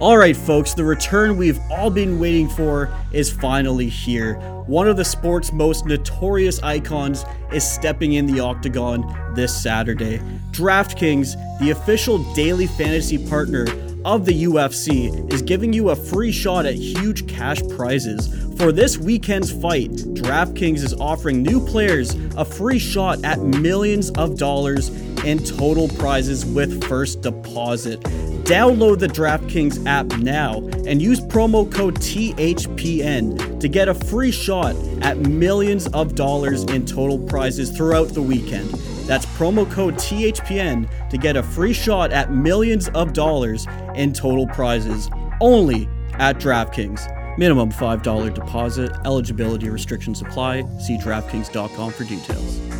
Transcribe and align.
All 0.00 0.18
right, 0.18 0.36
folks, 0.36 0.74
the 0.74 0.82
return 0.82 1.36
we've 1.36 1.60
all 1.70 1.88
been 1.88 2.18
waiting 2.18 2.48
for 2.48 2.92
is 3.12 3.30
finally 3.30 3.88
here. 3.88 4.34
One 4.66 4.88
of 4.88 4.96
the 4.96 5.04
sport's 5.04 5.52
most 5.52 5.86
notorious 5.86 6.60
icons 6.64 7.24
is 7.52 7.62
stepping 7.62 8.14
in 8.14 8.26
the 8.26 8.40
octagon 8.40 9.04
this 9.36 9.54
Saturday. 9.54 10.20
DraftKings, 10.50 11.60
the 11.60 11.70
official 11.70 12.18
daily 12.34 12.66
fantasy 12.66 13.24
partner 13.28 13.66
of 14.04 14.24
the 14.24 14.44
UFC, 14.44 15.32
is 15.32 15.42
giving 15.42 15.72
you 15.72 15.90
a 15.90 15.96
free 15.96 16.32
shot 16.32 16.66
at 16.66 16.74
huge 16.74 17.28
cash 17.28 17.62
prizes. 17.76 18.26
For 18.56 18.72
this 18.72 18.98
weekend's 18.98 19.52
fight, 19.52 19.92
DraftKings 19.92 20.82
is 20.82 20.94
offering 20.94 21.40
new 21.40 21.64
players 21.64 22.14
a 22.36 22.44
free 22.44 22.80
shot 22.80 23.24
at 23.24 23.40
millions 23.40 24.10
of 24.10 24.38
dollars 24.38 24.90
in 25.24 25.38
total 25.42 25.88
prizes 25.88 26.44
with 26.44 26.84
first 26.84 27.22
deposit. 27.22 28.00
Download 28.44 28.98
the 28.98 29.06
DraftKings 29.06 29.86
app 29.86 30.06
now 30.18 30.58
and 30.86 31.00
use 31.00 31.20
promo 31.20 31.70
code 31.70 31.96
THPN 31.96 33.58
to 33.58 33.68
get 33.68 33.88
a 33.88 33.94
free 33.94 34.30
shot 34.30 34.76
at 35.00 35.18
millions 35.18 35.86
of 35.88 36.14
dollars 36.14 36.64
in 36.64 36.84
total 36.84 37.18
prizes 37.18 37.70
throughout 37.70 38.08
the 38.08 38.22
weekend. 38.22 38.68
That's 39.06 39.26
promo 39.26 39.70
code 39.70 39.94
THPN 39.94 41.08
to 41.10 41.18
get 41.18 41.36
a 41.36 41.42
free 41.42 41.72
shot 41.72 42.12
at 42.12 42.32
millions 42.32 42.88
of 42.90 43.12
dollars 43.12 43.66
in 43.94 44.12
total 44.12 44.46
prizes 44.46 45.08
only 45.40 45.88
at 46.14 46.38
DraftKings. 46.38 47.38
Minimum 47.38 47.72
$5 47.72 48.34
deposit. 48.34 48.92
Eligibility 49.04 49.68
restrictions 49.68 50.22
apply. 50.22 50.62
See 50.78 50.96
DraftKings.com 50.98 51.92
for 51.92 52.04
details. 52.04 52.73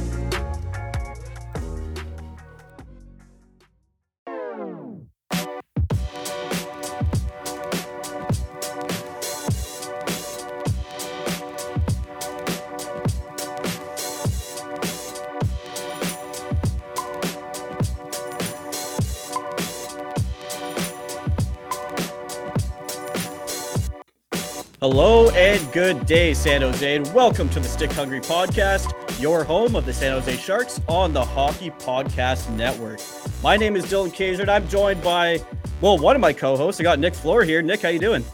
Good 25.75 26.07
day, 26.07 26.35
San 26.35 26.61
Jose, 26.61 26.95
and 26.95 27.13
welcome 27.13 27.49
to 27.49 27.59
the 27.59 27.67
Stick 27.67 27.91
Hungry 27.91 28.21
Podcast, 28.21 29.21
your 29.21 29.43
home 29.43 29.75
of 29.75 29.85
the 29.85 29.93
San 29.93 30.13
Jose 30.13 30.37
Sharks 30.37 30.81
on 30.87 31.13
the 31.13 31.25
Hockey 31.25 31.71
Podcast 31.71 32.49
Network. 32.55 33.01
My 33.43 33.57
name 33.57 33.75
is 33.75 33.85
Dylan 33.85 34.11
Keyzer, 34.11 34.43
and 34.43 34.51
I'm 34.53 34.69
joined 34.69 35.03
by, 35.03 35.43
well, 35.81 35.99
one 35.99 36.15
of 36.15 36.21
my 36.21 36.33
co-hosts. 36.33 36.81
I 36.81 36.85
got 36.85 37.01
Nick 37.01 37.13
Flohr 37.13 37.45
here. 37.45 37.61
Nick, 37.61 37.83
how 37.83 37.89
you 37.89 37.99
doing? 37.99 38.25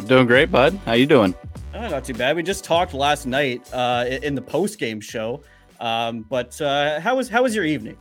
I'm 0.00 0.06
doing 0.08 0.26
great, 0.26 0.50
bud. 0.50 0.80
How 0.84 0.94
you 0.94 1.06
doing? 1.06 1.32
Oh, 1.74 1.86
not 1.86 2.04
too 2.04 2.14
bad. 2.14 2.34
We 2.34 2.42
just 2.42 2.64
talked 2.64 2.92
last 2.92 3.24
night 3.24 3.72
uh, 3.72 4.06
in 4.08 4.34
the 4.34 4.42
post-game 4.42 5.00
show, 5.00 5.44
um, 5.78 6.22
but 6.22 6.60
uh, 6.60 6.98
how 6.98 7.14
was 7.14 7.28
how 7.28 7.44
was 7.44 7.54
your 7.54 7.66
evening? 7.66 7.98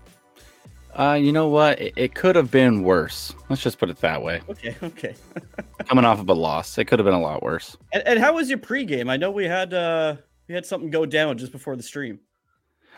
Uh, 0.94 1.14
you 1.14 1.32
know 1.32 1.48
what? 1.48 1.80
It, 1.80 1.94
it 1.96 2.16
could 2.16 2.36
have 2.36 2.52
been 2.52 2.84
worse. 2.84 3.34
Let's 3.50 3.62
just 3.62 3.78
put 3.78 3.90
it 3.90 3.98
that 3.98 4.22
way. 4.22 4.42
Okay, 4.50 4.76
okay. 4.84 5.16
Coming 5.88 6.06
off 6.06 6.20
of 6.20 6.30
a 6.30 6.34
loss, 6.34 6.78
it 6.78 6.86
could 6.86 7.00
have 7.00 7.06
been 7.06 7.14
a 7.14 7.22
lot 7.22 7.44
worse. 7.44 7.78
And, 7.94 8.04
and 8.06 8.20
how 8.20 8.34
was 8.34 8.50
your 8.50 8.60
pregame? 8.60 9.10
I 9.10 9.18
know 9.18 9.32
we 9.32 9.46
had 9.46 9.74
uh, 9.74 10.16
we 10.48 10.56
had 10.56 10.66
something 10.66 10.90
go 10.90 11.06
down 11.06 11.38
just 11.38 11.52
before 11.52 11.76
the 11.76 11.84
stream. 11.84 12.20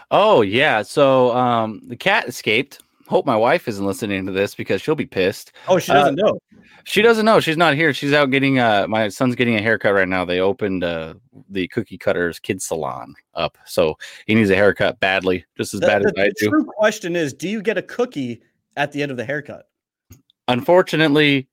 Oh 0.09 0.41
yeah, 0.41 0.81
so 0.81 1.35
um, 1.35 1.81
the 1.87 1.95
cat 1.95 2.27
escaped. 2.27 2.81
Hope 3.11 3.25
my 3.25 3.35
wife 3.35 3.67
isn't 3.67 3.85
listening 3.85 4.25
to 4.25 4.31
this 4.31 4.55
because 4.55 4.81
she'll 4.81 4.95
be 4.95 5.05
pissed. 5.05 5.51
Oh, 5.67 5.77
she 5.79 5.91
doesn't 5.91 6.15
know. 6.15 6.39
She 6.85 7.01
doesn't 7.01 7.25
know. 7.25 7.41
She's 7.41 7.57
not 7.57 7.75
here. 7.75 7.93
She's 7.93 8.13
out 8.13 8.31
getting 8.31 8.57
uh 8.57 8.87
my 8.87 9.09
son's 9.09 9.35
getting 9.35 9.55
a 9.55 9.61
haircut 9.61 9.93
right 9.93 10.07
now. 10.07 10.23
They 10.23 10.39
opened 10.39 10.83
uh 10.85 11.15
the 11.49 11.67
cookie 11.67 11.97
cutters 11.97 12.39
kids 12.39 12.63
salon 12.65 13.13
up. 13.35 13.57
So 13.65 13.97
he 14.27 14.33
needs 14.33 14.49
a 14.49 14.55
haircut 14.55 14.97
badly, 15.01 15.45
just 15.57 15.73
as 15.73 15.81
The, 15.81 15.87
bad 15.87 16.03
the- 16.03 16.07
as 16.07 16.13
I 16.17 16.23
the 16.29 16.33
do. 16.39 16.45
The 16.45 16.49
true 16.51 16.63
question 16.65 17.15
is, 17.17 17.33
do 17.33 17.49
you 17.49 17.61
get 17.61 17.77
a 17.77 17.81
cookie 17.81 18.41
at 18.77 18.93
the 18.93 19.01
end 19.03 19.11
of 19.11 19.17
the 19.17 19.25
haircut? 19.25 19.65
Unfortunately, 20.47 21.47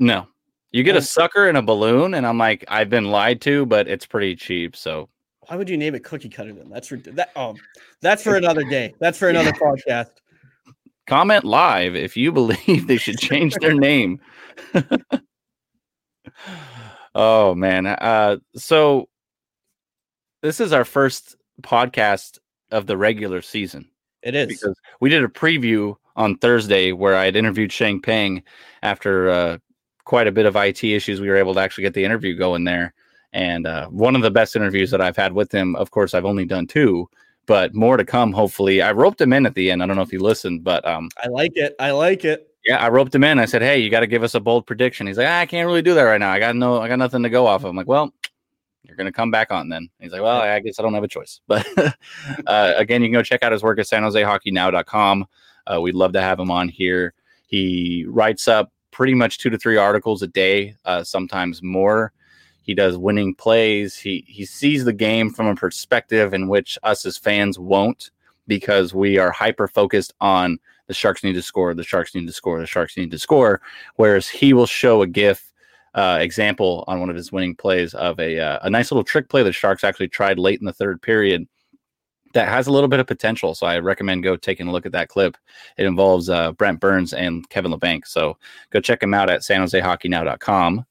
no. 0.00 0.26
You 0.72 0.82
get 0.82 0.94
Oh. 0.94 0.98
a 0.98 1.02
sucker 1.02 1.46
and 1.48 1.58
a 1.58 1.62
balloon, 1.62 2.14
and 2.14 2.26
I'm 2.26 2.38
like, 2.38 2.64
I've 2.68 2.88
been 2.88 3.04
lied 3.04 3.42
to, 3.42 3.66
but 3.66 3.86
it's 3.86 4.06
pretty 4.06 4.34
cheap. 4.34 4.74
So 4.74 5.10
Why 5.48 5.56
would 5.56 5.68
you 5.68 5.76
name 5.76 5.94
it 5.94 6.02
cookie 6.04 6.30
cutter 6.30 6.52
then? 6.54 6.70
That's 6.70 6.90
rid- 6.90 7.04
that. 7.04 7.30
Oh, 7.36 7.54
that's 8.00 8.22
for 8.22 8.36
another 8.36 8.64
day. 8.64 8.94
That's 8.98 9.18
for 9.18 9.28
another 9.28 9.52
podcast. 9.86 10.10
Comment 11.12 11.44
live 11.44 11.94
if 11.94 12.16
you 12.16 12.32
believe 12.32 12.86
they 12.86 12.96
should 12.96 13.18
change 13.18 13.54
their 13.56 13.74
name. 13.74 14.18
oh 17.14 17.54
man. 17.54 17.86
Uh 17.86 18.38
so 18.56 19.10
this 20.40 20.58
is 20.58 20.72
our 20.72 20.86
first 20.86 21.36
podcast 21.60 22.38
of 22.70 22.86
the 22.86 22.96
regular 22.96 23.42
season 23.42 23.90
It 24.22 24.34
is. 24.34 24.48
because 24.48 24.74
we 25.00 25.10
did 25.10 25.22
a 25.22 25.28
preview 25.28 25.96
on 26.16 26.38
Thursday 26.38 26.92
where 26.92 27.14
I 27.14 27.26
had 27.26 27.36
interviewed 27.36 27.72
Sheng 27.72 28.00
Peng 28.00 28.42
after 28.82 29.28
uh, 29.28 29.58
quite 30.04 30.26
a 30.26 30.32
bit 30.32 30.46
of 30.46 30.56
IT 30.56 30.82
issues. 30.82 31.20
We 31.20 31.28
were 31.28 31.36
able 31.36 31.52
to 31.52 31.60
actually 31.60 31.84
get 31.84 31.92
the 31.92 32.06
interview 32.06 32.34
going 32.34 32.64
there. 32.64 32.94
And 33.34 33.66
uh, 33.66 33.88
one 33.88 34.16
of 34.16 34.22
the 34.22 34.30
best 34.30 34.56
interviews 34.56 34.90
that 34.90 35.02
I've 35.02 35.18
had 35.18 35.34
with 35.34 35.52
him, 35.52 35.76
of 35.76 35.90
course, 35.90 36.14
I've 36.14 36.24
only 36.24 36.46
done 36.46 36.66
two, 36.66 37.06
but 37.46 37.74
more 37.74 37.96
to 37.96 38.04
come, 38.04 38.32
hopefully. 38.32 38.82
I 38.82 38.92
roped 38.92 39.20
him 39.20 39.32
in 39.32 39.46
at 39.46 39.54
the 39.54 39.70
end. 39.70 39.82
I 39.82 39.86
don't 39.86 39.96
know 39.96 40.02
if 40.02 40.10
he 40.10 40.18
listened, 40.18 40.64
but 40.64 40.86
um, 40.86 41.08
I 41.22 41.28
like 41.28 41.52
it. 41.56 41.74
I 41.78 41.90
like 41.90 42.24
it. 42.24 42.48
yeah, 42.64 42.78
I 42.78 42.88
roped 42.88 43.14
him 43.14 43.24
in. 43.24 43.38
I 43.38 43.44
said, 43.46 43.62
"Hey, 43.62 43.78
you 43.78 43.90
got 43.90 44.00
to 44.00 44.06
give 44.06 44.22
us 44.22 44.34
a 44.34 44.40
bold 44.40 44.66
prediction." 44.66 45.06
He's 45.06 45.18
like, 45.18 45.26
"Ah, 45.28 45.40
"I 45.40 45.46
can't 45.46 45.66
really 45.66 45.82
do 45.82 45.94
that 45.94 46.02
right 46.02 46.20
now. 46.20 46.30
I 46.30 46.38
got 46.38 46.54
no, 46.56 46.80
I 46.80 46.88
got 46.88 46.98
nothing 46.98 47.22
to 47.24 47.30
go 47.30 47.46
off 47.46 47.64
of." 47.64 47.70
I'm 47.70 47.76
like, 47.76 47.88
"Well, 47.88 48.12
you're 48.84 48.96
gonna 48.96 49.12
come 49.12 49.30
back 49.30 49.50
on 49.50 49.68
then." 49.68 49.88
He's 49.98 50.12
like, 50.12 50.22
"Well, 50.22 50.40
I 50.40 50.60
guess 50.60 50.78
I 50.78 50.82
don't 50.82 50.94
have 50.94 51.04
a 51.04 51.08
choice." 51.08 51.40
But 51.48 51.66
uh, 52.46 52.74
again, 52.76 53.02
you 53.02 53.08
can 53.08 53.14
go 53.14 53.22
check 53.22 53.42
out 53.42 53.52
his 53.52 53.62
work 53.62 53.78
at 53.78 53.86
SanJoseHockeyNow.com. 53.86 55.26
Uh, 55.66 55.80
we'd 55.80 55.94
love 55.94 56.12
to 56.12 56.20
have 56.20 56.38
him 56.38 56.50
on 56.50 56.68
here. 56.68 57.14
He 57.46 58.04
writes 58.08 58.48
up 58.48 58.72
pretty 58.90 59.14
much 59.14 59.38
two 59.38 59.50
to 59.50 59.58
three 59.58 59.76
articles 59.76 60.22
a 60.22 60.26
day, 60.26 60.74
uh, 60.84 61.02
sometimes 61.04 61.62
more. 61.62 62.12
He 62.62 62.74
does 62.74 62.96
winning 62.96 63.34
plays. 63.34 63.96
He 63.96 64.24
he 64.26 64.44
sees 64.44 64.84
the 64.84 64.92
game 64.92 65.30
from 65.30 65.46
a 65.46 65.54
perspective 65.54 66.32
in 66.32 66.48
which 66.48 66.78
us 66.82 67.04
as 67.04 67.18
fans 67.18 67.58
won't, 67.58 68.10
because 68.46 68.94
we 68.94 69.18
are 69.18 69.30
hyper 69.30 69.68
focused 69.68 70.14
on 70.20 70.58
the 70.86 70.94
Sharks 70.94 71.24
need 71.24 71.34
to 71.34 71.42
score, 71.42 71.74
the 71.74 71.84
Sharks 71.84 72.14
need 72.14 72.26
to 72.26 72.32
score, 72.32 72.60
the 72.60 72.66
Sharks 72.66 72.96
need 72.96 73.10
to 73.10 73.18
score. 73.18 73.60
Whereas 73.96 74.28
he 74.28 74.52
will 74.52 74.66
show 74.66 75.02
a 75.02 75.06
GIF 75.06 75.52
uh, 75.94 76.18
example 76.20 76.84
on 76.86 77.00
one 77.00 77.10
of 77.10 77.16
his 77.16 77.32
winning 77.32 77.54
plays 77.54 77.94
of 77.94 78.18
a 78.18 78.38
uh, 78.38 78.58
a 78.62 78.70
nice 78.70 78.90
little 78.90 79.04
trick 79.04 79.28
play 79.28 79.42
the 79.42 79.52
Sharks 79.52 79.84
actually 79.84 80.08
tried 80.08 80.38
late 80.38 80.60
in 80.60 80.66
the 80.66 80.72
third 80.72 81.02
period 81.02 81.46
that 82.32 82.48
has 82.48 82.66
a 82.66 82.72
little 82.72 82.88
bit 82.88 83.00
of 83.00 83.06
potential. 83.06 83.54
So 83.54 83.66
I 83.66 83.78
recommend 83.78 84.22
go 84.22 84.36
taking 84.36 84.66
a 84.66 84.72
look 84.72 84.86
at 84.86 84.92
that 84.92 85.08
clip. 85.08 85.36
It 85.76 85.86
involves 85.86 86.30
uh, 86.30 86.52
Brent 86.52 86.80
Burns 86.80 87.12
and 87.12 87.48
Kevin 87.50 87.72
Labanc. 87.72 88.06
So 88.06 88.38
go 88.70 88.80
check 88.80 89.02
him 89.02 89.14
out 89.14 89.30
at 89.30 89.42
SanJoseHockeyNow.com. 89.42 90.86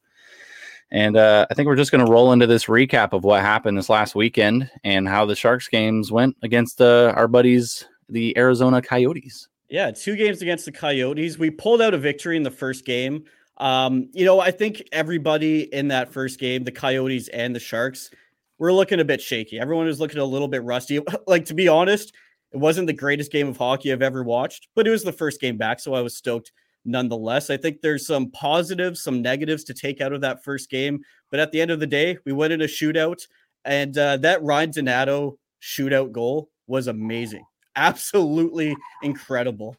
And 0.91 1.15
uh, 1.15 1.47
I 1.49 1.53
think 1.53 1.67
we're 1.67 1.77
just 1.77 1.91
going 1.91 2.05
to 2.05 2.11
roll 2.11 2.33
into 2.33 2.47
this 2.47 2.65
recap 2.65 3.13
of 3.13 3.23
what 3.23 3.41
happened 3.41 3.77
this 3.77 3.89
last 3.89 4.13
weekend 4.13 4.69
and 4.83 5.07
how 5.07 5.25
the 5.25 5.35
Sharks 5.35 5.67
games 5.69 6.11
went 6.11 6.35
against 6.43 6.81
uh, 6.81 7.13
our 7.15 7.29
buddies, 7.29 7.85
the 8.09 8.37
Arizona 8.37 8.81
Coyotes. 8.81 9.47
Yeah, 9.69 9.91
two 9.91 10.17
games 10.17 10.41
against 10.41 10.65
the 10.65 10.71
Coyotes. 10.71 11.37
We 11.37 11.49
pulled 11.49 11.81
out 11.81 11.93
a 11.93 11.97
victory 11.97 12.35
in 12.35 12.43
the 12.43 12.51
first 12.51 12.85
game. 12.85 13.23
Um, 13.57 14.09
you 14.11 14.25
know, 14.25 14.41
I 14.41 14.51
think 14.51 14.83
everybody 14.91 15.73
in 15.73 15.87
that 15.89 16.11
first 16.11 16.39
game, 16.39 16.65
the 16.65 16.71
Coyotes 16.71 17.29
and 17.29 17.55
the 17.55 17.59
Sharks, 17.59 18.09
were 18.57 18.73
looking 18.73 18.99
a 18.99 19.05
bit 19.05 19.21
shaky. 19.21 19.59
Everyone 19.59 19.85
was 19.85 19.99
looking 19.99 20.19
a 20.19 20.25
little 20.25 20.47
bit 20.47 20.63
rusty. 20.63 20.99
Like 21.27 21.45
to 21.45 21.53
be 21.53 21.69
honest, 21.69 22.11
it 22.51 22.57
wasn't 22.57 22.87
the 22.87 22.93
greatest 22.93 23.31
game 23.31 23.47
of 23.47 23.55
hockey 23.55 23.93
I've 23.93 24.01
ever 24.01 24.23
watched, 24.23 24.67
but 24.75 24.87
it 24.87 24.91
was 24.91 25.03
the 25.03 25.13
first 25.13 25.39
game 25.39 25.57
back, 25.57 25.79
so 25.79 25.93
I 25.93 26.01
was 26.01 26.17
stoked 26.17 26.51
nonetheless. 26.85 27.49
I 27.49 27.57
think 27.57 27.81
there's 27.81 28.07
some 28.07 28.31
positives, 28.31 29.01
some 29.01 29.21
negatives 29.21 29.63
to 29.65 29.73
take 29.73 30.01
out 30.01 30.13
of 30.13 30.21
that 30.21 30.43
first 30.43 30.69
game, 30.69 31.01
but 31.29 31.39
at 31.39 31.51
the 31.51 31.61
end 31.61 31.71
of 31.71 31.79
the 31.79 31.87
day, 31.87 32.17
we 32.25 32.31
went 32.31 32.53
in 32.53 32.61
a 32.61 32.65
shootout, 32.65 33.21
and 33.65 33.97
uh, 33.97 34.17
that 34.17 34.43
Ryan 34.43 34.71
Donato 34.71 35.37
shootout 35.61 36.11
goal 36.11 36.49
was 36.67 36.87
amazing, 36.87 37.45
absolutely 37.75 38.75
incredible. 39.03 39.75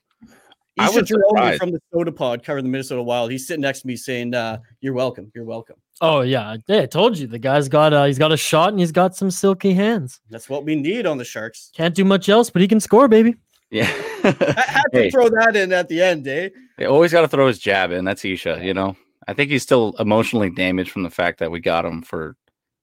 I 0.78 0.88
was 0.90 1.08
Jerome 1.08 1.22
surprised. 1.28 1.60
from 1.60 1.70
the 1.70 1.80
Soda 1.92 2.12
Pod 2.12 2.42
covering 2.42 2.64
the 2.64 2.70
Minnesota 2.70 3.02
Wild. 3.02 3.30
He's 3.30 3.46
sitting 3.46 3.60
next 3.60 3.82
to 3.82 3.86
me 3.86 3.96
saying, 3.96 4.34
uh, 4.34 4.58
"You're 4.80 4.94
welcome. 4.94 5.30
You're 5.34 5.44
welcome." 5.44 5.76
Oh 6.00 6.22
yeah, 6.22 6.56
yeah. 6.66 6.80
I 6.80 6.86
told 6.86 7.18
you 7.18 7.26
the 7.26 7.38
guy's 7.38 7.68
got 7.68 7.92
uh, 7.92 8.04
he's 8.04 8.18
got 8.18 8.32
a 8.32 8.36
shot 8.36 8.70
and 8.70 8.80
he's 8.80 8.92
got 8.92 9.14
some 9.14 9.30
silky 9.30 9.74
hands. 9.74 10.20
That's 10.30 10.48
what 10.48 10.64
we 10.64 10.74
need 10.74 11.06
on 11.06 11.18
the 11.18 11.24
Sharks. 11.24 11.70
Can't 11.74 11.94
do 11.94 12.04
much 12.04 12.28
else, 12.28 12.48
but 12.48 12.62
he 12.62 12.68
can 12.68 12.80
score, 12.80 13.06
baby. 13.06 13.34
Yeah. 13.72 13.90
I 14.22 14.64
had 14.66 14.82
to 14.92 15.02
Hey. 15.02 15.10
throw 15.10 15.28
that 15.30 15.56
in 15.56 15.72
at 15.72 15.88
the 15.88 16.00
end, 16.02 16.28
eh? 16.28 16.50
They 16.78 16.84
always 16.84 17.10
got 17.10 17.22
to 17.22 17.28
throw 17.28 17.48
his 17.48 17.58
jab 17.58 17.90
in. 17.90 18.04
That's 18.04 18.24
Isha, 18.24 18.60
you 18.62 18.74
know. 18.74 18.96
I 19.26 19.32
think 19.34 19.50
he's 19.50 19.62
still 19.62 19.94
emotionally 19.98 20.50
damaged 20.50 20.90
from 20.90 21.02
the 21.04 21.10
fact 21.10 21.38
that 21.40 21.50
we 21.50 21.58
got 21.60 21.84
him 21.86 22.02
for 22.02 22.36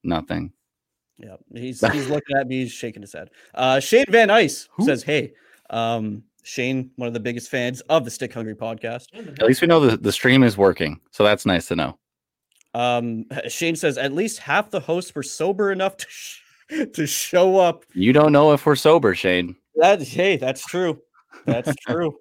nothing. 0.04 0.52
Yeah, 1.20 1.36
he's 1.54 1.80
he's 1.94 2.10
looking 2.10 2.36
at 2.38 2.48
me, 2.48 2.62
he's 2.62 2.72
shaking 2.72 3.02
his 3.04 3.14
head. 3.14 3.30
Uh, 3.54 3.80
Shane 3.80 4.06
Van 4.10 4.30
Ice 4.32 4.68
Who? 4.74 4.86
says, 4.86 5.04
"Hey, 5.04 5.34
um, 5.70 6.24
Shane, 6.44 6.90
one 6.96 7.08
of 7.08 7.14
the 7.14 7.20
biggest 7.20 7.50
fans 7.50 7.82
of 7.82 8.04
the 8.06 8.10
Stick 8.12 8.34
Hungry 8.34 8.56
podcast. 8.56 9.06
At 9.14 9.46
least 9.46 9.62
we 9.62 9.68
know 9.68 9.80
the, 9.82 9.96
the 9.98 10.12
stream 10.12 10.42
is 10.44 10.58
working, 10.58 11.00
so 11.12 11.24
that's 11.24 11.46
nice 11.46 11.68
to 11.68 11.76
know. 11.76 12.00
Um, 12.74 13.26
Shane 13.48 13.76
says 13.76 13.98
at 13.98 14.14
least 14.14 14.40
half 14.40 14.72
the 14.72 14.80
hosts 14.80 15.14
were 15.14 15.24
sober 15.24 15.72
enough 15.72 15.98
to 15.98 16.06
sh- 16.10 16.40
to 16.94 17.06
show 17.06 17.58
up. 17.58 17.84
You 17.94 18.14
don't 18.14 18.32
know 18.32 18.54
if 18.54 18.66
we're 18.66 18.76
sober, 18.76 19.14
Shane. 19.14 19.56
That 19.80 20.02
hey, 20.02 20.38
that's 20.38 20.66
true. 20.66 21.02
That's 21.46 21.74
true. 21.88 22.18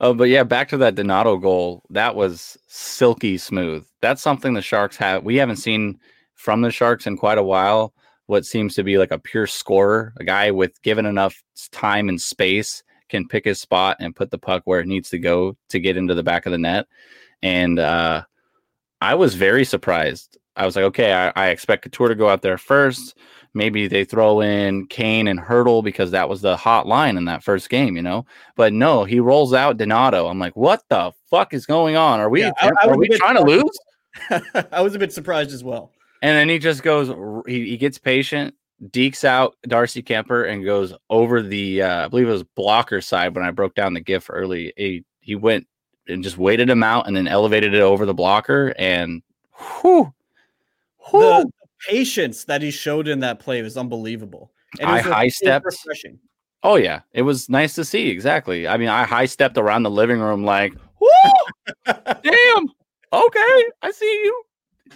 Oh, 0.00 0.14
but 0.14 0.28
yeah, 0.30 0.42
back 0.42 0.68
to 0.70 0.76
that 0.78 0.94
Donato 0.94 1.36
goal. 1.36 1.82
That 1.90 2.16
was 2.16 2.58
silky 2.66 3.38
smooth. 3.38 3.86
That's 4.00 4.22
something 4.22 4.54
the 4.54 4.62
Sharks 4.62 4.96
have. 4.96 5.24
We 5.24 5.36
haven't 5.36 5.56
seen 5.56 6.00
from 6.34 6.62
the 6.62 6.70
Sharks 6.70 7.06
in 7.06 7.16
quite 7.16 7.38
a 7.38 7.42
while. 7.42 7.92
What 8.26 8.46
seems 8.46 8.74
to 8.74 8.82
be 8.82 8.96
like 8.96 9.10
a 9.10 9.18
pure 9.18 9.46
scorer, 9.46 10.12
a 10.18 10.24
guy 10.24 10.50
with 10.50 10.80
given 10.82 11.04
enough 11.04 11.42
time 11.70 12.08
and 12.08 12.20
space 12.20 12.82
can 13.08 13.28
pick 13.28 13.44
his 13.44 13.60
spot 13.60 13.96
and 14.00 14.16
put 14.16 14.30
the 14.30 14.38
puck 14.38 14.62
where 14.64 14.80
it 14.80 14.86
needs 14.86 15.10
to 15.10 15.18
go 15.18 15.56
to 15.68 15.80
get 15.80 15.96
into 15.96 16.14
the 16.14 16.22
back 16.22 16.46
of 16.46 16.52
the 16.52 16.58
net. 16.58 16.86
And 17.42 17.78
uh, 17.78 18.24
I 19.00 19.14
was 19.14 19.34
very 19.34 19.64
surprised. 19.64 20.38
I 20.60 20.66
was 20.66 20.76
like, 20.76 20.84
okay, 20.84 21.12
I, 21.14 21.32
I 21.36 21.48
expect 21.48 21.82
Couture 21.82 22.08
to 22.08 22.14
go 22.14 22.28
out 22.28 22.42
there 22.42 22.58
first. 22.58 23.16
Maybe 23.54 23.88
they 23.88 24.04
throw 24.04 24.42
in 24.42 24.86
Kane 24.88 25.26
and 25.26 25.40
Hertl 25.40 25.82
because 25.82 26.10
that 26.10 26.28
was 26.28 26.42
the 26.42 26.56
hot 26.56 26.86
line 26.86 27.16
in 27.16 27.24
that 27.24 27.42
first 27.42 27.70
game, 27.70 27.96
you 27.96 28.02
know. 28.02 28.26
But 28.56 28.72
no, 28.74 29.04
he 29.04 29.20
rolls 29.20 29.54
out 29.54 29.78
Donato. 29.78 30.28
I'm 30.28 30.38
like, 30.38 30.54
what 30.54 30.82
the 30.90 31.12
fuck 31.30 31.54
is 31.54 31.64
going 31.64 31.96
on? 31.96 32.20
Are 32.20 32.28
we 32.28 32.42
Yeah, 32.42 32.52
I- 32.60 32.70
I 32.82 32.88
are 32.88 32.96
we 32.96 33.08
trying 33.08 33.36
to 33.36 33.42
lose? 33.42 33.78
I 34.70 34.82
was 34.82 34.94
a 34.94 34.98
bit 34.98 35.12
surprised 35.12 35.52
as 35.52 35.64
well. 35.64 35.92
And 36.22 36.36
then 36.36 36.48
he 36.50 36.58
just 36.58 36.82
goes, 36.82 37.08
he, 37.46 37.70
he 37.70 37.76
gets 37.78 37.96
patient, 37.96 38.54
dekes 38.88 39.24
out 39.24 39.56
Darcy 39.66 40.02
Kuemper, 40.02 40.48
and 40.52 40.62
goes 40.62 40.92
over 41.08 41.40
the, 41.42 41.82
uh, 41.82 42.04
I 42.04 42.08
believe 42.08 42.28
it 42.28 42.32
was 42.32 42.44
blocker 42.44 43.00
side 43.00 43.34
when 43.34 43.44
I 43.44 43.50
broke 43.50 43.74
down 43.74 43.94
the 43.94 44.00
GIF 44.00 44.28
early. 44.28 44.74
He, 44.76 45.04
he 45.20 45.34
went 45.36 45.66
and 46.06 46.22
just 46.22 46.36
waited 46.36 46.68
him 46.68 46.82
out 46.82 47.06
and 47.06 47.16
then 47.16 47.26
elevated 47.26 47.72
it 47.72 47.80
over 47.80 48.04
the 48.04 48.12
blocker. 48.14 48.74
And 48.78 49.22
whew, 49.80 50.12
whew, 51.10 51.20
The 51.20 51.50
patience 51.88 52.44
that 52.44 52.62
he 52.62 52.70
showed 52.70 53.08
in 53.08 53.20
that 53.20 53.38
play 53.38 53.62
was 53.62 53.76
unbelievable. 53.76 54.52
And 54.78 54.88
I 54.88 55.00
high 55.00 55.28
stepped. 55.28 55.64
refreshing. 55.64 56.18
oh, 56.62 56.76
yeah, 56.76 57.00
it 57.12 57.22
was 57.22 57.48
nice 57.48 57.74
to 57.74 57.84
see. 57.84 58.08
Exactly. 58.08 58.68
I 58.68 58.76
mean, 58.76 58.88
I 58.88 59.04
high 59.04 59.26
stepped 59.26 59.58
around 59.58 59.82
the 59.82 59.90
living 59.90 60.20
room 60.20 60.44
like, 60.44 60.74
damn, 61.86 62.68
okay, 63.12 63.64
I 63.82 63.90
see 63.92 64.20
you. 64.24 64.42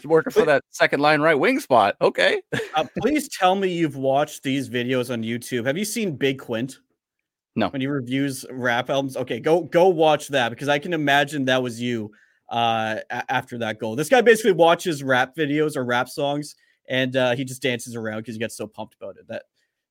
Working 0.04 0.32
for 0.32 0.44
that 0.44 0.62
second 0.70 1.00
line 1.00 1.20
right 1.20 1.38
wing 1.38 1.60
spot. 1.60 1.96
Okay. 2.00 2.42
Uh, 2.74 2.84
please 2.98 3.28
tell 3.28 3.54
me 3.54 3.68
you've 3.68 3.96
watched 3.96 4.42
these 4.42 4.68
videos 4.68 5.10
on 5.10 5.22
YouTube. 5.22 5.64
Have 5.64 5.78
you 5.78 5.84
seen 5.84 6.16
Big 6.16 6.38
Quint? 6.38 6.78
No. 7.56 7.68
When 7.68 7.80
he 7.80 7.86
reviews 7.86 8.44
rap 8.50 8.90
albums, 8.90 9.16
okay, 9.16 9.38
go 9.38 9.62
go 9.62 9.88
watch 9.88 10.28
that 10.28 10.48
because 10.50 10.68
I 10.68 10.78
can 10.78 10.92
imagine 10.92 11.44
that 11.44 11.62
was 11.62 11.80
you 11.80 12.10
uh 12.54 13.00
a- 13.10 13.32
after 13.32 13.58
that 13.58 13.78
goal. 13.78 13.96
This 13.96 14.08
guy 14.08 14.20
basically 14.20 14.52
watches 14.52 15.02
rap 15.02 15.34
videos 15.36 15.76
or 15.76 15.84
rap 15.84 16.08
songs 16.08 16.54
and 16.88 17.16
uh 17.16 17.34
he 17.34 17.44
just 17.44 17.62
dances 17.62 17.96
around 17.96 18.18
because 18.18 18.34
he 18.34 18.38
gets 18.38 18.56
so 18.56 18.66
pumped 18.66 18.94
about 18.94 19.16
it. 19.16 19.26
That 19.28 19.44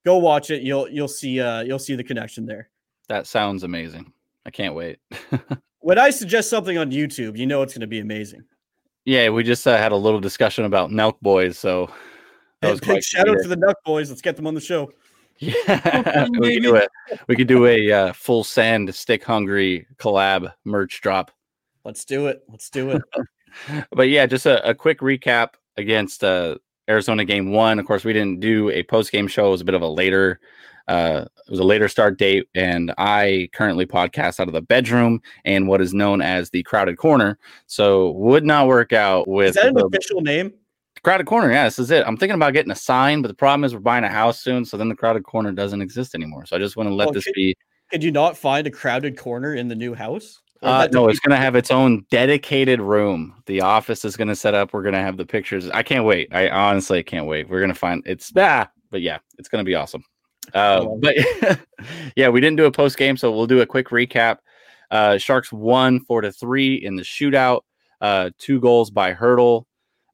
go 0.06 0.18
watch 0.18 0.50
it. 0.50 0.62
You'll 0.62 0.90
you'll 0.90 1.08
see 1.08 1.40
uh 1.40 1.62
you'll 1.62 1.80
see 1.80 1.96
the 1.96 2.04
connection 2.04 2.46
there. 2.46 2.70
That 3.10 3.28
sounds 3.28 3.64
amazing. 3.64 4.14
I 4.46 4.50
can't 4.52 4.76
wait. 4.76 5.00
When 5.84 6.00
I 6.00 6.12
suggest 6.12 6.50
something 6.50 6.78
on 6.78 6.92
YouTube, 6.92 7.38
you 7.38 7.46
know 7.46 7.62
it's 7.62 7.74
going 7.74 7.82
to 7.82 7.88
be 7.88 8.00
amazing. 8.00 8.46
Yeah, 9.04 9.28
we 9.32 9.44
just 9.44 9.68
uh, 9.68 9.78
had 9.78 9.92
a 9.92 9.98
little 9.98 10.22
discussion 10.22 10.64
about 10.64 10.92
Nelk 10.92 11.20
Boys, 11.22 11.60
so 11.60 11.92
that 12.62 12.72
was 12.72 12.80
Big 12.80 13.04
shout 13.04 13.28
out 13.28 13.36
to 13.42 13.50
the 13.50 13.58
Nelk 13.58 13.74
Boys. 13.84 14.10
Let's 14.10 14.22
get 14.22 14.38
them 14.38 14.48
on 14.48 14.54
the 14.54 14.62
show. 14.62 14.94
Yeah, 15.40 16.30
we 16.40 16.54
could 16.54 16.64
do 16.64 16.78
a 16.78 16.88
we 17.28 17.36
could 17.36 17.50
do 17.50 17.66
a 17.66 17.92
uh, 17.92 18.14
full 18.14 18.46
send 18.46 18.96
stick 18.96 19.26
hungry 19.26 19.86
collab 19.98 20.54
merch 20.64 21.02
drop. 21.02 21.32
Let's 21.86 22.06
do 22.06 22.28
it. 22.28 22.44
Let's 22.50 22.70
do 22.70 22.92
it. 22.92 23.02
But 23.92 24.10
yeah, 24.10 24.26
just 24.26 24.48
a, 24.48 24.68
a 24.68 24.74
quick 24.74 25.00
recap 25.02 25.50
against 25.78 26.24
uh, 26.24 26.56
Arizona 26.90 27.24
game 27.24 27.52
one. 27.52 27.78
Of 27.78 27.86
course, 27.86 28.04
we 28.04 28.12
didn't 28.12 28.40
do 28.40 28.72
a 28.72 28.82
post 28.82 29.12
game 29.12 29.28
show. 29.28 29.48
It 29.50 29.52
was 29.52 29.62
a 29.62 29.66
bit 29.66 29.76
of 29.76 29.84
a 29.84 29.88
later. 29.88 30.40
Uh, 30.88 31.26
it 31.46 31.52
was 31.52 31.60
a 31.60 31.64
later 31.64 31.88
start 31.88 32.18
date, 32.18 32.48
and 32.56 32.92
I 32.98 33.50
currently 33.54 33.86
podcast 33.86 34.40
out 34.40 34.48
of 34.48 34.54
the 34.56 34.62
bedroom 34.64 35.22
and 35.46 35.68
what 35.68 35.82
is 35.82 35.94
known 35.94 36.20
as 36.20 36.50
the 36.50 36.64
crowded 36.64 36.98
corner. 36.98 37.38
So 37.68 38.12
would 38.14 38.44
not 38.44 38.66
work 38.66 38.92
out 38.92 39.28
with 39.28 39.50
Is 39.50 39.56
that 39.56 39.68
an 39.68 39.76
the- 39.76 39.86
official 39.86 40.22
name? 40.22 40.52
Crowded 41.04 41.28
corner, 41.28 41.52
yeah, 41.52 41.66
this 41.66 41.78
is 41.80 41.92
it. 41.92 42.04
I'm 42.08 42.18
thinking 42.18 42.36
about 42.36 42.54
getting 42.54 42.72
a 42.72 42.76
sign, 42.76 43.22
but 43.22 43.28
the 43.28 43.34
problem 43.36 43.66
is 43.66 43.74
we're 43.76 43.82
buying 43.82 44.04
a 44.04 44.10
house 44.10 44.40
soon, 44.42 44.66
so 44.66 44.78
then 44.78 44.90
the 44.90 44.96
crowded 44.96 45.24
corner 45.26 45.52
doesn't 45.52 45.82
exist 45.82 46.16
anymore. 46.16 46.46
So 46.48 46.56
I 46.56 46.60
just 46.60 46.76
want 46.76 46.90
to 46.90 46.96
let 46.96 47.14
this 47.14 47.26
could- 47.26 47.34
be. 47.36 47.56
Could 47.92 48.04
you 48.04 48.12
not 48.12 48.36
find 48.36 48.66
a 48.66 48.72
crowded 48.72 49.16
corner 49.16 49.54
in 49.54 49.68
the 49.68 49.76
new 49.76 49.94
house? 49.94 50.42
Uh, 50.64 50.88
no, 50.92 51.10
it's 51.10 51.20
gonna 51.20 51.38
have 51.38 51.56
its 51.56 51.72
own 51.72 52.06
dedicated 52.10 52.80
room. 52.80 53.36
The 53.48 53.62
office 53.62 54.06
is 54.06 54.16
gonna 54.16 54.36
set 54.36 54.54
up. 54.54 54.74
We're 54.74 54.84
gonna 54.84 55.02
have 55.02 55.18
the 55.18 55.26
pictures. 55.26 55.70
I 55.70 55.84
can't 55.84 56.06
wait. 56.06 56.30
I 56.32 56.50
honestly 56.50 57.04
can't 57.04 57.28
wait. 57.28 57.50
We're 57.50 57.60
gonna 57.60 57.76
find 57.76 58.02
it's 58.06 58.32
ah, 58.38 58.70
but 58.90 59.02
yeah, 59.02 59.20
it's 59.38 59.50
gonna 59.50 59.66
be 59.66 59.76
awesome. 59.76 60.06
Uh, 60.54 60.86
but 61.00 61.16
yeah, 62.16 62.30
we 62.30 62.40
didn't 62.40 62.58
do 62.58 62.66
a 62.66 62.72
post 62.72 62.98
game, 62.98 63.18
so 63.18 63.32
we'll 63.32 63.48
do 63.48 63.62
a 63.62 63.66
quick 63.66 63.90
recap. 63.90 64.38
Uh, 64.90 65.18
Sharks 65.18 65.52
won 65.52 66.00
four 66.02 66.22
to 66.22 66.32
three 66.32 66.76
in 66.76 66.96
the 66.96 67.04
shootout. 67.04 67.62
Uh, 68.00 68.30
two 68.38 68.60
goals 68.60 68.90
by 68.90 69.14
Hertl, 69.14 69.66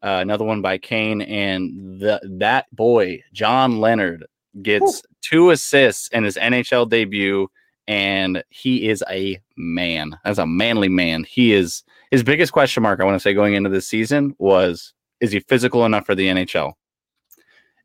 uh, 0.04 0.20
another 0.22 0.46
one 0.46 0.62
by 0.62 0.78
Kane, 0.78 1.22
and 1.22 2.00
the 2.00 2.20
that 2.40 2.66
boy 2.76 3.22
John 3.34 3.80
Leonard 3.80 4.26
gets 4.62 5.04
two 5.22 5.52
assists 5.52 6.08
in 6.10 6.24
his 6.24 6.38
NHL 6.38 6.90
debut, 6.90 7.48
and 7.90 8.44
he 8.50 8.88
is 8.88 9.04
a 9.10 9.42
man. 9.58 10.18
As 10.24 10.38
a 10.38 10.46
manly 10.46 10.88
man, 10.88 11.24
he 11.24 11.54
is 11.54 11.84
his 12.12 12.22
biggest 12.22 12.54
question 12.54 12.84
mark. 12.84 13.02
I 13.02 13.04
want 13.04 13.16
to 13.16 13.20
say 13.20 13.34
going 13.34 13.56
into 13.56 13.70
this 13.70 13.88
season 13.88 14.36
was: 14.38 14.94
Is 15.20 15.32
he 15.32 15.40
physical 15.42 15.86
enough 15.86 16.06
for 16.06 16.16
the 16.16 16.28
NHL? 16.28 16.74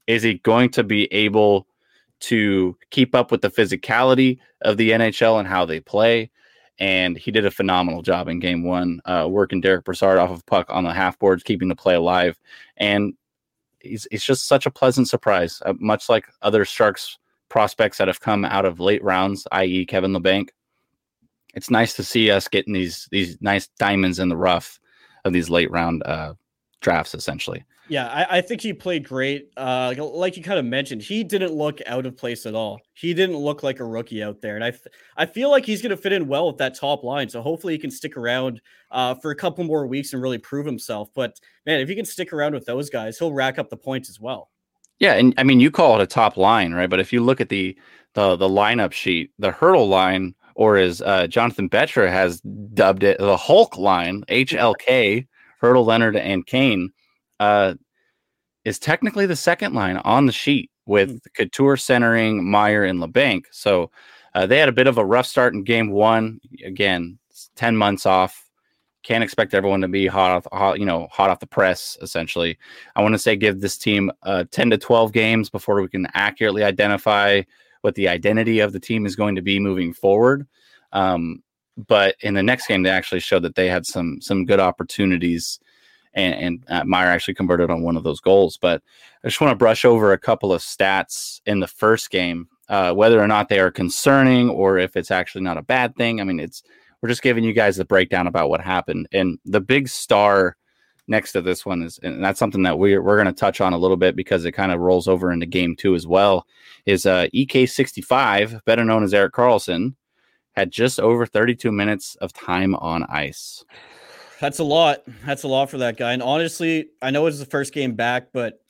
Is 0.07 0.23
he 0.23 0.35
going 0.35 0.69
to 0.73 0.85
be 0.85 1.11
able 1.13 1.67
to 2.21 2.77
keep 2.91 3.15
up 3.15 3.33
with 3.33 3.41
the 3.41 3.51
physicality 3.51 4.39
of 4.61 4.77
the 4.77 4.91
NHL 4.91 5.39
and 5.39 5.49
how 5.49 5.65
they 5.65 5.81
play? 5.81 6.31
And 6.79 7.17
he 7.17 7.31
did 7.31 7.47
a 7.47 7.51
phenomenal 7.51 8.03
job 8.03 8.29
in 8.29 8.41
game 8.41 8.63
one, 8.63 9.01
uh, 9.07 9.27
working 9.31 9.63
Derek 9.63 9.87
Brassard 9.87 10.19
off 10.19 10.31
of 10.31 10.45
puck 10.45 10.67
on 10.69 10.85
the 10.85 10.93
half 10.93 11.19
boards, 11.19 11.43
keeping 11.43 11.69
the 11.69 11.77
play 11.77 11.95
alive. 11.95 12.39
And 12.77 13.15
he's, 13.81 14.07
he's 14.11 14.25
just 14.25 14.49
such 14.49 14.67
a 14.67 14.71
pleasant 14.71 15.09
surprise, 15.09 15.63
uh, 15.65 15.75
much 15.79 16.09
like 16.09 16.27
other 16.43 16.65
Sharks 16.65 17.17
prospects 17.55 17.99
that 17.99 18.09
have 18.09 18.19
come 18.19 18.45
out 18.45 18.65
of 18.65 18.81
late 18.81 19.03
rounds, 19.05 19.47
i.e., 19.53 19.87
Kevin 19.87 20.13
Labanc. 20.13 20.49
It's 21.55 21.71
nice 21.71 21.95
to 21.95 22.03
see 22.03 22.29
us 22.29 22.49
getting 22.49 22.73
these 22.73 23.09
these 23.13 23.41
nice 23.41 23.69
diamonds 23.79 24.19
in 24.19 24.29
the 24.29 24.37
rough 24.37 24.81
of 25.25 25.33
these 25.33 25.49
late 25.49 25.71
round 25.71 26.03
uh, 26.05 26.35
drafts, 26.81 27.15
essentially. 27.15 27.65
Yeah, 27.89 28.09
I, 28.09 28.39
I 28.39 28.41
think 28.41 28.61
he 28.61 28.73
played 28.73 29.07
great. 29.07 29.51
Uh, 29.57 29.95
like- 29.97 30.37
you 30.37 30.43
kind 30.43 30.59
of 30.59 30.65
mentioned, 30.65 31.03
he 31.03 31.23
didn't 31.23 31.53
look 31.53 31.79
out 31.87 32.07
of 32.07 32.17
place 32.17 32.45
at 32.45 32.57
all. 32.57 32.81
He 32.95 33.15
didn't 33.15 33.37
look 33.37 33.63
like 33.63 33.79
a 33.79 33.85
rookie 33.85 34.21
out 34.21 34.41
there, 34.41 34.57
and 34.57 34.77
I 35.17 35.27
feel 35.27 35.49
like 35.49 35.65
he's 35.65 35.81
going 35.81 35.91
to 35.91 35.97
fit 35.97 36.13
in 36.13 36.27
well 36.27 36.49
with 36.49 36.57
that 36.57 36.75
top 36.75 37.05
line. 37.05 37.29
So 37.29 37.41
hopefully 37.41 37.75
he 37.75 37.79
can 37.79 37.93
stick 37.93 38.17
around 38.17 38.61
uh, 38.91 39.15
for 39.15 39.31
a 39.31 39.37
couple 39.37 39.63
more 39.63 39.87
weeks 39.87 40.13
and 40.13 40.21
really 40.21 40.39
prove 40.39 40.67
himself. 40.67 41.11
But 41.15 41.39
man, 41.67 41.79
if 41.79 41.89
he 41.89 41.95
can 41.95 42.05
stick 42.05 42.33
around 42.33 42.55
with 42.55 42.67
those 42.67 42.91
guys, 42.91 43.17
he'll 43.17 43.33
rack 43.33 43.61
up 43.61 43.71
the 43.71 43.77
points 43.77 44.09
as 44.09 44.19
well. 44.19 44.51
Yeah, 44.99 45.15
and 45.15 45.35
I 45.37 45.43
mean 45.43 45.61
you 45.61 45.71
call 45.71 45.99
it 45.99 46.03
a 46.03 46.07
top 46.07 46.37
line, 46.37 46.73
right? 46.73 46.89
But 46.89 47.01
if 47.01 47.13
you 47.13 47.23
look 47.23 47.41
at 47.41 47.49
the 47.49 47.77
the 48.15 48.37
the 48.37 48.49
lineup 48.49 48.93
sheet, 48.93 49.31
the 49.39 49.51
Hertl 49.51 49.89
line, 49.89 50.35
or 50.55 50.77
as 50.77 51.03
uh, 51.03 51.27
Jonathan 51.27 51.69
Betcher 51.69 52.09
has 52.09 52.41
dubbed 52.75 53.03
it, 53.03 53.19
the 53.19 53.37
Hulk 53.37 53.77
line, 53.77 54.25
HLK, 54.29 55.27
Hertl, 55.63 55.85
Leonard, 55.85 56.17
and 56.17 56.47
Kane, 56.47 56.91
uh, 57.41 57.75
is 58.65 58.79
technically 58.79 59.27
the 59.27 59.37
second 59.37 59.75
line 59.75 59.97
on 59.99 60.27
the 60.27 60.33
sheet 60.33 60.71
with 60.87 61.21
Couture 61.37 61.77
centering 61.77 62.49
Meier 62.49 62.85
and 62.85 63.01
Labanc. 63.01 63.45
So 63.53 63.91
uh, 64.35 64.47
they 64.47 64.59
had 64.59 64.69
a 64.69 64.73
bit 64.73 64.87
of 64.87 64.99
a 64.99 65.05
rough 65.05 65.27
start 65.27 65.55
in 65.55 65.65
game 65.65 65.91
one. 65.91 66.41
Again, 66.65 67.19
ten 67.57 67.77
months 67.77 68.07
off. 68.07 68.44
Can't 69.05 69.23
expect 69.23 69.55
everyone 69.55 69.83
to 69.83 69.89
be 69.89 70.07
hot 70.09 70.33
off, 70.33 70.47
hot, 70.53 70.81
you 70.81 70.87
know, 70.87 71.07
hot 71.13 71.31
off 71.31 71.39
the 71.39 71.47
press. 71.47 71.97
Essentially, 72.03 72.59
I 72.97 73.03
want 73.03 73.13
to 73.15 73.19
say 73.19 73.37
give 73.37 73.61
this 73.61 73.79
team 73.79 74.11
uh, 74.25 74.45
10 74.51 74.71
to 74.71 74.79
12 74.79 75.13
games 75.13 75.49
before 75.51 75.81
we 75.81 75.89
can 75.89 76.09
accurately 76.15 76.65
identify 76.65 77.43
what 77.83 77.95
the 77.95 78.09
identity 78.09 78.61
of 78.61 78.73
the 78.73 78.81
team 78.81 79.07
is 79.07 79.15
going 79.15 79.35
to 79.37 79.43
be 79.43 79.61
moving 79.61 79.93
forward. 79.93 80.47
Um, 80.93 81.43
but 81.87 82.17
in 82.21 82.35
the 82.35 82.43
next 82.43 82.67
game, 82.67 82.83
they 82.83 82.91
actually 82.91 83.21
showed 83.21 83.43
that 83.43 83.55
they 83.57 83.69
had 83.69 83.85
some 83.85 84.21
some 84.21 84.45
good 84.47 84.61
opportunities, 84.61 85.61
and, 86.15 86.35
and 86.35 86.65
uh, 86.69 86.85
Meier 86.85 87.09
actually 87.09 87.35
converted 87.35 87.71
on 87.71 87.83
one 87.83 87.97
of 87.97 88.05
those 88.05 88.21
goals. 88.21 88.57
But 88.57 88.81
I 89.23 89.29
just 89.29 89.41
want 89.41 89.51
to 89.53 89.57
brush 89.57 89.85
over 89.85 90.13
a 90.13 90.19
couple 90.19 90.53
of 90.53 90.63
stats 90.63 91.41
in 91.47 91.61
the 91.61 91.67
first 91.67 92.11
game. 92.11 92.49
uh, 92.69 92.93
whether 92.93 93.21
or 93.21 93.27
not 93.27 93.49
they 93.49 93.59
are 93.59 93.71
concerning 93.71 94.49
or 94.49 94.79
if 94.79 94.97
it's 94.97 95.11
actually 95.11 95.43
not 95.43 95.59
a 95.59 95.63
bad 95.63 95.95
thing. 95.97 96.21
I 96.21 96.25
mean, 96.25 96.41
it's 96.41 96.63
we're 97.05 97.09
just 97.09 97.21
giving 97.21 97.45
you 97.45 97.53
guys 97.53 97.77
the 97.77 97.85
breakdown 97.85 98.27
about 98.27 98.49
what 98.49 98.63
happened. 98.63 99.07
And 99.13 99.39
the 99.45 99.61
big 99.61 99.89
star 99.89 100.57
next 101.07 101.33
to 101.33 101.43
this 101.43 101.67
one 101.67 101.83
is, 101.83 102.01
and 102.03 102.25
that's 102.25 102.39
something 102.39 102.63
that 102.63 102.79
we're 102.79 103.03
we're 103.03 103.23
going 103.23 103.27
to 103.27 103.39
touch 103.39 103.61
on 103.61 103.75
a 103.75 103.77
little 103.77 103.99
bit 103.99 104.17
because 104.17 104.47
it 104.47 104.53
kind 104.53 104.73
of 104.73 104.81
rolls 104.81 105.07
over 105.07 105.31
into 105.31 105.45
game 105.45 105.77
two 105.77 105.95
as 105.95 106.07
well. 106.07 106.47
Is 106.87 107.05
uh, 107.05 107.27
EK65, 107.35 108.65
better 108.65 108.87
known 108.87 109.05
as 109.05 109.13
Erik 109.13 109.35
Karlsson, 109.35 109.97
had 110.53 110.71
just 110.71 110.99
over 110.99 111.27
32 111.27 111.71
minutes 111.71 112.15
of 112.23 112.33
time 112.33 112.75
on 112.77 113.03
ice. 113.11 113.63
That's 114.41 114.59
a 114.59 114.65
lot. 114.65 115.03
That's 115.27 115.43
a 115.43 115.49
lot 115.49 115.69
for 115.69 115.77
that 115.77 115.99
guy. 115.99 116.15
And 116.15 116.23
honestly, 116.23 116.89
I 117.03 117.11
know 117.11 117.27
it's 117.27 117.39
the 117.39 117.45
first 117.45 117.75
game 117.75 117.97
back, 117.97 118.29
but 118.33 118.63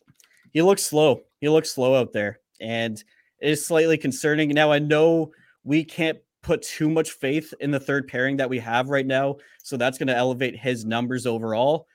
he 0.50 0.60
looks 0.60 0.82
slow. 0.82 1.20
He 1.40 1.48
looks 1.48 1.70
slow 1.70 1.94
out 1.94 2.12
there. 2.12 2.40
And 2.60 2.98
it 3.38 3.50
is 3.50 3.64
slightly 3.64 3.96
concerning. 3.96 4.48
Now, 4.48 4.72
I 4.72 4.80
know 4.80 5.30
we 5.62 5.84
can't 5.84 6.18
put 6.44 6.62
too 6.62 6.88
much 6.88 7.10
faith 7.10 7.52
in 7.58 7.70
the 7.70 7.80
third 7.80 8.06
pairing 8.06 8.36
that 8.36 8.48
we 8.48 8.58
have 8.60 8.88
right 8.88 9.06
now. 9.06 9.36
So 9.62 9.76
that's 9.76 9.98
going 9.98 10.08
to 10.08 10.16
elevate 10.16 10.56
his 10.56 10.84
numbers 10.84 11.26
overall. 11.26 11.88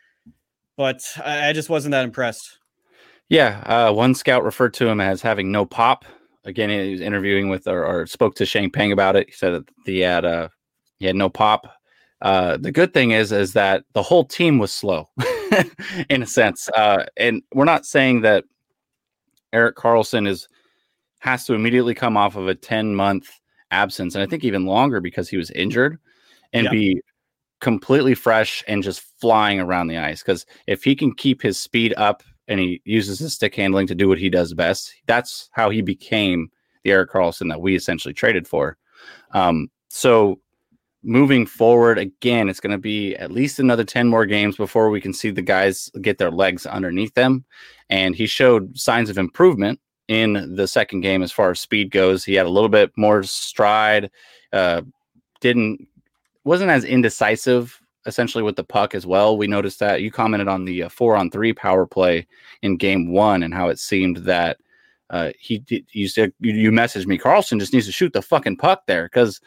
But 0.76 1.02
I 1.24 1.54
just 1.54 1.70
wasn't 1.70 1.92
that 1.92 2.04
impressed. 2.04 2.58
Yeah. 3.30 3.62
Uh, 3.66 3.94
one 3.94 4.16
scout 4.16 4.44
referred 4.44 4.74
to 4.76 4.88
him 4.88 5.00
as 5.00 5.22
having 5.22 5.52
no 5.52 5.66
pop. 5.66 6.04
Again, 6.46 6.70
he 6.70 6.92
was 6.92 7.02
interviewing 7.02 7.50
with 7.50 7.68
or, 7.68 7.86
or 7.86 8.08
spoke 8.08 8.36
to 8.36 8.46
Sheng 8.46 8.72
Peng 8.72 8.92
about 8.92 9.16
it. 9.16 9.28
He 9.28 9.34
said 9.34 9.54
that 9.54 9.70
he 9.86 10.00
had 10.00 10.26
uh, 10.26 10.50
he 10.98 11.06
had 11.06 11.16
no 11.16 11.30
pop. 11.30 11.72
Uh, 12.22 12.58
the 12.58 12.72
good 12.72 12.94
thing 12.94 13.12
is 13.12 13.32
is 13.32 13.54
that 13.54 13.84
the 13.94 14.02
whole 14.02 14.26
team 14.26 14.58
was 14.58 14.72
slow 14.72 15.08
in 16.10 16.24
a 16.24 16.28
sense. 16.28 16.70
Uh, 16.76 17.06
and 17.18 17.44
we're 17.54 17.66
not 17.66 17.86
saying 17.86 18.22
that 18.22 18.46
Erik 19.54 19.76
Karlsson 19.76 20.28
is 20.28 20.48
has 21.20 21.46
to 21.46 21.54
immediately 21.54 21.94
come 21.94 22.16
off 22.16 22.36
of 22.36 22.48
a 22.48 22.56
10 22.56 22.96
month 22.96 23.30
absence 23.72 24.16
and 24.16 24.24
I 24.24 24.28
think 24.28 24.44
even 24.44 24.66
longer 24.66 25.00
because 25.00 25.30
he 25.30 25.38
was 25.38 25.52
injured 25.52 26.00
and 26.54 26.66
yeah. 26.66 26.72
be 26.72 27.02
completely 27.62 28.16
fresh 28.16 28.64
and 28.68 28.82
just 28.82 29.02
flying 29.20 29.60
around 29.60 29.88
the 29.88 29.98
ice 29.98 30.22
because 30.22 30.46
if 30.68 30.84
he 30.84 30.96
can 30.96 31.14
keep 31.14 31.42
his 31.42 31.58
speed 31.58 31.94
up 31.98 32.24
and 32.48 32.60
he 32.60 32.82
uses 32.86 33.20
his 33.20 33.34
stick 33.34 33.56
handling 33.56 33.86
to 33.88 33.96
do 33.96 34.08
what 34.08 34.18
he 34.18 34.30
does 34.30 34.54
best 34.54 34.94
that's 35.08 35.50
how 35.52 35.70
he 35.70 35.82
became 35.82 36.50
the 36.84 36.92
Erik 36.92 37.12
Karlsson 37.12 37.50
that 37.50 37.62
we 37.62 37.76
essentially 37.76 38.14
traded 38.14 38.48
for 38.48 38.78
um, 39.32 39.70
so 39.90 40.40
moving 41.04 41.46
forward 41.46 41.98
again 41.98 42.50
it's 42.50 42.60
going 42.60 42.72
to 42.72 42.78
be 42.78 43.16
at 43.18 43.32
least 43.32 43.60
another 43.60 43.84
10 43.84 44.08
more 44.08 44.26
games 44.26 44.58
before 44.58 44.90
we 44.90 45.02
can 45.02 45.14
see 45.14 45.30
the 45.30 45.42
guys 45.42 45.90
get 46.02 46.18
their 46.18 46.32
legs 46.32 46.66
underneath 46.66 47.14
them 47.14 47.46
and 47.90 48.16
he 48.16 48.26
showed 48.26 48.78
signs 48.78 49.10
of 49.10 49.18
improvement 49.18 49.80
in 50.10 50.56
the 50.56 50.68
second 50.68 51.02
game 51.02 51.24
as 51.24 51.32
far 51.32 51.52
as 51.52 51.60
speed 51.60 51.92
goes 51.92 52.26
he 52.26 52.34
had 52.34 52.46
a 52.46 52.50
little 52.50 52.68
bit 52.68 52.92
more 52.98 53.24
stride 53.24 54.10
uh, 54.52 54.82
didn't 55.40 55.88
wasn't 56.44 56.70
as 56.70 56.84
indecisive 56.84 57.80
essentially 58.06 58.44
with 58.44 58.56
the 58.56 58.64
puck 58.64 58.96
as 58.96 59.06
well 59.06 59.38
we 59.38 59.48
noticed 59.48 59.80
that 59.80 60.02
you 60.02 60.12
commented 60.12 60.48
on 60.48 60.66
the 60.66 60.84
uh, 60.84 60.90
four 60.90 61.16
on 61.16 61.30
three 61.30 61.54
power 61.54 61.86
play 61.86 62.28
in 62.64 62.76
game 62.76 63.12
one 63.12 63.44
and 63.44 63.54
how 63.54 63.70
it 63.70 63.80
seemed 63.80 64.18
that 64.18 64.58
uh, 65.12 65.32
he 65.40 65.64
you 65.92 66.08
said 66.08 66.34
you, 66.40 66.72
messaged 66.72 67.08
me 67.08 67.18
Karlsson 67.18 67.60
just 67.60 67.74
needs 67.74 67.86
to 67.86 67.92
shoot 67.92 68.14
the 68.14 68.22
fucking 68.22 68.58
puck 68.58 68.84
there 68.88 69.06
because 69.06 69.40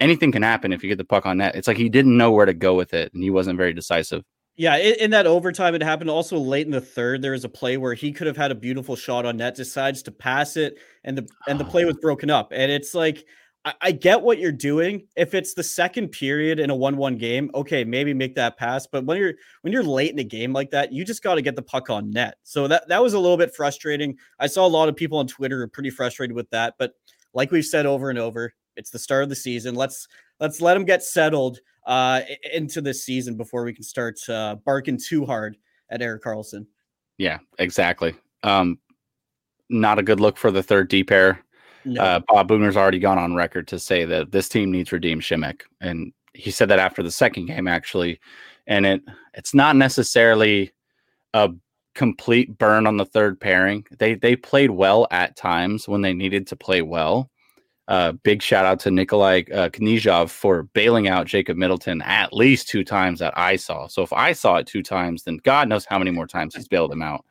anything 0.00 0.32
can 0.32 0.42
happen 0.42 0.72
if 0.72 0.82
you 0.82 0.88
get 0.88 0.98
the 0.98 1.04
puck 1.04 1.26
on 1.26 1.38
net. 1.38 1.54
It's 1.54 1.68
like 1.68 1.76
he 1.76 1.88
didn't 1.88 2.16
know 2.16 2.30
where 2.30 2.46
to 2.46 2.54
go 2.54 2.74
with 2.74 2.94
it, 2.94 3.12
and 3.12 3.22
he 3.22 3.30
wasn't 3.30 3.56
very 3.56 3.72
decisive. 3.72 4.24
Yeah, 4.56 4.76
in, 4.76 4.94
in, 5.00 5.10
that 5.10 5.26
overtime, 5.26 5.74
it 5.74 5.82
happened 5.82 6.10
also 6.10 6.38
late 6.38 6.66
in 6.66 6.72
the 6.72 6.80
third. 6.80 7.22
There 7.22 7.32
was 7.32 7.44
a 7.44 7.48
play 7.48 7.76
where 7.76 7.94
he 7.94 8.12
could 8.12 8.28
have 8.28 8.36
had 8.36 8.52
a 8.52 8.54
beautiful 8.54 8.94
shot 8.94 9.26
on 9.26 9.36
net, 9.38 9.56
decides 9.56 10.02
to 10.04 10.12
pass 10.12 10.56
it, 10.56 10.78
and 11.02 11.18
the 11.18 11.28
and 11.48 11.58
the 11.58 11.66
oh. 11.66 11.70
play 11.70 11.84
was 11.84 11.96
broken 11.96 12.30
up. 12.30 12.52
And 12.52 12.70
it's 12.70 12.94
like 12.94 13.24
I, 13.64 13.74
I 13.80 13.92
get 13.92 14.22
what 14.22 14.38
you're 14.38 14.52
doing. 14.52 15.08
If 15.16 15.34
it's 15.34 15.54
the 15.54 15.64
second 15.64 16.10
period 16.10 16.60
in 16.60 16.70
a 16.70 16.76
one-one 16.76 17.18
game, 17.18 17.50
okay, 17.54 17.82
maybe 17.82 18.14
make 18.14 18.36
that 18.36 18.56
pass. 18.56 18.86
But 18.86 19.04
when 19.04 19.18
you're 19.18 19.34
when 19.62 19.72
you're 19.72 19.82
late 19.82 20.12
in 20.12 20.18
a 20.20 20.24
game 20.24 20.52
like 20.52 20.70
that, 20.70 20.92
you 20.92 21.04
just 21.04 21.22
got 21.22 21.34
to 21.34 21.42
get 21.42 21.56
the 21.56 21.62
puck 21.62 21.90
on 21.90 22.10
net. 22.10 22.36
So 22.44 22.68
that 22.68 22.86
that 22.88 23.02
was 23.02 23.14
a 23.14 23.18
little 23.18 23.38
bit 23.38 23.54
frustrating. 23.54 24.16
I 24.38 24.46
saw 24.46 24.64
a 24.64 24.68
lot 24.68 24.88
of 24.88 24.94
people 24.94 25.18
on 25.18 25.26
Twitter 25.26 25.62
are 25.62 25.68
pretty 25.68 25.90
frustrated 25.90 26.36
with 26.36 26.48
that, 26.50 26.74
but 26.78 26.92
like 27.32 27.50
we've 27.50 27.64
said 27.64 27.86
over 27.86 28.10
and 28.10 28.18
over, 28.18 28.54
it's 28.76 28.90
the 28.90 28.98
start 28.98 29.24
of 29.24 29.28
the 29.28 29.36
season. 29.36 29.74
Let's 29.74 30.06
let's 30.40 30.60
let 30.60 30.74
them 30.74 30.84
get 30.84 31.02
settled 31.02 31.58
uh, 31.86 32.22
into 32.52 32.80
this 32.80 33.04
season 33.04 33.36
before 33.36 33.64
we 33.64 33.72
can 33.72 33.84
start 33.84 34.18
uh, 34.28 34.56
barking 34.64 34.98
too 34.98 35.24
hard 35.24 35.56
at 35.90 36.02
Erik 36.02 36.22
Karlsson. 36.22 36.66
Yeah, 37.18 37.38
exactly. 37.58 38.14
Um, 38.42 38.78
not 39.68 39.98
a 39.98 40.02
good 40.02 40.20
look 40.20 40.36
for 40.36 40.50
the 40.50 40.62
third 40.62 40.88
D 40.88 41.04
pair. 41.04 41.40
No. 41.84 42.02
Uh, 42.02 42.20
Bob 42.28 42.48
Boughner's 42.48 42.76
already 42.76 42.98
gone 42.98 43.18
on 43.18 43.34
record 43.34 43.68
to 43.68 43.78
say 43.78 44.04
that 44.04 44.32
this 44.32 44.48
team 44.48 44.70
needs 44.70 44.90
Radim 44.90 45.18
Simek, 45.18 45.62
and 45.80 46.12
he 46.32 46.50
said 46.50 46.68
that 46.68 46.78
after 46.78 47.02
the 47.02 47.10
second 47.10 47.46
game 47.46 47.68
actually. 47.68 48.20
And 48.66 48.86
it 48.86 49.02
it's 49.34 49.54
not 49.54 49.76
necessarily 49.76 50.72
a 51.34 51.50
complete 51.94 52.56
burn 52.58 52.86
on 52.86 52.96
the 52.96 53.04
third 53.04 53.38
pairing. 53.38 53.84
They 53.98 54.14
they 54.14 54.36
played 54.36 54.70
well 54.70 55.06
at 55.10 55.36
times 55.36 55.86
when 55.86 56.00
they 56.00 56.14
needed 56.14 56.46
to 56.48 56.56
play 56.56 56.82
well, 56.82 57.30
uh, 57.88 58.12
big 58.12 58.40
shout 58.40 58.64
out 58.64 58.80
to 58.80 58.90
Nikolai 58.90 59.42
uh, 59.52 59.68
Knyzhov 59.68 60.30
for 60.30 60.62
bailing 60.62 61.08
out 61.08 61.26
Jacob 61.26 61.56
Middleton 61.56 62.00
at 62.02 62.32
least 62.32 62.68
two 62.68 62.84
times 62.84 63.18
that 63.20 63.36
I 63.36 63.56
saw. 63.56 63.86
So 63.88 64.02
if 64.02 64.12
I 64.12 64.32
saw 64.32 64.56
it 64.56 64.66
two 64.66 64.82
times, 64.82 65.24
then 65.24 65.38
God 65.44 65.68
knows 65.68 65.84
how 65.84 65.98
many 65.98 66.10
more 66.10 66.26
times 66.26 66.54
he's 66.54 66.68
bailed 66.68 66.92
him 66.92 67.02
out. 67.02 67.24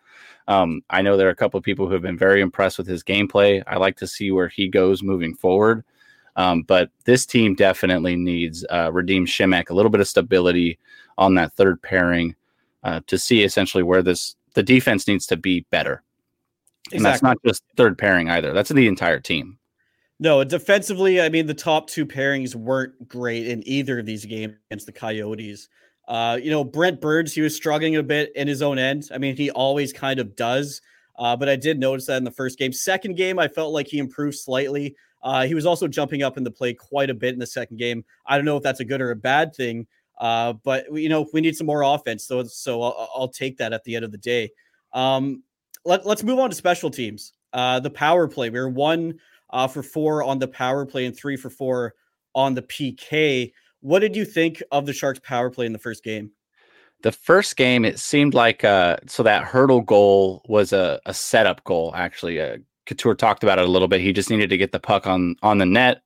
Um, 0.48 0.81
I 0.89 1.01
know 1.01 1.17
there 1.17 1.27
are 1.27 1.31
a 1.31 1.36
couple 1.36 1.57
of 1.57 1.63
people 1.63 1.88
who 1.88 1.93
have 1.93 2.01
been 2.01 2.17
very 2.17 2.41
impressed 2.41 2.77
with 2.77 2.86
his 2.86 3.03
gameplay. 3.03 3.63
I 3.65 3.77
like 3.77 3.95
to 3.98 4.07
see 4.07 4.31
where 4.31 4.50
he 4.50 4.67
goes 4.67 5.01
moving 5.01 5.33
forward. 5.36 5.83
Um, 6.36 6.63
but 6.63 6.89
this 7.05 7.25
team 7.25 7.55
definitely 7.55 8.15
needs 8.15 8.65
uh, 8.69 8.89
Radim 8.89 9.24
Simek, 9.24 9.69
a 9.69 9.74
little 9.74 9.91
bit 9.91 10.01
of 10.01 10.07
stability 10.07 10.79
on 11.17 11.36
that 11.36 11.53
third 11.53 11.81
pairing 11.81 12.36
uh, 12.83 13.01
to 13.07 13.17
see 13.17 13.43
essentially 13.43 13.83
where 13.83 14.01
this 14.01 14.36
the 14.55 14.63
defense 14.63 15.07
needs 15.07 15.25
to 15.27 15.38
be 15.38 15.65
better. 15.72 16.03
Exactly. 16.88 16.98
And 16.98 17.05
that's 17.05 17.24
not 17.24 17.38
just 17.45 17.63
third 17.75 17.98
pairing 17.98 18.29
either. 18.29 18.53
That's 18.53 18.69
the 18.69 18.88
entire 18.88 19.19
team. 19.19 19.57
No, 20.20 20.43
defensively, 20.43 21.22
I 21.22 21.29
mean, 21.29 21.48
the 21.48 21.53
top 21.53 21.89
two 21.89 22.05
pairings 22.05 22.55
weren't 22.55 23.08
great 23.08 23.48
in 23.48 23.67
either 23.67 24.00
of 24.00 24.05
these 24.05 24.25
games 24.25 24.53
against 24.70 24.86
the 24.86 24.91
Coyotes. 24.91 25.70
Uh, 26.08 26.38
you 26.41 26.51
know, 26.51 26.63
Brent 26.63 27.01
Burns, 27.01 27.34
he 27.34 27.41
was 27.41 27.55
struggling 27.55 27.96
a 27.96 28.03
bit 28.03 28.32
in 28.36 28.48
his 28.48 28.62
own 28.62 28.77
end. 28.77 29.10
I 29.13 29.17
mean, 29.17 29.36
he 29.36 29.50
always 29.51 29.91
kind 29.91 30.20
of 30.20 30.36
does. 30.36 30.82
Uh, 31.17 31.36
but 31.36 31.48
I 31.48 31.55
did 31.55 31.79
notice 31.79 32.08
that 32.08 32.17
in 32.17 32.24
the 32.24 32.32
first 32.32 32.58
game. 32.58 32.74
Second 32.74 33.15
game, 33.15 33.38
I 33.38 33.48
felt 33.48 33.74
like 33.74 33.88
he 33.88 34.00
improved 34.00 34.38
slightly. 34.38 34.96
Uh, 35.22 35.46
he 35.46 35.55
was 35.55 35.65
also 35.65 35.88
jumping 35.88 36.24
up 36.24 36.38
in 36.38 36.43
the 36.43 36.51
play 36.51 36.74
quite 36.74 37.10
a 37.10 37.13
bit 37.13 37.34
in 37.34 37.39
the 37.39 37.48
second 37.48 37.77
game. 37.77 38.03
I 38.25 38.36
don't 38.36 38.46
know 38.46 38.58
if 38.58 38.63
that's 38.63 38.82
a 38.82 38.86
good 38.86 39.01
or 39.01 39.12
a 39.12 39.15
bad 39.15 39.55
thing, 39.55 39.88
uh, 40.20 40.53
but 40.63 40.86
you 40.93 41.08
know 41.08 41.27
we 41.34 41.39
need 41.39 41.55
some 41.55 41.67
more 41.67 41.84
offense. 41.84 42.25
So 42.25 42.43
so 42.43 42.82
I'll, 42.82 43.10
I'll 43.15 43.27
take 43.29 43.58
that 43.58 43.72
at 43.72 43.84
the 43.86 43.96
end 43.96 44.03
of 44.03 44.12
the 44.12 44.17
day. 44.17 44.51
Um, 44.91 45.43
let, 45.86 46.05
us 46.05 46.24
move 46.24 46.39
on 46.39 46.50
to 46.50 46.55
special 46.55 46.89
teams. 46.89 47.34
Uh, 47.53 47.79
the 47.79 47.89
power 47.89 48.27
play. 48.27 48.50
We 48.50 48.60
were 48.60 48.70
one 48.70 49.20
uh, 49.53 49.67
for 49.67 49.83
four 49.83 50.24
on 50.24 50.39
the 50.39 50.48
power 50.48 50.86
play 50.86 51.05
and 51.05 51.15
three 51.15 51.38
for 51.38 51.50
four 51.50 51.93
on 52.36 52.55
the 52.55 52.63
PK. 52.63 53.53
What 53.79 54.00
did 54.00 54.15
you 54.15 54.25
think 54.25 54.62
of 54.72 54.86
the 54.86 54.93
Sharks 54.93 55.19
power 55.19 55.50
play 55.50 55.65
in 55.65 55.74
the 55.74 55.79
first 55.79 56.03
game? 56.03 56.31
The 57.03 57.12
first 57.12 57.55
game, 57.55 57.86
it 57.86 58.00
seemed 58.00 58.33
like 58.33 58.63
uh, 58.63 58.98
so 59.07 59.24
that 59.24 59.45
Hertl 59.45 59.86
goal 59.86 60.41
was 60.48 60.74
a, 60.74 61.00
a 61.05 61.13
setup 61.13 61.63
goal. 61.65 61.93
Actually, 61.95 62.41
uh, 62.41 62.57
Couture 62.86 63.13
talked 63.13 63.43
about 63.43 63.60
it 63.60 63.65
a 63.65 63.72
little 63.72 63.88
bit. 63.88 64.01
He 64.01 64.12
just 64.13 64.29
needed 64.29 64.50
to 64.50 64.57
get 64.57 64.72
the 64.72 64.79
puck 64.79 65.05
on 65.05 65.36
on 65.43 65.57
the 65.57 65.65
net, 65.65 66.01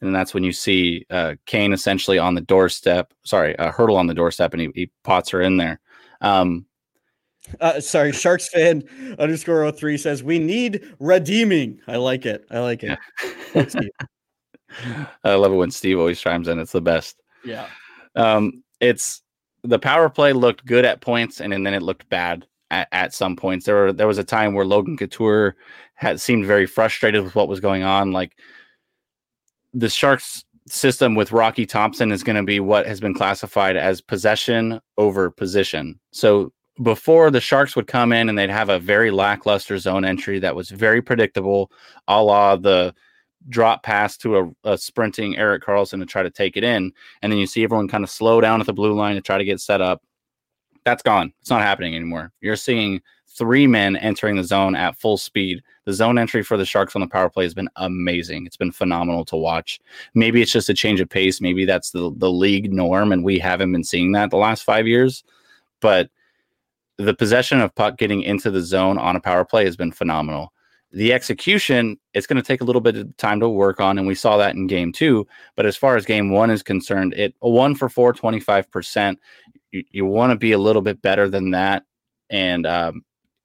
and 0.00 0.14
that's 0.14 0.34
when 0.34 0.44
you 0.44 0.52
see 0.52 1.06
uh, 1.10 1.34
Kane 1.46 1.72
essentially 1.72 2.18
on 2.18 2.34
the 2.34 2.42
doorstep. 2.42 3.12
Sorry, 3.24 3.54
a 3.58 3.72
Hertl 3.72 3.96
on 3.96 4.06
the 4.06 4.14
doorstep, 4.14 4.52
and 4.52 4.60
he, 4.60 4.68
he 4.74 4.90
pots 5.04 5.30
her 5.30 5.40
in 5.40 5.56
there. 5.56 5.80
Um, 6.20 6.66
uh, 7.60 7.80
sorry, 7.80 8.12
Sharks 8.12 8.48
fan 8.48 8.84
underscore 9.18 9.70
03 9.70 9.96
says 9.98 10.22
we 10.22 10.38
need 10.38 10.94
redeeming. 10.98 11.80
I 11.86 11.96
like 11.96 12.26
it. 12.26 12.46
I 12.50 12.60
like 12.60 12.82
it. 12.82 12.98
Yeah. 13.54 13.64
I 15.24 15.34
love 15.34 15.52
it 15.52 15.56
when 15.56 15.70
Steve 15.70 15.98
always 15.98 16.20
chimes 16.20 16.48
in. 16.48 16.58
It's 16.58 16.72
the 16.72 16.80
best. 16.80 17.20
Yeah. 17.44 17.66
Um, 18.14 18.62
it's 18.80 19.22
the 19.64 19.78
power 19.78 20.08
play 20.08 20.32
looked 20.32 20.64
good 20.64 20.84
at 20.84 21.00
points, 21.00 21.40
and, 21.40 21.52
and 21.52 21.66
then 21.66 21.74
it 21.74 21.82
looked 21.82 22.08
bad 22.08 22.46
at, 22.70 22.88
at 22.92 23.14
some 23.14 23.36
points. 23.36 23.66
There 23.66 23.74
were 23.74 23.92
there 23.92 24.06
was 24.06 24.18
a 24.18 24.24
time 24.24 24.54
where 24.54 24.64
Logan 24.64 24.96
Couture 24.96 25.56
had 25.94 26.20
seemed 26.20 26.46
very 26.46 26.66
frustrated 26.66 27.22
with 27.22 27.34
what 27.34 27.48
was 27.48 27.60
going 27.60 27.82
on. 27.82 28.12
Like 28.12 28.36
the 29.72 29.88
Sharks 29.88 30.44
system 30.68 31.14
with 31.14 31.32
Rocky 31.32 31.66
Thompson 31.66 32.12
is 32.12 32.22
going 32.22 32.36
to 32.36 32.42
be 32.42 32.60
what 32.60 32.86
has 32.86 33.00
been 33.00 33.14
classified 33.14 33.76
as 33.76 34.00
possession 34.00 34.80
over 34.96 35.30
position. 35.30 35.98
So 36.12 36.52
before 36.80 37.30
the 37.30 37.40
Sharks 37.40 37.76
would 37.76 37.86
come 37.86 38.12
in 38.12 38.28
and 38.28 38.38
they'd 38.38 38.50
have 38.50 38.70
a 38.70 38.78
very 38.78 39.10
lackluster 39.10 39.78
zone 39.78 40.04
entry 40.04 40.38
that 40.38 40.56
was 40.56 40.70
very 40.70 41.02
predictable, 41.02 41.70
a 42.08 42.22
la 42.22 42.56
the 42.56 42.94
drop 43.48 43.82
pass 43.82 44.16
to 44.16 44.38
a, 44.38 44.50
a, 44.64 44.78
sprinting 44.78 45.36
Erik 45.36 45.64
Karlsson 45.64 45.98
to 45.98 46.06
try 46.06 46.22
to 46.22 46.30
take 46.30 46.56
it 46.56 46.64
in. 46.64 46.92
And 47.20 47.32
then 47.32 47.38
you 47.38 47.46
see 47.46 47.64
everyone 47.64 47.88
kind 47.88 48.04
of 48.04 48.10
slow 48.10 48.40
down 48.40 48.60
at 48.60 48.66
the 48.66 48.72
blue 48.72 48.92
line 48.92 49.16
to 49.16 49.20
try 49.20 49.36
to 49.36 49.44
get 49.44 49.60
set 49.60 49.80
up. 49.80 50.00
That's 50.84 51.02
gone. 51.02 51.32
It's 51.40 51.50
not 51.50 51.62
happening 51.62 51.94
anymore. 51.94 52.32
You're 52.40 52.56
seeing 52.56 53.00
three 53.28 53.66
men 53.66 53.96
entering 53.96 54.36
the 54.36 54.44
zone 54.44 54.76
at 54.76 54.96
full 54.96 55.16
speed. 55.16 55.62
The 55.84 55.92
zone 55.92 56.18
entry 56.18 56.42
for 56.42 56.56
the 56.56 56.64
Sharks 56.64 56.94
on 56.94 57.00
the 57.00 57.08
power 57.08 57.30
play 57.30 57.44
has 57.44 57.54
been 57.54 57.68
amazing. 57.76 58.46
It's 58.46 58.56
been 58.56 58.72
phenomenal 58.72 59.24
to 59.26 59.36
watch. 59.36 59.80
Maybe 60.14 60.42
it's 60.42 60.52
just 60.52 60.68
a 60.68 60.74
change 60.74 61.00
of 61.00 61.08
pace. 61.08 61.40
Maybe 61.40 61.64
that's 61.64 61.90
the, 61.90 62.12
the 62.16 62.30
league 62.30 62.72
norm, 62.72 63.12
and 63.12 63.24
we 63.24 63.38
haven't 63.38 63.72
been 63.72 63.84
seeing 63.84 64.12
that 64.12 64.30
the 64.30 64.36
last 64.36 64.62
five 64.62 64.86
years. 64.86 65.24
But 65.80 66.10
the 67.04 67.14
possession 67.14 67.60
of 67.60 67.74
puck 67.74 67.98
getting 67.98 68.22
into 68.22 68.50
the 68.50 68.60
zone 68.60 68.98
on 68.98 69.16
a 69.16 69.20
power 69.20 69.44
play 69.44 69.64
has 69.64 69.76
been 69.76 69.92
phenomenal. 69.92 70.52
The 70.92 71.12
execution, 71.12 71.98
it's 72.12 72.26
going 72.26 72.36
to 72.36 72.46
take 72.46 72.60
a 72.60 72.64
little 72.64 72.82
bit 72.82 72.96
of 72.96 73.16
time 73.16 73.40
to 73.40 73.48
work 73.48 73.80
on, 73.80 73.96
and 73.96 74.06
we 74.06 74.14
saw 74.14 74.36
that 74.36 74.54
in 74.54 74.66
game 74.66 74.92
two. 74.92 75.26
But 75.56 75.64
as 75.64 75.76
far 75.76 75.96
as 75.96 76.04
game 76.04 76.30
one 76.30 76.50
is 76.50 76.62
concerned, 76.62 77.14
it 77.14 77.34
one 77.40 77.74
for 77.74 77.88
four, 77.88 78.12
25%. 78.12 79.16
You, 79.70 79.84
you 79.90 80.04
want 80.04 80.32
to 80.32 80.36
be 80.36 80.52
a 80.52 80.58
little 80.58 80.82
bit 80.82 81.00
better 81.00 81.28
than 81.28 81.50
that. 81.52 81.84
And 82.28 82.66
um, 82.66 83.02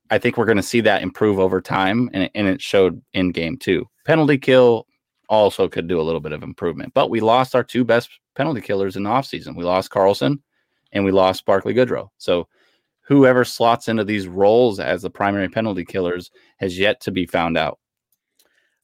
I 0.10 0.18
think 0.18 0.38
we're 0.38 0.46
going 0.46 0.58
to 0.58 0.64
see 0.64 0.82
that 0.82 1.02
improve 1.02 1.40
over 1.40 1.62
time, 1.62 2.10
and, 2.14 2.30
and 2.36 2.48
it 2.48 2.62
showed 2.62 3.02
in 3.14 3.32
game 3.32 3.58
two. 3.58 3.86
Penalty 4.06 4.38
kill 4.38 4.86
also 5.30 5.68
could 5.70 5.88
do 5.88 6.00
a 6.00 6.04
little 6.04 6.22
bit 6.22 6.32
of 6.32 6.44
improvement, 6.44 6.94
but 6.94 7.10
we 7.10 7.20
lost 7.20 7.56
our 7.56 7.64
two 7.64 7.84
best 7.84 8.10
penalty 8.36 8.62
killers 8.62 8.96
in 8.96 9.04
the 9.04 9.10
offseason. 9.10 9.56
We 9.56 9.64
lost 9.64 9.92
Karlsson 9.92 10.40
and 10.94 11.04
we 11.04 11.12
lost 11.12 11.46
Barclay 11.46 11.74
Goodrow. 11.74 12.10
So 12.18 12.48
whoever 13.08 13.46
slots 13.46 13.88
into 13.88 14.04
these 14.04 14.28
roles 14.28 14.80
as 14.80 15.02
the 15.02 15.10
primary 15.10 15.48
penalty 15.48 15.86
killers 15.86 16.30
has 16.58 16.78
yet 16.78 17.02
to 17.02 17.12
be 17.12 17.26
found 17.26 17.58
out. 17.58 17.80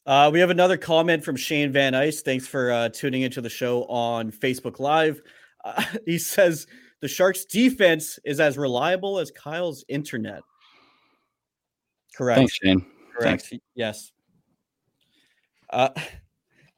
Uh, 0.06 0.30
we 0.32 0.39
have 0.39 0.50
another 0.50 0.77
comment 0.77 1.24
from 1.24 1.36
Shane 1.36 1.72
Van 1.72 1.94
Ice. 1.94 2.22
Thanks 2.22 2.48
for 2.48 2.72
uh, 2.72 2.89
tuning 2.89 3.22
into 3.22 3.42
the 3.42 3.50
show 3.50 3.84
on 3.86 4.32
Facebook 4.32 4.80
Live. 4.80 5.22
Uh, 5.63 5.84
he 6.06 6.18
says 6.18 6.68
the 7.01 7.08
Sharks' 7.08 7.46
defense 7.46 8.20
is 8.25 8.39
as 8.39 8.58
reliable 8.58 9.20
as 9.20 9.32
Kyle's 9.32 9.84
internet. 9.88 10.42
Correct. 12.15 12.38
Thanks, 12.38 12.53
Shane. 12.62 12.86
Correct. 13.15 13.46
Thanks. 13.50 13.65
Yes. 13.75 14.12
Uh, 15.70 15.89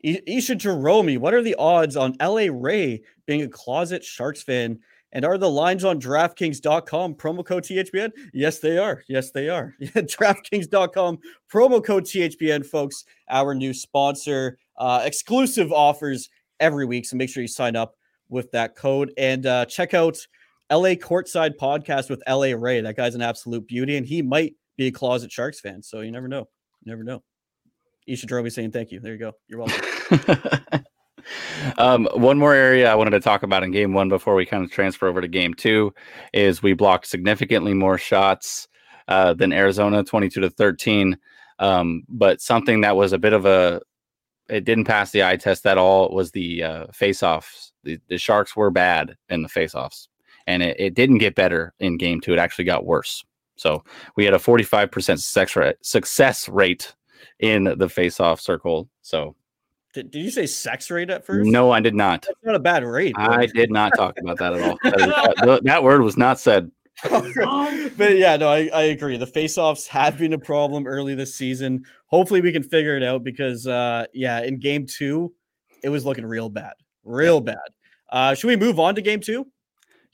Isha 0.04 0.56
Jerome, 0.56 1.16
what 1.16 1.34
are 1.34 1.42
the 1.42 1.56
odds 1.56 1.98
on 1.98 2.16
LA 2.22 2.48
Ray 2.52 3.02
being 3.26 3.42
a 3.42 3.48
closet 3.48 4.04
Sharks 4.04 4.44
fan? 4.44 4.80
And 5.16 5.24
are 5.24 5.38
the 5.38 5.50
lines 5.50 5.86
on 5.86 6.00
DraftKings.com 6.00 7.16
promo 7.16 7.44
code 7.46 7.64
THPN? 7.64 8.12
Yes, 8.34 8.60
they 8.60 8.78
are. 8.78 9.02
Yes, 9.08 9.32
they 9.32 9.48
are. 9.48 9.74
DraftKings.com 9.82 11.20
promo 11.52 11.84
code 11.84 12.04
THPN, 12.04 12.66
folks. 12.66 13.06
Our 13.30 13.56
new 13.56 13.74
sponsor, 13.74 14.58
uh, 14.78 15.04
exclusive 15.06 15.72
offers 15.72 16.30
every 16.60 16.86
week. 16.86 17.06
So 17.06 17.16
make 17.16 17.30
sure 17.30 17.42
you 17.42 17.48
sign 17.48 17.78
up 17.78 17.96
with 18.28 18.52
that 18.52 18.76
code 18.76 19.14
and 19.18 19.46
uh, 19.46 19.66
check 19.68 19.94
out 19.94 20.18
LA 20.70 20.96
Courtside 20.96 21.56
Podcast 21.56 22.10
with 22.10 22.22
LA 22.28 22.52
Ray. 22.58 22.82
That 22.82 22.98
guy's 22.98 23.16
an 23.16 23.22
absolute 23.22 23.66
beauty, 23.66 23.96
and 23.96 24.06
he 24.06 24.22
might 24.22 24.54
be 24.76 24.88
a 24.88 24.92
closet 24.92 25.32
Sharks 25.32 25.62
fan. 25.62 25.82
So 25.82 26.02
you 26.02 26.12
never 26.12 26.28
know. 26.28 26.50
You 26.84 26.92
never 26.92 27.06
know. 27.06 27.24
Isha 28.06 28.28
Droby 28.28 28.52
saying 28.52 28.72
thank 28.72 28.92
you. 28.92 29.00
There 29.00 29.14
you 29.14 29.20
go. 29.20 29.32
You're 29.48 29.62
welcome. 29.62 30.84
um, 31.78 32.08
one 32.14 32.38
more 32.38 32.54
area 32.54 32.92
I 32.92 32.96
wanted 32.96 33.12
to 33.12 33.20
talk 33.20 33.44
about 33.44 33.64
in 33.64 33.72
game 33.72 33.94
one 33.94 34.10
before 34.10 34.36
we 34.36 34.46
kind 34.46 34.64
of 34.64 34.72
transfer 34.72 35.08
over 35.08 35.22
to 35.22 35.28
game 35.28 35.54
two 35.54 35.94
is 36.34 36.64
we 36.64 36.74
blocked 36.74 37.08
significantly 37.08 37.74
more 37.74 37.98
shots 37.98 38.68
uh, 39.08 39.34
than 39.34 39.54
Arizona, 39.54 40.04
22 40.04 40.42
to 40.42 40.50
13. 40.50 41.18
Um, 41.60 42.04
but 42.10 42.42
something 42.42 42.82
that 42.82 42.96
was 42.96 43.14
a 43.14 43.18
bit 43.18 43.34
of 43.34 43.46
a, 43.46 43.82
it 44.50 44.66
didn't 44.66 44.86
pass 44.86 45.12
the 45.12 45.24
eye 45.24 45.38
test 45.38 45.66
at 45.66 45.78
all 45.78 46.14
was 46.14 46.32
the 46.32 46.64
uh, 46.64 46.86
face-offs. 46.94 47.72
The, 47.84 48.00
the 48.10 48.18
Sharks 48.18 48.56
were 48.56 48.72
bad 48.72 49.16
in 49.30 49.42
the 49.42 49.50
face-offs, 49.50 50.10
and 50.48 50.62
it, 50.62 50.80
it 50.80 50.94
didn't 50.96 51.20
get 51.20 51.36
better 51.36 51.74
in 51.80 51.98
game 51.98 52.20
two. 52.20 52.34
It 52.34 52.40
actually 52.40 52.66
got 52.66 52.86
worse. 52.86 53.24
So 53.58 53.84
we 54.16 54.26
had 54.26 54.34
a 54.34 54.40
45% 54.40 54.92
success 55.20 55.56
rate, 55.56 55.78
success 55.82 56.50
rate 56.50 56.94
in 57.40 57.76
the 57.78 57.90
face-off 57.90 58.42
circle. 58.42 58.90
So 59.02 59.36
did, 59.96 60.12
did 60.12 60.24
you 60.24 60.30
say 60.30 60.46
sex 60.46 60.92
rate 60.92 61.10
at 61.10 61.26
first? 61.26 61.50
No, 61.50 61.72
I 61.72 61.80
did 61.80 61.96
not. 61.96 62.24
That's 62.24 62.44
not 62.44 62.56
a 62.56 62.60
bad 62.60 62.84
rate. 62.84 63.16
Bro. 63.16 63.26
I 63.26 63.46
did 63.46 63.72
not 63.72 63.94
talk 63.96 64.18
about 64.20 64.38
that 64.40 64.54
at 64.54 64.62
all. 64.62 64.78
That, 64.84 65.36
that, 65.46 65.64
that 65.64 65.84
word 65.84 66.02
was 66.02 66.18
not 66.18 66.38
said. 66.38 66.70
but 67.10 68.18
yeah, 68.18 68.36
no, 68.38 68.50
I, 68.50 68.70
I 68.74 68.84
agree. 68.84 69.18
The 69.18 69.26
face-offs 69.26 69.88
have 69.88 70.18
been 70.18 70.34
a 70.34 70.38
problem 70.38 70.86
early 70.86 71.16
this 71.16 71.36
season. 71.36 71.86
Hopefully, 72.08 72.42
we 72.42 72.52
can 72.52 72.64
figure 72.64 72.98
it 72.98 73.04
out 73.04 73.24
because, 73.24 73.68
uh, 73.68 74.06
yeah, 74.14 74.42
in 74.42 74.60
game 74.60 74.86
two, 74.86 75.34
it 75.84 75.90
was 75.90 76.06
looking 76.06 76.26
real 76.26 76.50
bad, 76.50 76.74
real 77.04 77.40
bad. 77.42 77.58
Uh, 78.12 78.34
should 78.34 78.48
we 78.48 78.56
move 78.56 78.80
on 78.80 78.96
to 78.96 79.02
game 79.02 79.20
two? 79.20 79.48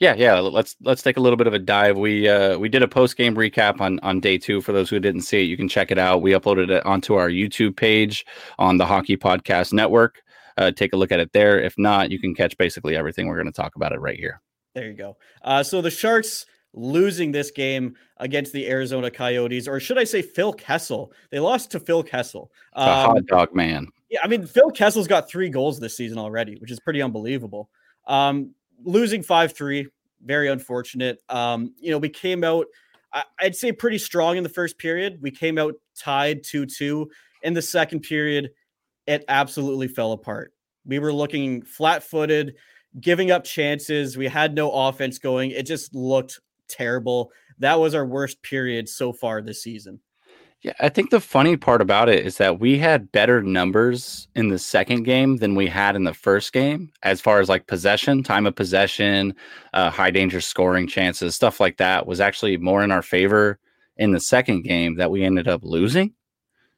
Yeah, 0.02 0.16
yeah. 0.16 0.40
Let's 0.40 0.76
let's 0.82 1.04
take 1.04 1.18
a 1.18 1.20
little 1.20 1.38
bit 1.38 1.46
of 1.46 1.54
a 1.54 1.60
dive. 1.60 1.96
We 1.96 2.28
uh, 2.28 2.58
we 2.58 2.70
did 2.70 2.82
a 2.82 2.88
post 2.88 3.18
game 3.18 3.36
recap 3.36 3.80
on 3.80 4.00
on 4.00 4.20
day 4.20 4.36
two. 4.36 4.60
For 4.60 4.72
those 4.72 4.90
who 4.90 5.00
didn't 5.00 5.22
see 5.22 5.42
it, 5.42 5.44
you 5.44 5.56
can 5.56 5.70
check 5.70 5.92
it 5.92 6.00
out. 6.00 6.24
We 6.24 6.32
uploaded 6.32 6.72
it 6.72 6.84
onto 6.88 7.14
our 7.14 7.30
YouTube 7.30 7.76
page 7.76 8.26
on 8.58 8.78
the 8.78 8.86
Hockey 8.88 9.16
Podcast 9.16 9.74
Network. 9.74 10.24
Uh, 10.58 10.72
take 10.72 10.94
a 10.94 10.98
look 10.98 11.12
at 11.12 11.20
it 11.20 11.32
there. 11.34 11.62
If 11.62 11.76
not, 11.78 12.10
you 12.10 12.18
can 12.18 12.34
catch 12.34 12.58
basically 12.58 12.96
everything 12.96 13.28
we're 13.28 13.36
going 13.36 13.46
to 13.46 13.52
talk 13.52 13.76
about 13.76 13.92
it 13.92 14.00
right 14.00 14.18
here. 14.18 14.42
There 14.74 14.88
you 14.88 14.96
go. 14.96 15.18
Uh, 15.44 15.62
so 15.62 15.84
the 15.84 15.92
Sharks 15.92 16.48
losing 16.74 17.32
this 17.32 17.52
game 17.52 17.96
against 18.18 18.54
the 18.54 18.68
Arizona 18.68 19.12
Coyotes, 19.12 19.68
or 19.68 19.80
should 19.80 20.00
I 20.00 20.04
say 20.04 20.24
Phil 20.24 20.52
Kessel? 20.52 21.14
They 21.30 21.40
lost 21.40 21.70
to 21.72 21.80
Phil 21.80 22.02
Kessel. 22.02 22.52
Um, 22.74 22.88
the 22.88 22.94
hot 22.94 23.26
dog 23.28 23.56
man. 23.56 23.86
Yeah, 24.10 24.22
I 24.24 24.28
mean 24.28 24.48
Phil 24.48 24.72
Kessel's 24.72 25.08
got 25.08 25.30
three 25.30 25.50
goals 25.50 25.80
this 25.80 25.96
season 25.96 26.18
already, 26.18 26.56
which 26.56 26.72
is 26.72 26.80
pretty 26.80 27.04
unbelievable. 27.04 27.70
Um, 28.08 28.56
losing 28.84 29.24
5 29.24 29.54
3, 29.54 29.88
very 30.24 30.50
unfortunate. 30.50 31.20
Um, 31.30 31.74
you 31.80 31.92
know, 31.92 31.98
we 31.98 32.10
came 32.10 32.44
out, 32.44 32.68
I, 33.14 33.24
would 33.44 33.56
say, 33.56 33.72
pretty 33.72 33.98
strong 33.98 34.38
in 34.38 34.44
the 34.44 34.50
first 34.50 34.78
period. 34.78 35.20
We 35.22 35.32
came 35.32 35.58
out 35.58 35.76
tied 35.98 36.44
2 36.44 36.66
2. 36.66 37.10
In 37.44 37.54
the 37.54 37.62
second 37.62 38.02
period, 38.02 38.52
it 39.08 39.26
absolutely 39.28 39.88
fell 39.88 40.12
apart. 40.12 40.54
We 40.86 41.00
were 41.00 41.14
looking 41.14 41.64
flat 41.64 42.04
footed, 42.04 42.56
giving 43.00 43.32
up 43.32 43.44
chances. 43.44 44.18
We 44.18 44.28
had 44.28 44.54
no 44.54 44.72
offense 44.72 45.20
going. 45.20 45.52
It 45.52 45.66
just 45.66 45.94
looked 45.96 46.40
terrible. 46.68 47.32
That 47.60 47.80
was 47.80 47.96
our 47.96 48.06
worst 48.06 48.42
period 48.42 48.90
so 48.90 49.14
far 49.14 49.42
this 49.42 49.64
season. 49.64 50.00
Yeah, 50.64 50.74
I 50.80 50.90
think 50.90 51.10
the 51.10 51.20
funny 51.20 51.58
part 51.58 51.82
about 51.82 52.08
it 52.08 52.24
is 52.24 52.38
that 52.38 52.60
we 52.60 52.78
had 52.78 53.12
better 53.12 53.42
numbers 53.42 54.28
in 54.36 54.50
the 54.50 54.60
second 54.60 55.04
game 55.04 55.38
than 55.38 55.56
we 55.56 55.68
had 55.68 55.96
in 55.96 56.04
the 56.04 56.14
first 56.14 56.54
game, 56.54 56.92
as 57.02 57.20
far 57.20 57.40
as 57.40 57.50
like 57.50 57.66
possession, 57.66 58.22
time 58.22 58.46
of 58.46 58.54
possession, 58.54 59.34
uh, 59.74 59.90
high 59.90 60.12
danger 60.12 60.40
scoring 60.40 60.88
chances, 60.88 61.34
stuff 61.34 61.60
like 61.60 61.78
that 61.78 62.06
was 62.06 62.20
actually 62.20 62.58
more 62.58 62.84
in 62.84 62.92
our 62.92 63.02
favor 63.02 63.58
in 63.98 64.12
the 64.12 64.20
second 64.20 64.62
game 64.62 64.98
that 64.98 65.10
we 65.10 65.24
ended 65.24 65.48
up 65.48 65.64
losing. 65.64 66.14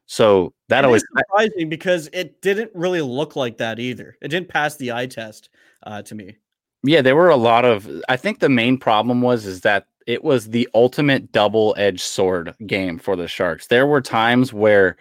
So 0.06 0.54
that 0.68 0.84
it 0.84 0.86
always 0.86 1.04
surprising 1.16 1.68
because 1.68 2.08
it 2.12 2.40
didn't 2.40 2.70
really 2.74 3.02
look 3.02 3.36
like 3.36 3.58
that 3.58 3.78
either. 3.78 4.16
It 4.22 4.28
didn't 4.28 4.48
pass 4.48 4.76
the 4.76 4.92
eye 4.92 5.06
test 5.06 5.50
uh, 5.82 6.00
to 6.02 6.14
me. 6.14 6.36
Yeah, 6.82 7.00
there 7.02 7.16
were 7.16 7.30
a 7.30 7.36
lot 7.36 7.64
of. 7.64 7.90
I 8.08 8.16
think 8.16 8.40
the 8.40 8.50
main 8.50 8.76
problem 8.76 9.22
was 9.22 9.46
is 9.46 9.62
that 9.62 9.86
it 10.06 10.22
was 10.22 10.48
the 10.50 10.68
ultimate 10.74 11.32
double-edged 11.32 12.00
sword 12.00 12.54
game 12.66 12.98
for 12.98 13.16
the 13.16 13.28
Sharks. 13.28 13.66
There 13.68 13.86
were 13.86 14.00
times 14.00 14.52
where 14.52 14.96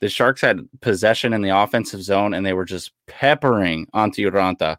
the 0.00 0.08
Sharks 0.08 0.40
had 0.40 0.68
possession 0.80 1.32
in 1.32 1.42
the 1.42 1.56
offensive 1.56 2.02
zone 2.02 2.34
and 2.34 2.44
they 2.44 2.52
were 2.52 2.64
just 2.64 2.92
peppering 3.06 3.86
onto 3.92 4.30
Raanta, 4.30 4.76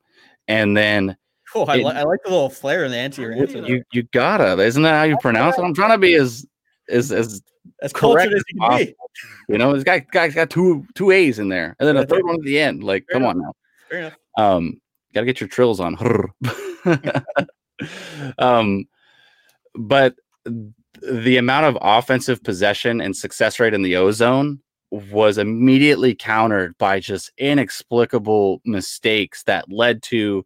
and 0.48 0.76
then. 0.76 1.16
Oh, 1.56 1.66
I, 1.66 1.78
it, 1.78 1.86
li- 1.86 1.94
I 1.94 2.04
like 2.04 2.20
the 2.24 2.30
little 2.30 2.50
flair 2.50 2.86
in 2.86 2.92
the 2.92 2.98
anti 2.98 3.24
You 3.24 3.84
you 3.92 4.04
gotta, 4.12 4.62
isn't 4.62 4.84
that 4.84 4.98
how 4.98 5.04
you 5.04 5.18
pronounce 5.20 5.58
it? 5.58 5.64
I'm 5.64 5.74
trying 5.74 5.92
to 5.92 5.98
be 5.98 6.14
as 6.14 6.46
as 6.90 7.12
as 7.12 7.42
as 7.82 7.92
correct 7.92 8.34
as 8.34 8.44
you 8.50 8.60
can 8.60 8.78
be. 8.78 8.96
You 9.48 9.58
know, 9.58 9.74
this 9.74 9.84
guy 9.84 10.00
guy's 10.12 10.36
got 10.36 10.50
two 10.50 10.86
two 10.94 11.12
A's 11.12 11.40
in 11.40 11.50
there, 11.50 11.76
and 11.80 11.88
then 11.88 11.98
a 11.98 12.06
third 12.06 12.24
one 12.24 12.36
at 12.36 12.42
the 12.42 12.60
end. 12.60 12.84
Like, 12.84 13.06
Fair 13.10 13.20
come 13.20 13.24
enough. 13.24 13.36
on 13.36 13.42
now. 13.42 13.52
Fair 13.90 14.00
enough. 14.00 14.18
Um, 14.38 14.82
gotta 15.14 15.26
get 15.26 15.42
your 15.42 15.50
trills 15.50 15.80
on. 15.80 15.96
um, 18.38 18.86
but 19.80 20.16
the 21.02 21.38
amount 21.38 21.66
of 21.66 21.78
offensive 21.82 22.44
possession 22.44 23.00
and 23.00 23.16
success 23.16 23.60
rate 23.60 23.74
in 23.74 23.82
the 23.82 23.96
ozone 23.96 24.60
was 24.92 25.38
immediately 25.38 26.14
countered 26.14 26.78
by 26.78 27.00
just 27.00 27.32
inexplicable 27.38 28.62
mistakes 28.66 29.44
that 29.44 29.72
led 29.72 30.04
to 30.04 30.44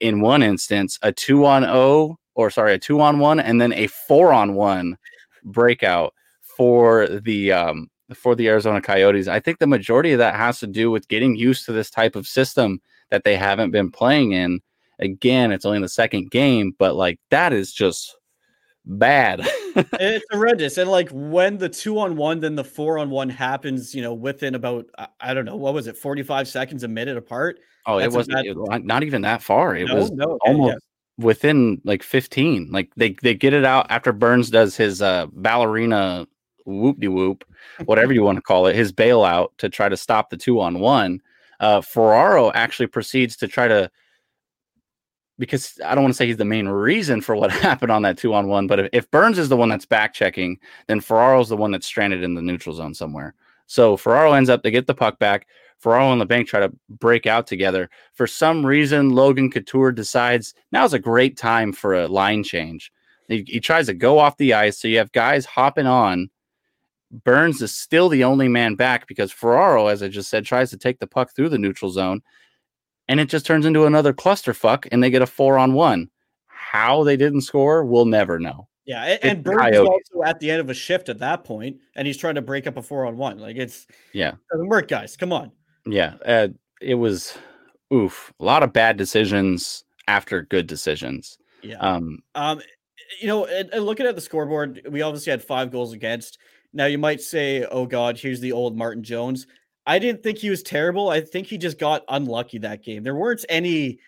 in 0.00 0.20
one 0.20 0.42
instance 0.42 0.98
a 1.02 1.12
2 1.12 1.44
on 1.44 1.62
0 1.62 2.16
or 2.34 2.50
sorry 2.50 2.74
a 2.74 2.78
2 2.78 3.00
on 3.00 3.18
1 3.18 3.40
and 3.40 3.60
then 3.60 3.72
a 3.72 3.86
4 3.88 4.32
on 4.32 4.54
1 4.54 4.96
breakout 5.44 6.14
for 6.56 7.06
the 7.08 7.52
um, 7.52 7.90
for 8.14 8.36
the 8.36 8.48
Arizona 8.48 8.80
Coyotes. 8.80 9.26
I 9.28 9.40
think 9.40 9.58
the 9.58 9.66
majority 9.66 10.12
of 10.12 10.18
that 10.18 10.36
has 10.36 10.60
to 10.60 10.66
do 10.66 10.90
with 10.90 11.08
getting 11.08 11.34
used 11.34 11.66
to 11.66 11.72
this 11.72 11.90
type 11.90 12.14
of 12.14 12.26
system 12.26 12.80
that 13.10 13.24
they 13.24 13.36
haven't 13.36 13.72
been 13.72 13.90
playing 13.90 14.32
in. 14.32 14.60
Again, 14.98 15.50
it's 15.52 15.64
only 15.64 15.80
the 15.80 15.88
second 15.88 16.30
game, 16.30 16.74
but 16.78 16.94
like 16.94 17.18
that 17.30 17.52
is 17.52 17.72
just 17.72 18.16
bad. 18.86 19.40
it's 19.74 20.24
horrendous. 20.30 20.78
And 20.78 20.90
like 20.90 21.10
when 21.10 21.58
the 21.58 21.68
two 21.68 21.98
on 21.98 22.16
one, 22.16 22.40
then 22.40 22.54
the 22.54 22.64
four 22.64 22.98
on 22.98 23.10
one 23.10 23.28
happens, 23.28 23.94
you 23.94 24.02
know, 24.02 24.14
within 24.14 24.54
about 24.54 24.86
I 25.20 25.34
don't 25.34 25.44
know, 25.44 25.56
what 25.56 25.74
was 25.74 25.86
it, 25.86 25.96
45 25.96 26.48
seconds, 26.48 26.84
a 26.84 26.88
minute 26.88 27.16
apart. 27.16 27.58
Oh, 27.86 27.98
it 27.98 28.10
wasn't 28.10 28.46
it, 28.46 28.84
not 28.84 29.02
even 29.02 29.22
that 29.22 29.42
far. 29.42 29.76
It 29.76 29.86
no, 29.86 29.96
was 29.96 30.10
no, 30.10 30.38
almost 30.44 30.84
within 31.18 31.80
like 31.84 32.02
15. 32.02 32.70
Like 32.70 32.90
they 32.96 33.16
they 33.22 33.34
get 33.34 33.52
it 33.52 33.64
out 33.64 33.86
after 33.90 34.12
Burns 34.12 34.50
does 34.50 34.76
his 34.76 35.02
uh 35.02 35.26
ballerina 35.32 36.26
whoop 36.64 36.98
de 36.98 37.08
whoop, 37.08 37.44
whatever 37.84 38.12
you 38.12 38.22
want 38.22 38.36
to 38.36 38.42
call 38.42 38.66
it, 38.66 38.74
his 38.74 38.92
bailout 38.92 39.48
to 39.58 39.68
try 39.68 39.88
to 39.88 39.96
stop 39.96 40.30
the 40.30 40.36
two 40.36 40.60
on 40.60 40.80
one. 40.80 41.20
Uh 41.60 41.80
Ferraro 41.80 42.52
actually 42.52 42.88
proceeds 42.88 43.36
to 43.36 43.48
try 43.48 43.68
to 43.68 43.90
because 45.38 45.78
I 45.84 45.94
don't 45.94 46.04
want 46.04 46.14
to 46.14 46.16
say 46.16 46.26
he's 46.26 46.36
the 46.36 46.44
main 46.44 46.68
reason 46.68 47.20
for 47.20 47.36
what 47.36 47.50
happened 47.52 47.92
on 47.92 48.02
that 48.02 48.18
two 48.18 48.34
on 48.34 48.48
one, 48.48 48.66
but 48.66 48.80
if, 48.80 48.88
if 48.92 49.10
Burns 49.10 49.38
is 49.38 49.48
the 49.48 49.56
one 49.56 49.68
that's 49.68 49.86
back 49.86 50.14
checking, 50.14 50.58
then 50.86 51.00
Ferraro's 51.00 51.48
the 51.48 51.56
one 51.56 51.70
that's 51.70 51.86
stranded 51.86 52.22
in 52.22 52.34
the 52.34 52.42
neutral 52.42 52.74
zone 52.74 52.94
somewhere. 52.94 53.34
So 53.66 53.96
Ferraro 53.96 54.32
ends 54.32 54.50
up 54.50 54.62
to 54.62 54.70
get 54.70 54.86
the 54.86 54.94
puck 54.94 55.18
back. 55.18 55.46
Ferraro 55.78 56.12
and 56.12 56.20
the 56.20 56.26
bank 56.26 56.48
try 56.48 56.60
to 56.60 56.72
break 56.88 57.26
out 57.26 57.46
together. 57.46 57.90
For 58.14 58.26
some 58.26 58.64
reason, 58.64 59.10
Logan 59.10 59.50
Couture 59.50 59.92
decides 59.92 60.54
now's 60.72 60.94
a 60.94 60.98
great 60.98 61.36
time 61.36 61.72
for 61.72 61.94
a 61.94 62.08
line 62.08 62.42
change. 62.42 62.92
He, 63.28 63.44
he 63.46 63.60
tries 63.60 63.86
to 63.86 63.94
go 63.94 64.18
off 64.18 64.36
the 64.36 64.54
ice, 64.54 64.78
so 64.78 64.88
you 64.88 64.98
have 64.98 65.12
guys 65.12 65.44
hopping 65.44 65.86
on. 65.86 66.30
Burns 67.10 67.60
is 67.60 67.76
still 67.76 68.08
the 68.08 68.24
only 68.24 68.48
man 68.48 68.74
back 68.74 69.06
because 69.06 69.32
Ferraro, 69.32 69.88
as 69.88 70.02
I 70.02 70.08
just 70.08 70.30
said, 70.30 70.44
tries 70.44 70.70
to 70.70 70.78
take 70.78 70.98
the 70.98 71.06
puck 71.06 71.34
through 71.34 71.50
the 71.50 71.58
neutral 71.58 71.90
zone 71.90 72.22
and 73.08 73.20
it 73.20 73.28
just 73.28 73.46
turns 73.46 73.66
into 73.66 73.86
another 73.86 74.12
clusterfuck 74.12 74.86
and 74.90 75.02
they 75.02 75.10
get 75.10 75.22
a 75.22 75.26
four 75.26 75.58
on 75.58 75.74
one. 75.74 76.10
How 76.46 77.04
they 77.04 77.16
didn't 77.16 77.42
score, 77.42 77.84
we'll 77.84 78.06
never 78.06 78.38
know. 78.38 78.68
Yeah, 78.86 79.02
and, 79.02 79.24
and 79.24 79.44
Burns 79.44 79.74
is 79.74 79.80
also 79.80 80.22
at 80.24 80.38
the 80.38 80.50
end 80.50 80.60
of 80.60 80.70
a 80.70 80.74
shift 80.74 81.08
at 81.08 81.18
that 81.18 81.42
point, 81.42 81.78
and 81.96 82.06
he's 82.06 82.16
trying 82.16 82.36
to 82.36 82.42
break 82.42 82.68
up 82.68 82.76
a 82.76 82.82
four 82.82 83.04
on 83.04 83.16
one. 83.16 83.38
Like 83.38 83.56
it's 83.56 83.86
yeah, 84.12 84.32
doesn't 84.52 84.68
work, 84.68 84.86
guys. 84.86 85.16
Come 85.16 85.32
on. 85.32 85.50
Yeah, 85.84 86.14
uh, 86.24 86.48
it 86.80 86.94
was 86.94 87.36
oof, 87.92 88.32
a 88.38 88.44
lot 88.44 88.62
of 88.62 88.72
bad 88.72 88.96
decisions 88.96 89.84
after 90.06 90.42
good 90.42 90.68
decisions. 90.68 91.38
Yeah. 91.62 91.78
Um, 91.78 92.20
um 92.36 92.60
you 93.20 93.26
know, 93.26 93.44
and, 93.46 93.70
and 93.72 93.84
looking 93.84 94.06
at 94.06 94.14
the 94.14 94.20
scoreboard, 94.20 94.86
we 94.90 95.02
obviously 95.02 95.30
had 95.30 95.42
five 95.42 95.70
goals 95.70 95.92
against. 95.92 96.38
Now 96.72 96.86
you 96.86 96.98
might 96.98 97.20
say, 97.20 97.64
"Oh 97.64 97.86
God, 97.86 98.18
here's 98.18 98.40
the 98.40 98.52
old 98.52 98.76
Martin 98.76 99.02
Jones." 99.02 99.46
I 99.86 99.98
didn't 99.98 100.22
think 100.22 100.38
he 100.38 100.50
was 100.50 100.62
terrible. 100.62 101.10
I 101.10 101.20
think 101.20 101.46
he 101.46 101.58
just 101.58 101.78
got 101.78 102.04
unlucky 102.08 102.58
that 102.58 102.82
game. 102.82 103.04
There 103.04 103.14
weren't 103.14 103.44
any 103.48 104.00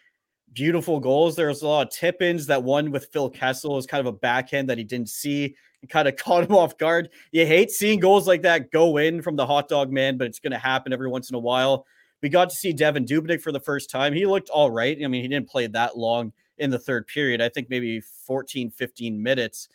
beautiful 0.52 0.98
goals. 0.98 1.36
There 1.36 1.48
was 1.48 1.62
a 1.62 1.68
lot 1.68 1.86
of 1.86 1.92
tip 1.92 2.20
ins. 2.20 2.46
That 2.46 2.64
one 2.64 2.90
with 2.90 3.08
Phil 3.12 3.30
Kessel 3.30 3.74
was 3.74 3.86
kind 3.86 4.00
of 4.00 4.06
a 4.06 4.16
backhand 4.16 4.68
that 4.70 4.78
he 4.78 4.84
didn't 4.84 5.08
see 5.08 5.54
and 5.80 5.90
kind 5.90 6.08
of 6.08 6.16
caught 6.24 6.44
him 6.44 6.54
off 6.54 6.76
guard. 6.78 7.10
You 7.30 7.46
hate 7.46 7.70
seeing 7.70 8.00
goals 8.00 8.26
like 8.26 8.42
that 8.42 8.70
go 8.70 8.96
in 8.96 9.22
from 9.22 9.36
the 9.36 9.46
hot 9.46 9.68
dog 9.68 9.92
man, 9.92 10.18
but 10.18 10.26
it's 10.26 10.40
going 10.40 10.52
to 10.52 10.58
happen 10.58 10.92
every 10.92 11.08
once 11.08 11.30
in 11.30 11.36
a 11.36 11.40
while. 11.40 11.86
We 12.22 12.28
got 12.28 12.50
to 12.50 12.56
see 12.56 12.74
Devan 12.74 13.06
Dubnyk 13.06 13.40
for 13.40 13.52
the 13.52 13.60
first 13.60 13.90
time. 13.90 14.12
He 14.12 14.26
looked 14.26 14.50
all 14.50 14.70
right. 14.70 14.98
I 15.02 15.06
mean, 15.06 15.22
he 15.22 15.28
didn't 15.28 15.48
play 15.48 15.68
that 15.68 15.96
long 15.96 16.32
in 16.58 16.70
the 16.70 16.78
third 16.78 17.06
period. 17.06 17.40
I 17.40 17.48
think 17.48 17.70
maybe 17.70 18.00
14, 18.00 18.70
15 18.70 19.22
minutes. 19.22 19.68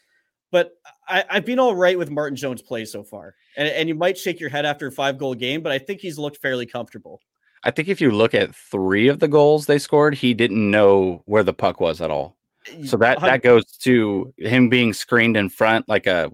But 0.54 0.78
I, 1.10 1.26
have 1.30 1.46
been 1.46 1.58
all 1.58 1.76
right 1.76 1.98
with 1.98 2.12
Martin 2.12 2.36
Jones' 2.36 2.62
play 2.62 2.86
so 2.86 3.04
far. 3.04 3.34
And, 3.58 3.68
and 3.68 3.90
you 3.90 3.96
might 3.96 4.20
shake 4.20 4.40
your 4.40 4.52
head 4.52 4.68
after 4.68 4.86
a 4.86 4.92
five 4.92 5.18
goal 5.18 5.34
game, 5.34 5.64
but 5.64 5.72
I 5.72 5.80
think 5.80 6.00
he's 6.00 6.20
looked 6.20 6.38
fairly 6.38 6.68
comfortable. 6.68 7.22
I 7.64 7.72
think 7.72 7.88
if 7.88 8.00
you 8.00 8.12
look 8.12 8.36
at 8.36 8.54
three 8.54 9.08
of 9.08 9.20
the 9.20 9.28
goals 9.28 9.66
they 9.66 9.80
scored, 9.80 10.14
he 10.14 10.36
didn't 10.36 10.70
know 10.70 11.24
where 11.26 11.42
the 11.42 11.56
puck 11.56 11.80
was 11.80 12.02
at 12.02 12.12
all. 12.12 12.38
So 12.86 12.98
that 12.98 13.20
that 13.22 13.42
goes 13.42 13.66
to 13.80 14.32
him 14.38 14.70
being 14.70 14.94
screened 14.94 15.36
in 15.36 15.50
front 15.50 15.90
like 15.90 16.06
a 16.08 16.32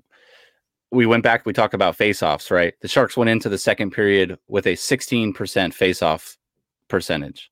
we 0.91 1.05
went 1.05 1.23
back 1.23 1.45
we 1.45 1.53
talked 1.53 1.73
about 1.73 1.95
face-offs, 1.95 2.51
right? 2.51 2.73
The 2.81 2.87
Sharks 2.87 3.15
went 3.15 3.29
into 3.29 3.47
the 3.47 3.57
second 3.57 3.91
period 3.91 4.37
with 4.47 4.67
a 4.67 4.73
16% 4.73 5.73
face-off 5.73 6.37
percentage. 6.87 7.51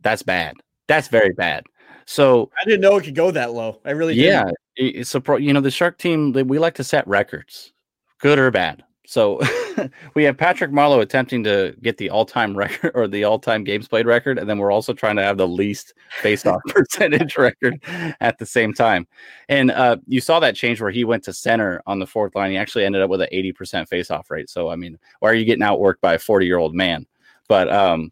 That's 0.00 0.22
bad. 0.22 0.54
That's 0.86 1.08
very 1.08 1.32
bad. 1.32 1.64
So 2.06 2.50
I 2.58 2.64
didn't 2.64 2.80
know 2.80 2.96
it 2.96 3.04
could 3.04 3.14
go 3.14 3.30
that 3.32 3.52
low. 3.52 3.80
I 3.84 3.90
really 3.90 4.14
yeah. 4.14 4.44
Didn't 4.44 4.56
it's 4.76 5.14
a 5.14 5.20
pro, 5.20 5.36
you 5.36 5.52
know 5.52 5.60
the 5.60 5.70
Shark 5.70 5.98
team. 5.98 6.32
We 6.32 6.58
like 6.58 6.74
to 6.74 6.84
set 6.84 7.06
records, 7.08 7.72
good 8.20 8.38
or 8.38 8.50
bad. 8.50 8.84
So 9.06 9.40
we 10.14 10.24
have 10.24 10.36
Patrick 10.36 10.72
Marleau 10.72 11.00
attempting 11.00 11.44
to 11.44 11.74
get 11.80 11.96
the 11.96 12.10
all-time 12.10 12.56
record 12.56 12.90
or 12.94 13.06
the 13.06 13.24
all-time 13.24 13.62
games 13.62 13.86
played 13.88 14.04
record, 14.04 14.38
and 14.38 14.50
then 14.50 14.58
we're 14.58 14.72
also 14.72 14.92
trying 14.92 15.16
to 15.16 15.22
have 15.22 15.36
the 15.36 15.46
least 15.46 15.94
face-off 16.20 16.60
percentage 16.68 17.36
record 17.36 17.80
at 18.20 18.36
the 18.38 18.46
same 18.46 18.74
time. 18.74 19.06
And 19.48 19.70
uh, 19.70 19.98
you 20.06 20.20
saw 20.20 20.40
that 20.40 20.56
change 20.56 20.80
where 20.80 20.90
he 20.90 21.04
went 21.04 21.22
to 21.24 21.32
center 21.32 21.80
on 21.86 22.00
the 22.00 22.06
fourth 22.06 22.34
line. 22.34 22.50
He 22.50 22.56
actually 22.56 22.84
ended 22.84 23.00
up 23.00 23.10
with 23.10 23.20
an 23.20 23.28
80% 23.32 23.88
face-off 23.88 24.30
rate. 24.30 24.50
So 24.50 24.68
I 24.68 24.76
mean, 24.76 24.98
why 25.20 25.30
are 25.30 25.34
you 25.34 25.44
getting 25.44 25.64
outworked 25.64 26.00
by 26.00 26.14
a 26.14 26.18
40-year-old 26.18 26.74
man? 26.74 27.06
But 27.48 27.72
um, 27.72 28.10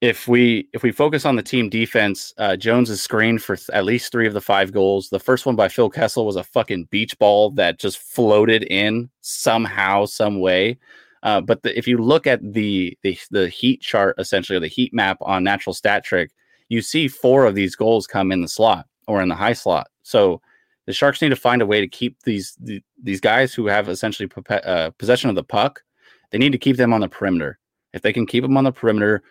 if 0.00 0.28
we 0.28 0.68
if 0.72 0.82
we 0.82 0.92
focus 0.92 1.24
on 1.24 1.36
the 1.36 1.42
team 1.42 1.68
defense, 1.68 2.32
uh, 2.38 2.56
Jones 2.56 2.88
is 2.88 3.00
screened 3.00 3.42
for 3.42 3.56
th- 3.56 3.70
at 3.70 3.84
least 3.84 4.12
three 4.12 4.28
of 4.28 4.34
the 4.34 4.40
five 4.40 4.72
goals. 4.72 5.08
The 5.08 5.18
first 5.18 5.44
one 5.44 5.56
by 5.56 5.68
Phil 5.68 5.90
Kessel 5.90 6.24
was 6.24 6.36
a 6.36 6.44
fucking 6.44 6.84
beach 6.90 7.18
ball 7.18 7.50
that 7.52 7.80
just 7.80 7.98
floated 7.98 8.62
in 8.64 9.10
somehow, 9.22 10.04
some 10.04 10.40
way. 10.40 10.78
Uh, 11.24 11.40
but 11.40 11.62
the, 11.62 11.76
if 11.76 11.88
you 11.88 11.98
look 11.98 12.28
at 12.28 12.40
the, 12.52 12.96
the 13.02 13.18
the 13.30 13.48
heat 13.48 13.80
chart, 13.80 14.14
essentially, 14.18 14.56
or 14.56 14.60
the 14.60 14.68
heat 14.68 14.94
map 14.94 15.18
on 15.20 15.42
Natural 15.42 15.74
Stat 15.74 16.04
Trick, 16.04 16.30
you 16.68 16.80
see 16.80 17.08
four 17.08 17.44
of 17.44 17.56
these 17.56 17.74
goals 17.74 18.06
come 18.06 18.30
in 18.30 18.40
the 18.40 18.48
slot 18.48 18.86
or 19.08 19.20
in 19.20 19.28
the 19.28 19.34
high 19.34 19.52
slot. 19.52 19.88
So 20.04 20.40
the 20.86 20.92
Sharks 20.92 21.20
need 21.20 21.30
to 21.30 21.36
find 21.36 21.60
a 21.60 21.66
way 21.66 21.80
to 21.80 21.88
keep 21.88 22.22
these 22.22 22.56
the, 22.60 22.80
these 23.02 23.20
guys 23.20 23.52
who 23.52 23.66
have 23.66 23.88
essentially 23.88 24.30
uh, 24.48 24.90
possession 24.98 25.28
of 25.28 25.34
the 25.34 25.42
puck. 25.42 25.82
They 26.30 26.38
need 26.38 26.52
to 26.52 26.58
keep 26.58 26.76
them 26.76 26.92
on 26.92 27.00
the 27.00 27.08
perimeter. 27.08 27.58
If 27.92 28.02
they 28.02 28.12
can 28.12 28.26
keep 28.26 28.42
them 28.42 28.56
on 28.56 28.64
the 28.64 28.72
perimeter, 28.72 29.22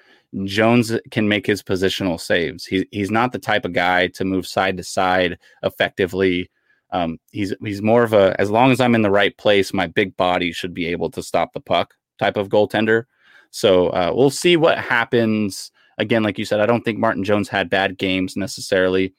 Jones 0.44 0.94
can 1.12 1.28
make 1.28 1.46
his 1.46 1.64
positional 1.64 2.20
saves. 2.20 2.66
He, 2.66 2.88
he's 2.92 3.12
not 3.12 3.32
the 3.32 3.40
type 3.40 3.66
of 3.66 3.74
guy 3.74 4.08
to 4.08 4.26
move 4.26 4.46
side 4.46 4.78
to 4.78 4.84
side 4.84 5.38
effectively. 5.64 6.50
Um, 6.92 7.20
he's 7.32 7.54
he's 7.64 7.82
more 7.82 8.04
of 8.04 8.14
a 8.14 8.40
as 8.40 8.50
long 8.50 8.72
as 8.72 8.80
I'm 8.80 8.96
in 8.96 9.02
the 9.02 9.12
right 9.12 9.36
place, 9.38 9.74
my 9.74 9.88
big 9.88 10.16
body 10.18 10.52
should 10.52 10.74
be 10.74 10.88
able 10.88 11.10
to 11.12 11.24
stop 11.24 11.54
the 11.54 11.60
puck 11.60 11.94
type 12.20 12.38
of 12.38 12.50
goaltender. 12.50 13.06
So 13.52 13.88
uh, 13.90 14.12
we'll 14.14 14.30
see 14.30 14.58
what 14.58 14.78
happens. 14.78 15.72
Again, 15.98 16.24
like 16.24 16.38
you 16.38 16.46
said, 16.46 16.60
I 16.60 16.66
don't 16.66 16.84
think 16.84 17.00
Martin 17.00 17.24
Jones 17.24 17.50
had 17.50 17.70
bad 17.70 17.98
games 17.98 18.36
necessarily, 18.36 19.14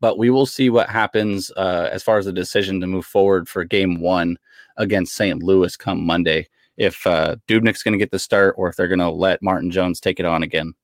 but 0.00 0.18
we 0.18 0.30
will 0.30 0.46
see 0.46 0.70
what 0.70 0.90
happens 0.90 1.50
uh, 1.56 1.88
as 1.90 2.02
far 2.02 2.18
as 2.18 2.26
the 2.26 2.32
decision 2.32 2.80
to 2.80 2.86
move 2.86 3.06
forward 3.06 3.48
for 3.48 3.64
Game 3.64 4.00
One 4.00 4.36
against 4.76 5.14
St. 5.14 5.42
Louis 5.42 5.76
come 5.76 6.04
Monday 6.04 6.48
if 6.76 7.06
uh, 7.06 7.36
Dubnyk's 7.48 7.82
going 7.82 7.92
to 7.92 7.98
get 7.98 8.10
the 8.10 8.18
start 8.18 8.54
or 8.58 8.68
if 8.68 8.76
they're 8.76 8.88
going 8.88 8.98
to 9.00 9.10
let 9.10 9.42
Martin 9.42 9.70
Jones 9.70 10.00
take 10.00 10.18
it 10.20 10.26
on 10.26 10.42
again. 10.42 10.74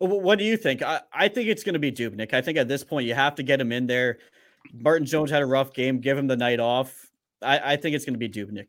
Well, 0.00 0.20
what 0.20 0.38
do 0.38 0.44
you 0.44 0.56
think? 0.56 0.82
I, 0.82 1.00
I 1.12 1.28
think 1.28 1.48
it's 1.48 1.62
going 1.62 1.74
to 1.74 1.78
be 1.78 1.92
Dubnyk. 1.92 2.34
I 2.34 2.40
think 2.40 2.58
at 2.58 2.68
this 2.68 2.82
point 2.82 3.06
you 3.06 3.14
have 3.14 3.34
to 3.36 3.42
get 3.42 3.60
him 3.60 3.72
in 3.72 3.86
there. 3.86 4.18
Martin 4.72 5.06
Jones 5.06 5.30
had 5.30 5.42
a 5.42 5.46
rough 5.46 5.72
game. 5.72 6.00
Give 6.00 6.18
him 6.18 6.26
the 6.26 6.36
night 6.36 6.60
off. 6.60 7.10
I, 7.40 7.72
I 7.72 7.76
think 7.76 7.94
it's 7.94 8.04
going 8.04 8.18
to 8.18 8.18
be 8.18 8.28
Dubnyk. 8.28 8.66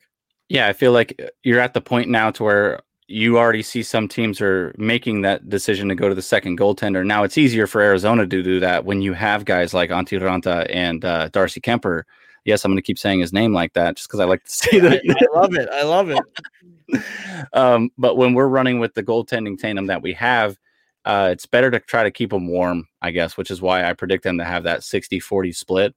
Yeah, 0.50 0.68
I 0.68 0.74
feel 0.74 0.92
like 0.92 1.20
you're 1.44 1.60
at 1.60 1.74
the 1.74 1.82
point 1.82 2.10
now 2.10 2.30
to 2.32 2.44
where 2.44 2.82
you 3.08 3.38
already 3.38 3.62
see 3.62 3.84
some 3.84 4.08
teams 4.08 4.42
are 4.42 4.74
making 4.78 5.22
that 5.22 5.50
decision 5.50 5.90
to 5.90 5.96
go 5.96 6.10
to 6.10 6.16
the 6.16 6.22
second 6.22 6.58
goaltender. 6.58 7.06
Now 7.06 7.24
it's 7.24 7.38
easier 7.38 7.68
for 7.68 7.82
Arizona 7.82 8.26
to 8.28 8.44
do 8.44 8.60
that 8.60 8.86
when 8.86 9.02
you 9.02 9.14
have 9.14 9.46
guys 9.46 9.74
like 9.74 9.90
Antti 9.90 10.20
Raanta 10.20 10.66
and 10.70 11.04
uh, 11.04 11.30
Darcy 11.30 11.62
Kuemper 11.62 12.04
yes, 12.46 12.64
I'm 12.64 12.72
going 12.72 12.78
to 12.78 12.82
keep 12.82 13.00
saying 13.00 13.20
his 13.20 13.34
name 13.34 13.54
like 13.54 13.74
that 13.74 13.96
just 13.96 14.08
because 14.08 14.20
I 14.20 14.26
like 14.26 14.44
to 14.44 14.52
say 14.52 14.80
that. 14.80 15.02
I, 15.34 15.40
love 15.40 15.56
it. 15.56 15.70
I 15.70 15.84
love 15.84 16.10
it. 16.10 17.04
um, 17.54 17.90
but 17.98 18.18
when 18.18 18.34
we're 18.34 18.48
running 18.48 18.80
with 18.80 18.94
the 18.94 19.04
goaltending 19.04 19.58
tandem 19.58 19.88
that 19.88 20.02
we 20.02 20.14
have, 20.14 20.58
uh, 21.06 21.30
it's 21.32 21.46
better 21.46 21.70
to 21.70 21.80
try 21.80 22.04
to 22.04 22.12
keep 22.12 22.30
them 22.30 22.48
warm, 22.48 22.88
I 23.02 23.12
guess, 23.12 23.38
which 23.38 23.52
is 23.52 23.62
why 23.62 23.84
I 23.84 23.94
predict 23.94 24.24
them 24.24 24.38
to 24.38 24.46
have 24.46 24.64
that 24.64 24.84
60 24.84 25.20
40 25.20 25.52
split. 25.52 25.96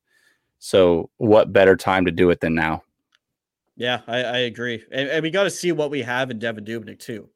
So, 0.58 1.10
what 1.18 1.52
better 1.52 1.76
time 1.76 2.06
to 2.06 2.10
do 2.10 2.30
it 2.30 2.40
than 2.40 2.54
now? 2.54 2.82
Yeah, 3.76 4.00
I, 4.06 4.22
I 4.22 4.38
agree. 4.38 4.82
And, 4.90 5.08
and 5.10 5.22
we 5.22 5.30
got 5.30 5.44
to 5.44 5.50
see 5.50 5.70
what 5.70 5.90
we 5.90 6.00
have 6.02 6.30
in 6.30 6.38
Devan 6.38 6.66
Dubnyk, 6.66 6.98
too, 6.98 7.28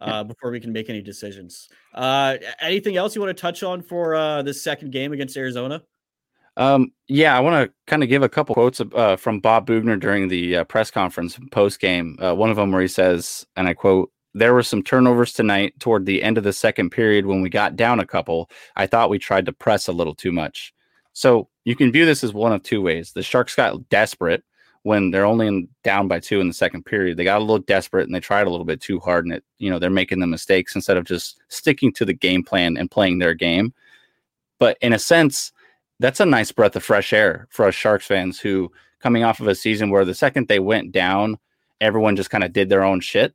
uh, 0.00 0.06
yeah. 0.06 0.22
before 0.24 0.50
we 0.50 0.60
can 0.60 0.72
make 0.72 0.90
any 0.90 1.00
decisions. 1.00 1.68
Uh, 1.94 2.36
anything 2.60 2.96
else 2.96 3.14
you 3.14 3.22
want 3.22 3.34
to 3.34 3.40
touch 3.40 3.62
on 3.62 3.82
for 3.82 4.14
uh, 4.14 4.42
this 4.42 4.62
second 4.62 4.92
game 4.92 5.12
against 5.12 5.36
Arizona? 5.38 5.82
Um, 6.56 6.92
yeah, 7.08 7.36
I 7.36 7.40
want 7.40 7.68
to 7.68 7.74
kind 7.86 8.02
of 8.02 8.08
give 8.08 8.22
a 8.22 8.28
couple 8.28 8.54
quotes 8.54 8.80
uh, 8.80 9.16
from 9.16 9.40
Bob 9.40 9.66
Boughner 9.66 9.98
during 9.98 10.28
the 10.28 10.56
uh, 10.56 10.64
press 10.64 10.90
conference 10.90 11.38
post 11.50 11.80
game. 11.80 12.16
Uh, 12.20 12.34
one 12.34 12.50
of 12.50 12.56
them 12.56 12.72
where 12.72 12.82
he 12.82 12.88
says, 12.88 13.46
and 13.56 13.68
I 13.68 13.74
quote, 13.74 14.10
there 14.34 14.54
were 14.54 14.62
some 14.62 14.82
turnovers 14.82 15.32
tonight 15.32 15.74
toward 15.80 16.04
the 16.04 16.22
end 16.22 16.36
of 16.36 16.44
the 16.44 16.52
second 16.52 16.90
period 16.90 17.26
when 17.26 17.40
we 17.40 17.48
got 17.48 17.76
down 17.76 18.00
a 18.00 18.06
couple. 18.06 18.50
I 18.76 18.86
thought 18.86 19.10
we 19.10 19.18
tried 19.18 19.46
to 19.46 19.52
press 19.52 19.88
a 19.88 19.92
little 19.92 20.14
too 20.14 20.32
much. 20.32 20.74
So 21.14 21.48
you 21.64 21.74
can 21.74 21.90
view 21.90 22.04
this 22.04 22.22
as 22.22 22.34
one 22.34 22.52
of 22.52 22.62
two 22.62 22.82
ways. 22.82 23.12
The 23.12 23.22
Sharks 23.22 23.54
got 23.54 23.88
desperate 23.88 24.44
when 24.82 25.10
they're 25.10 25.24
only 25.24 25.46
in, 25.46 25.68
down 25.82 26.06
by 26.06 26.20
two 26.20 26.40
in 26.40 26.48
the 26.48 26.54
second 26.54 26.84
period. 26.84 27.16
They 27.16 27.24
got 27.24 27.38
a 27.38 27.44
little 27.44 27.58
desperate 27.58 28.06
and 28.06 28.14
they 28.14 28.20
tried 28.20 28.46
a 28.46 28.50
little 28.50 28.66
bit 28.66 28.80
too 28.80 29.00
hard, 29.00 29.24
and 29.24 29.34
it, 29.34 29.44
you 29.58 29.70
know, 29.70 29.78
they're 29.78 29.90
making 29.90 30.20
the 30.20 30.26
mistakes 30.26 30.74
instead 30.74 30.98
of 30.98 31.04
just 31.04 31.40
sticking 31.48 31.92
to 31.94 32.04
the 32.04 32.12
game 32.12 32.42
plan 32.42 32.76
and 32.76 32.90
playing 32.90 33.18
their 33.18 33.34
game. 33.34 33.72
But 34.58 34.76
in 34.82 34.92
a 34.92 34.98
sense, 34.98 35.50
that's 35.98 36.20
a 36.20 36.26
nice 36.26 36.52
breath 36.52 36.76
of 36.76 36.84
fresh 36.84 37.12
air 37.12 37.46
for 37.50 37.66
us 37.66 37.74
Sharks 37.74 38.06
fans 38.06 38.38
who 38.38 38.70
coming 39.00 39.24
off 39.24 39.40
of 39.40 39.48
a 39.48 39.54
season 39.54 39.90
where 39.90 40.04
the 40.04 40.14
second 40.14 40.48
they 40.48 40.58
went 40.58 40.92
down, 40.92 41.38
everyone 41.80 42.16
just 42.16 42.30
kind 42.30 42.44
of 42.44 42.52
did 42.52 42.68
their 42.68 42.84
own 42.84 43.00
shit. 43.00 43.34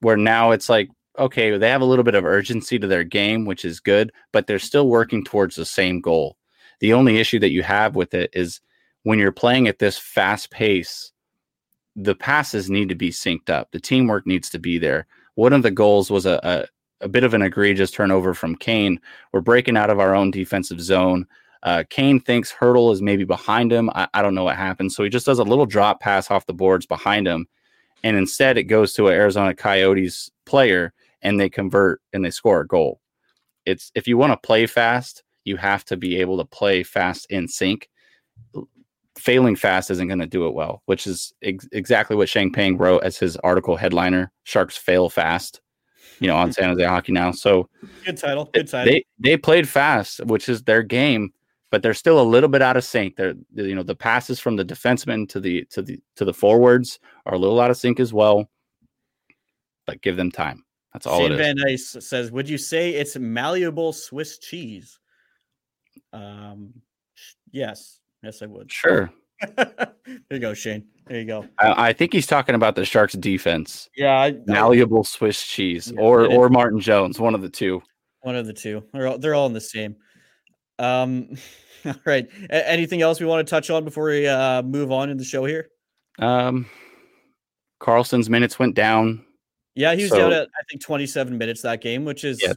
Where 0.00 0.16
now 0.16 0.52
it's 0.52 0.68
like, 0.68 0.88
okay, 1.18 1.56
they 1.56 1.68
have 1.68 1.80
a 1.80 1.86
little 1.86 2.04
bit 2.04 2.14
of 2.14 2.24
urgency 2.24 2.78
to 2.78 2.86
their 2.86 3.04
game, 3.04 3.44
which 3.44 3.64
is 3.64 3.80
good, 3.80 4.12
but 4.32 4.46
they're 4.46 4.58
still 4.58 4.88
working 4.88 5.24
towards 5.24 5.56
the 5.56 5.64
same 5.64 6.00
goal. 6.00 6.36
The 6.80 6.92
only 6.92 7.18
issue 7.18 7.40
that 7.40 7.50
you 7.50 7.62
have 7.64 7.96
with 7.96 8.14
it 8.14 8.30
is 8.32 8.60
when 9.02 9.18
you're 9.18 9.32
playing 9.32 9.66
at 9.66 9.80
this 9.80 9.98
fast 9.98 10.50
pace, 10.50 11.12
the 11.96 12.14
passes 12.14 12.70
need 12.70 12.88
to 12.90 12.94
be 12.94 13.10
synced 13.10 13.50
up. 13.50 13.72
The 13.72 13.80
teamwork 13.80 14.26
needs 14.26 14.48
to 14.50 14.58
be 14.58 14.78
there. 14.78 15.06
One 15.34 15.52
of 15.52 15.62
the 15.62 15.72
goals 15.72 16.10
was 16.10 16.26
a, 16.26 16.40
a, 16.44 16.66
a 17.00 17.08
bit 17.08 17.24
of 17.24 17.34
an 17.34 17.42
egregious 17.42 17.90
turnover 17.90 18.34
from 18.34 18.56
Kane. 18.56 19.00
We're 19.32 19.40
breaking 19.40 19.76
out 19.76 19.90
of 19.90 20.00
our 20.00 20.14
own 20.14 20.30
defensive 20.30 20.80
zone. 20.80 21.26
Uh, 21.62 21.84
Kane 21.90 22.20
thinks 22.20 22.52
Hertl 22.52 22.92
is 22.92 23.02
maybe 23.02 23.24
behind 23.24 23.72
him. 23.72 23.90
I, 23.90 24.08
I, 24.14 24.22
don't 24.22 24.34
know 24.34 24.44
what 24.44 24.56
happened. 24.56 24.92
So 24.92 25.02
he 25.02 25.10
just 25.10 25.26
does 25.26 25.40
a 25.40 25.44
little 25.44 25.66
drop 25.66 26.00
pass 26.00 26.30
off 26.30 26.46
the 26.46 26.54
boards 26.54 26.86
behind 26.86 27.26
him. 27.26 27.48
And 28.04 28.16
instead, 28.16 28.56
it 28.56 28.64
goes 28.64 28.92
to 28.92 29.08
an 29.08 29.14
Arizona 29.14 29.54
Coyotes 29.54 30.30
player 30.46 30.92
and 31.22 31.40
they 31.40 31.48
convert 31.48 32.00
and 32.12 32.24
they 32.24 32.30
score 32.30 32.60
a 32.60 32.66
goal. 32.66 33.00
It's 33.66 33.90
if 33.94 34.06
you 34.06 34.16
want 34.16 34.32
to 34.32 34.46
play 34.46 34.66
fast, 34.66 35.24
you 35.44 35.56
have 35.56 35.84
to 35.86 35.96
be 35.96 36.20
able 36.20 36.38
to 36.38 36.44
play 36.44 36.82
fast 36.82 37.26
in 37.28 37.48
sync. 37.48 37.88
Failing 39.18 39.56
fast 39.56 39.90
isn't 39.90 40.06
going 40.06 40.20
to 40.20 40.26
do 40.26 40.46
it 40.46 40.54
well, 40.54 40.82
which 40.86 41.06
is 41.08 41.32
ex- 41.42 41.68
exactly 41.72 42.14
what 42.14 42.28
Sheng 42.28 42.52
Peng 42.52 42.78
wrote 42.78 43.02
as 43.02 43.18
his 43.18 43.36
article 43.38 43.76
headliner. 43.76 44.30
Sharks 44.44 44.76
fail 44.76 45.10
fast, 45.10 45.60
you 46.20 46.26
know, 46.26 46.36
on 46.36 46.52
San 46.52 46.68
Jose 46.70 46.84
Hockey 46.84 47.12
Now. 47.12 47.32
So 47.32 47.68
good 48.04 48.16
title, 48.16 48.46
good 48.52 48.68
title. 48.68 48.92
They 48.92 49.04
they 49.18 49.36
played 49.36 49.68
fast, 49.68 50.24
which 50.26 50.48
is 50.48 50.62
their 50.64 50.82
game, 50.82 51.32
but 51.70 51.82
they're 51.82 51.94
still 51.94 52.20
a 52.20 52.22
little 52.22 52.48
bit 52.48 52.62
out 52.62 52.76
of 52.76 52.84
sync. 52.84 53.16
They're 53.16 53.34
you 53.54 53.74
know 53.74 53.82
the 53.82 53.94
passes 53.94 54.40
from 54.40 54.56
the 54.56 54.64
defensemen 54.64 55.28
to 55.30 55.40
the 55.40 55.64
to 55.70 55.82
the 55.82 56.00
to 56.16 56.24
the 56.24 56.34
forwards 56.34 56.98
are 57.26 57.34
a 57.34 57.38
little 57.38 57.60
out 57.60 57.70
of 57.70 57.76
sync 57.76 58.00
as 58.00 58.12
well. 58.12 58.48
But 59.86 60.02
give 60.02 60.16
them 60.16 60.30
time. 60.30 60.64
That's 60.92 61.06
all 61.06 61.20
Shane 61.20 61.36
Van 61.36 61.56
Ice 61.66 61.96
says, 62.00 62.30
"Would 62.30 62.48
you 62.48 62.58
say 62.58 62.90
it's 62.90 63.16
malleable 63.16 63.92
Swiss 63.92 64.38
cheese?" 64.38 64.98
Um, 66.12 66.72
yes, 67.50 68.00
yes, 68.22 68.42
I 68.42 68.46
would. 68.46 68.72
Sure. 68.72 69.10
There 69.56 69.94
you 70.30 70.38
go, 70.38 70.54
Shane. 70.54 70.84
There 71.06 71.18
you 71.18 71.24
go. 71.24 71.46
I, 71.58 71.88
I, 71.88 71.92
think 71.92 72.12
he's 72.12 72.26
talking 72.26 72.54
about 72.54 72.76
the 72.76 72.84
Sharks' 72.84 73.14
defense. 73.14 73.88
Yeah, 73.96 74.18
I, 74.18 74.36
malleable 74.46 75.04
Swiss 75.04 75.46
cheese, 75.46 75.92
yeah, 75.94 76.00
or 76.00 76.26
or 76.26 76.48
Martin 76.48 76.80
Jones, 76.80 77.18
one 77.18 77.34
of 77.34 77.42
the 77.42 77.48
two. 77.48 77.82
One 78.20 78.36
of 78.36 78.46
the 78.46 78.52
two. 78.52 78.84
They're 78.92 79.06
all, 79.06 79.18
they're 79.18 79.34
all 79.34 79.46
in 79.46 79.52
the 79.52 79.60
same. 79.60 79.96
Um, 80.78 81.36
all 81.86 81.94
right. 82.04 82.28
A- 82.50 82.68
anything 82.68 83.00
else 83.00 83.20
we 83.20 83.26
want 83.26 83.46
to 83.46 83.50
touch 83.50 83.70
on 83.70 83.84
before 83.84 84.06
we 84.06 84.26
uh, 84.26 84.62
move 84.62 84.92
on 84.92 85.10
in 85.10 85.16
the 85.16 85.24
show 85.24 85.44
here? 85.44 85.68
Um, 86.18 86.66
Karlsson's 87.80 88.28
minutes 88.28 88.58
went 88.58 88.74
down. 88.74 89.24
Yeah, 89.74 89.94
he 89.94 90.02
was 90.02 90.10
so, 90.10 90.18
down 90.18 90.32
at 90.32 90.48
I 90.48 90.62
think 90.68 90.82
27 90.82 91.38
minutes 91.38 91.62
that 91.62 91.80
game, 91.80 92.04
which 92.04 92.24
is 92.24 92.42
yeah, 92.42 92.52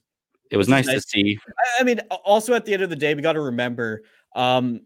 it 0.50 0.58
was 0.58 0.68
nice, 0.68 0.88
nice, 0.88 1.06
to 1.06 1.10
see. 1.10 1.38
I 1.80 1.84
mean, 1.84 2.00
also 2.26 2.54
at 2.54 2.66
the 2.66 2.74
end 2.74 2.82
of 2.82 2.90
the 2.90 2.96
day, 2.96 3.14
we 3.14 3.22
got 3.22 3.34
to 3.34 3.42
remember 3.42 4.02
um, 4.36 4.82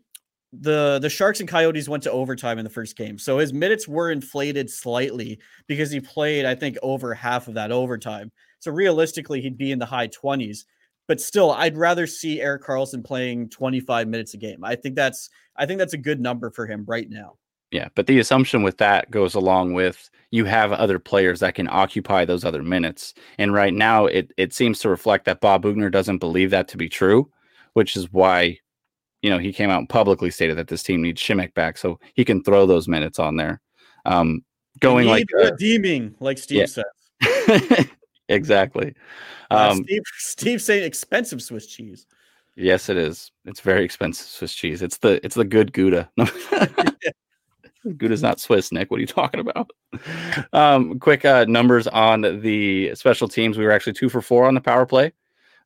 the 0.61 0.99
the 1.01 1.09
Sharks 1.09 1.39
and 1.39 1.49
Coyotes 1.49 1.89
went 1.89 2.03
to 2.03 2.11
overtime 2.11 2.57
in 2.57 2.63
the 2.63 2.69
first 2.69 2.95
game, 2.95 3.17
so 3.17 3.37
his 3.37 3.53
minutes 3.53 3.87
were 3.87 4.11
inflated 4.11 4.69
slightly 4.69 5.39
because 5.67 5.91
he 5.91 5.99
played, 5.99 6.45
I 6.45 6.55
think, 6.55 6.77
over 6.83 7.13
half 7.13 7.47
of 7.47 7.53
that 7.55 7.71
overtime. 7.71 8.31
So 8.59 8.71
realistically, 8.71 9.41
he'd 9.41 9.57
be 9.57 9.71
in 9.71 9.79
the 9.79 9.85
high 9.85 10.07
20s. 10.07 10.65
But 11.07 11.21
still, 11.21 11.51
I'd 11.51 11.77
rather 11.77 12.07
see 12.07 12.41
Erik 12.41 12.63
Karlsson 12.63 13.03
playing 13.03 13.49
25 13.49 14.07
minutes 14.07 14.33
a 14.33 14.37
game. 14.37 14.63
I 14.63 14.75
think 14.75 14.95
that's 14.95 15.29
I 15.55 15.65
think 15.65 15.79
that's 15.79 15.93
a 15.93 15.99
good 15.99 16.19
number 16.19 16.49
for 16.49 16.65
him 16.65 16.83
right 16.87 17.09
now. 17.09 17.35
Yeah, 17.71 17.89
but 17.95 18.07
the 18.07 18.19
assumption 18.19 18.63
with 18.63 18.77
that 18.77 19.11
goes 19.11 19.35
along 19.35 19.73
with 19.73 20.09
you 20.31 20.45
have 20.45 20.71
other 20.71 20.97
players 20.97 21.39
that 21.41 21.55
can 21.55 21.67
occupy 21.69 22.25
those 22.25 22.45
other 22.45 22.63
minutes. 22.63 23.13
And 23.37 23.53
right 23.53 23.73
now 23.73 24.05
it 24.05 24.31
it 24.37 24.53
seems 24.53 24.79
to 24.79 24.89
reflect 24.89 25.25
that 25.25 25.41
Bob 25.41 25.63
Boughner 25.63 25.91
doesn't 25.91 26.19
believe 26.19 26.51
that 26.51 26.67
to 26.69 26.77
be 26.77 26.89
true, 26.89 27.29
which 27.73 27.95
is 27.95 28.11
why 28.11 28.59
you 29.25 29.31
know, 29.31 29.39
he 29.39 29.51
came 29.51 29.71
out 29.71 29.79
and 29.79 29.89
publicly 29.89 30.29
stated 30.29 30.55
that 30.57 30.67
this 30.67 30.83
team 30.83 31.01
needs 31.01 31.19
Simek 31.19 31.55
back 31.55 31.79
so 31.79 31.99
he 32.13 32.23
can 32.23 32.43
throw 32.43 32.67
those 32.67 32.87
minutes 32.87 33.17
on 33.17 33.37
there. 33.37 33.59
Um 34.05 34.45
going 34.79 35.07
like 35.07 35.25
uh, 35.39 35.45
redeeming, 35.51 36.13
like 36.19 36.37
Steve 36.37 36.59
yeah. 36.59 36.65
says. 36.65 37.87
exactly. 38.29 38.93
Uh, 39.49 39.71
um, 39.71 39.79
uh, 39.79 39.83
Steve, 39.83 40.01
Steve 40.17 40.61
saying 40.61 40.83
expensive 40.83 41.41
Swiss 41.41 41.65
cheese. 41.65 42.05
Yes, 42.55 42.87
it 42.87 42.97
is. 42.97 43.31
It's 43.45 43.61
very 43.61 43.83
expensive 43.83 44.27
Swiss 44.27 44.53
cheese. 44.53 44.83
It's 44.83 44.97
the 44.97 45.23
it's 45.25 45.35
the 45.35 45.43
good 45.43 45.73
Gouda. 45.73 46.09
Gouda's 47.97 48.21
not 48.21 48.39
Swiss, 48.39 48.71
Nick. 48.71 48.89
What 48.89 48.97
are 48.97 49.01
you 49.01 49.07
talking 49.07 49.39
about? 49.39 49.71
Um, 50.51 50.99
quick 50.99 51.23
uh, 51.23 51.45
numbers 51.47 51.87
on 51.87 52.41
the 52.41 52.93
special 52.95 53.29
teams. 53.29 53.57
We 53.57 53.63
were 53.63 53.71
actually 53.71 53.93
two 53.93 54.09
for 54.09 54.21
four 54.21 54.45
on 54.45 54.53
the 54.53 54.59
power 54.59 54.85
play. 54.85 55.13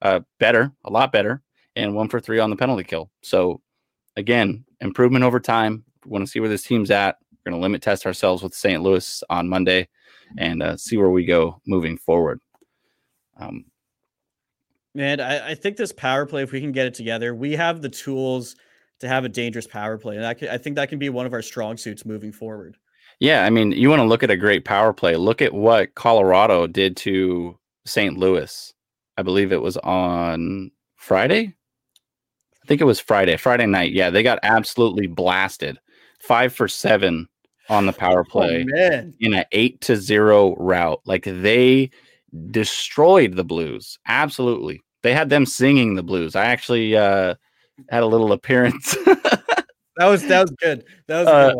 Uh, 0.04 0.20
better, 0.40 0.72
a 0.86 0.92
lot 0.92 1.12
better, 1.12 1.42
and 1.76 1.96
one 1.96 2.10
for 2.10 2.20
three 2.20 2.40
on 2.40 2.50
the 2.50 2.56
penalty 2.56 2.84
kill. 2.84 3.10
So, 3.22 3.62
again, 4.16 4.66
improvement 4.82 5.24
over 5.24 5.40
time. 5.40 5.84
We 6.06 6.12
want 6.12 6.26
to 6.26 6.32
see 6.32 6.40
where 6.40 6.50
this 6.50 6.64
team's 6.64 6.92
at. 6.92 7.18
We're 7.32 7.52
going 7.52 7.60
to 7.60 7.64
limit 7.64 7.82
test 7.82 8.06
ourselves 8.06 8.44
with 8.44 8.54
St. 8.54 8.82
Louis 8.82 9.24
on 9.30 9.50
Monday 9.50 9.88
and 10.38 10.62
uh, 10.62 10.78
see 10.78 10.98
where 10.98 11.10
we 11.10 11.26
go 11.26 11.62
moving 11.66 11.98
forward. 11.98 12.40
Um, 13.38 13.66
Man, 14.96 15.20
I, 15.20 15.52
I 15.52 15.56
think 15.56 15.78
this 15.78 15.92
power 15.92 16.26
play, 16.26 16.44
if 16.44 16.52
we 16.52 16.60
can 16.60 16.72
get 16.72 16.88
it 16.88 16.94
together, 16.94 17.34
we 17.34 17.54
have 17.54 17.82
the 17.82 17.90
tools– 17.90 18.56
to 19.00 19.08
have 19.08 19.26
a 19.26 19.30
dangerous 19.30 19.68
power 19.68 19.98
play. 19.98 20.18
And 20.18 20.26
I, 20.26 20.36
I 20.52 20.58
think 20.58 20.76
that 20.76 20.90
can 20.90 21.00
be 21.00 21.10
one 21.10 21.26
of 21.26 21.34
our 21.34 21.42
strong 21.42 21.78
suits 21.78 22.06
moving 22.06 22.32
forward. 22.32 22.78
Yeah, 23.20 23.46
I 23.46 23.50
mean, 23.50 23.72
you 23.72 23.90
want 23.90 24.00
to 24.00 24.06
look 24.08 24.24
at 24.24 24.32
a 24.32 24.38
great 24.38 24.66
power 24.66 24.94
play. 24.94 25.16
Look 25.16 25.42
at 25.42 25.54
what 25.54 25.96
Colorado 25.96 26.68
did 26.68 26.96
to 26.98 27.58
St. 27.86 28.18
Louis. 28.18 28.74
I 29.18 29.24
believe 29.24 29.52
it 29.52 29.62
was 29.62 29.78
on 29.78 30.72
Friday. 30.96 31.56
I 32.70 32.72
think 32.72 32.82
it 32.82 32.86
was 32.86 33.00
Friday, 33.00 33.36
Friday 33.36 33.66
night. 33.66 33.94
Yeah, 33.94 34.12
they 34.12 34.22
got 34.22 34.38
absolutely 34.44 35.08
blasted. 35.08 35.80
Five 36.20 36.54
for 36.54 36.68
seven 36.68 37.28
on 37.68 37.88
the 37.88 37.94
power 37.94 38.20
oh, 38.20 38.30
play 38.30 38.64
oh, 38.72 39.12
in 39.20 39.34
an 39.34 39.46
eight 39.54 39.82
to 39.82 39.96
zero 39.96 40.56
route. 40.58 41.02
Like 41.04 41.24
they 41.24 41.90
destroyed 42.52 43.36
the 43.36 43.44
Blues. 43.44 43.98
Absolutely. 44.08 44.84
They 45.02 45.16
had 45.16 45.32
them 45.32 45.48
singing 45.48 45.96
the 45.96 46.04
blues. 46.04 46.36
I 46.36 46.46
actually 46.46 46.96
uh, 46.96 47.34
had 47.90 48.04
a 48.04 48.06
little 48.06 48.34
appearance. 48.34 48.96
that 49.06 49.66
was 49.98 50.28
that 50.28 50.42
was 50.42 50.52
good. 50.52 50.84
That 51.08 51.22
was 51.22 51.28
uh, 51.28 51.54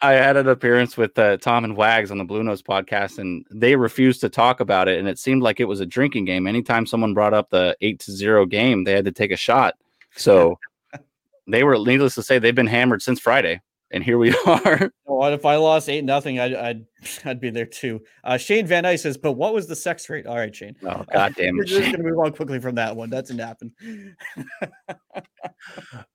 I 0.00 0.14
had 0.14 0.36
an 0.36 0.48
appearance 0.48 0.96
with 0.96 1.16
uh, 1.16 1.36
Tom 1.36 1.62
and 1.62 1.76
Wags 1.76 2.10
on 2.10 2.18
the 2.18 2.24
Blue 2.24 2.42
Nose 2.42 2.62
podcast, 2.62 3.18
and 3.18 3.46
they 3.52 3.76
refused 3.76 4.20
to 4.22 4.28
talk 4.28 4.58
about 4.58 4.88
it. 4.88 4.98
And 4.98 5.06
it 5.06 5.20
seemed 5.20 5.42
like 5.42 5.60
it 5.60 5.66
was 5.66 5.78
a 5.78 5.86
drinking 5.86 6.24
game. 6.24 6.48
Anytime 6.48 6.86
someone 6.86 7.14
brought 7.14 7.34
up 7.34 7.50
the 7.50 7.76
eight 7.82 8.00
to 8.00 8.10
zero 8.10 8.46
game, 8.46 8.82
they 8.82 8.94
had 8.94 9.04
to 9.04 9.12
take 9.12 9.30
a 9.30 9.36
shot. 9.36 9.76
So 10.16 10.58
they 11.46 11.64
were, 11.64 11.78
needless 11.78 12.14
to 12.16 12.22
say, 12.22 12.38
they've 12.38 12.54
been 12.54 12.66
hammered 12.66 13.02
since 13.02 13.20
Friday 13.20 13.60
and 13.90 14.02
here 14.02 14.18
we 14.18 14.34
are. 14.46 14.90
What 15.04 15.32
if 15.32 15.44
I 15.44 15.56
lost 15.56 15.88
eight 15.88 16.04
nothing? 16.04 16.38
I'd, 16.38 16.54
I'd 16.54 16.86
I'd 17.24 17.40
be 17.40 17.50
there 17.50 17.66
too. 17.66 18.02
Uh, 18.24 18.36
Shane 18.36 18.66
Van 18.66 18.84
Ice 18.84 19.02
says, 19.02 19.16
but 19.16 19.32
what 19.32 19.54
was 19.54 19.66
the 19.66 19.76
sex 19.76 20.08
rate? 20.10 20.26
All 20.26 20.36
right, 20.36 20.54
Shane. 20.54 20.76
Oh 20.82 21.04
God 21.12 21.34
damn 21.36 21.54
it! 21.54 21.58
We're 21.58 21.64
just 21.64 21.92
gonna 21.92 22.02
move 22.02 22.18
on 22.18 22.32
quickly 22.32 22.60
from 22.60 22.74
that 22.76 22.96
one. 22.96 23.10
That's 23.10 23.30
a 23.30 23.34
happen. 23.34 23.72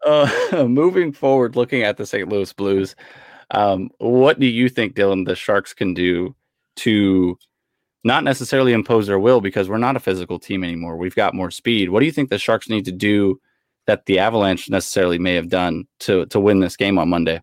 uh, 0.06 0.66
moving 0.68 1.12
forward, 1.12 1.56
looking 1.56 1.84
at 1.84 1.98
the 1.98 2.06
St. 2.06 2.28
Louis 2.28 2.52
Blues, 2.54 2.96
um, 3.52 3.90
what 4.00 4.40
do 4.40 4.46
you 4.46 4.70
think, 4.70 4.96
Dylan, 4.96 5.26
the 5.26 5.36
Sharks 5.36 5.74
can 5.74 5.94
do 5.94 6.36
to 6.78 7.38
not 8.04 8.24
necessarily 8.24 8.74
impose 8.74 9.08
their 9.08 9.20
will 9.20 9.42
because 9.42 9.70
we're 9.70 9.78
not 9.78 9.96
a 9.96 10.00
physical 10.00 10.40
team 10.40 10.64
anymore. 10.64 10.98
We've 10.98 11.16
got 11.16 11.36
more 11.36 11.52
speed. 11.52 11.90
What 11.90 12.00
do 12.00 12.06
you 12.06 12.12
think 12.12 12.30
the 12.30 12.40
Sharks 12.40 12.70
need 12.70 12.86
to 12.86 12.92
do 12.92 13.40
that 13.92 14.06
the 14.06 14.20
Avalanche 14.20 14.70
necessarily 14.70 15.20
may 15.20 15.36
have 15.36 15.50
done 15.50 15.86
to 16.00 16.26
to 16.28 16.40
win 16.40 16.62
this 16.62 16.78
game 16.78 16.98
on 16.98 17.10
Monday? 17.10 17.42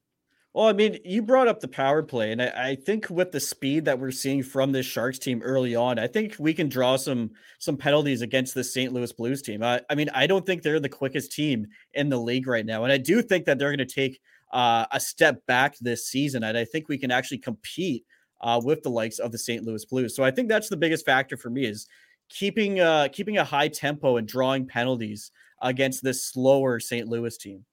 Well, 0.55 0.67
I 0.67 0.73
mean, 0.73 0.99
you 1.05 1.21
brought 1.21 1.47
up 1.47 1.61
the 1.61 1.69
power 1.69 2.03
play, 2.03 2.33
and 2.33 2.41
I, 2.41 2.71
I, 2.71 2.75
think 2.75 3.11
with 3.11 3.33
the 3.33 3.39
speed 3.39 3.85
that 3.85 3.99
we're 4.01 4.11
seeing 4.11 4.43
from 4.43 4.73
this 4.73 4.87
Sharks 4.87 5.19
team 5.19 5.43
early 5.45 5.77
on, 5.77 5.99
I 5.99 6.07
think 6.07 6.37
we 6.39 6.55
can 6.55 6.71
draw 6.71 6.97
some 6.97 7.33
some 7.59 7.77
penalties 7.77 8.23
against 8.23 8.55
the 8.55 8.65
St. 8.65 8.95
Louis 8.95 9.13
Blues 9.13 9.43
team. 9.43 9.63
I, 9.63 9.83
I 9.91 9.95
mean, 9.95 10.09
I 10.15 10.27
don't 10.27 10.47
think 10.47 10.63
they're 10.63 10.81
the 10.81 10.89
quickest 10.89 11.33
team 11.33 11.67
in 11.93 12.09
the 12.09 12.17
league 12.17 12.47
right 12.47 12.65
now, 12.65 12.83
and 12.85 12.93
I 12.93 12.97
do 12.97 13.21
think 13.21 13.45
that 13.45 13.59
they're 13.59 13.77
going 13.77 13.87
to 13.87 13.95
take 13.95 14.19
uh, 14.51 14.87
a 14.91 14.99
step 14.99 15.45
back 15.47 15.77
this 15.81 16.09
season, 16.09 16.43
and 16.45 16.57
I 16.57 16.65
think 16.65 16.89
we 16.89 16.97
can 16.97 17.11
actually 17.11 17.39
compete 17.39 18.07
uh, 18.41 18.59
with 18.65 18.83
the 18.83 18.91
likes 18.91 19.19
of 19.19 19.33
the 19.33 19.39
St. 19.39 19.65
Louis 19.65 19.85
Blues. 19.85 20.17
So 20.17 20.25
I 20.25 20.31
think 20.31 20.49
that's 20.49 20.71
the 20.71 20.79
biggest 20.79 21.05
factor 21.05 21.37
for 21.37 21.51
me 21.51 21.67
is 21.67 21.87
keeping 22.31 22.81
uh, 22.81 23.09
keeping 23.13 23.37
a 23.37 23.45
high 23.45 23.69
tempo 23.69 24.17
and 24.17 24.27
drawing 24.27 24.67
penalties 24.67 25.31
against 25.63 26.03
this 26.03 26.25
slower 26.25 26.81
St. 26.81 27.09
Louis 27.09 27.37
team. 27.37 27.65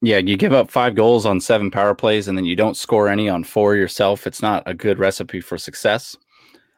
Yeah, 0.00 0.18
you 0.18 0.36
give 0.36 0.52
up 0.52 0.70
five 0.70 0.96
goals 0.96 1.26
on 1.26 1.40
seven 1.40 1.70
power 1.70 1.94
plays 1.94 2.26
and 2.26 2.36
then 2.36 2.44
you 2.44 2.56
don't 2.56 2.76
score 2.76 3.08
any 3.08 3.28
on 3.28 3.44
four 3.44 3.76
yourself. 3.76 4.26
It's 4.26 4.42
not 4.42 4.64
a 4.66 4.74
good 4.74 4.98
recipe 4.98 5.40
for 5.40 5.56
success. 5.56 6.16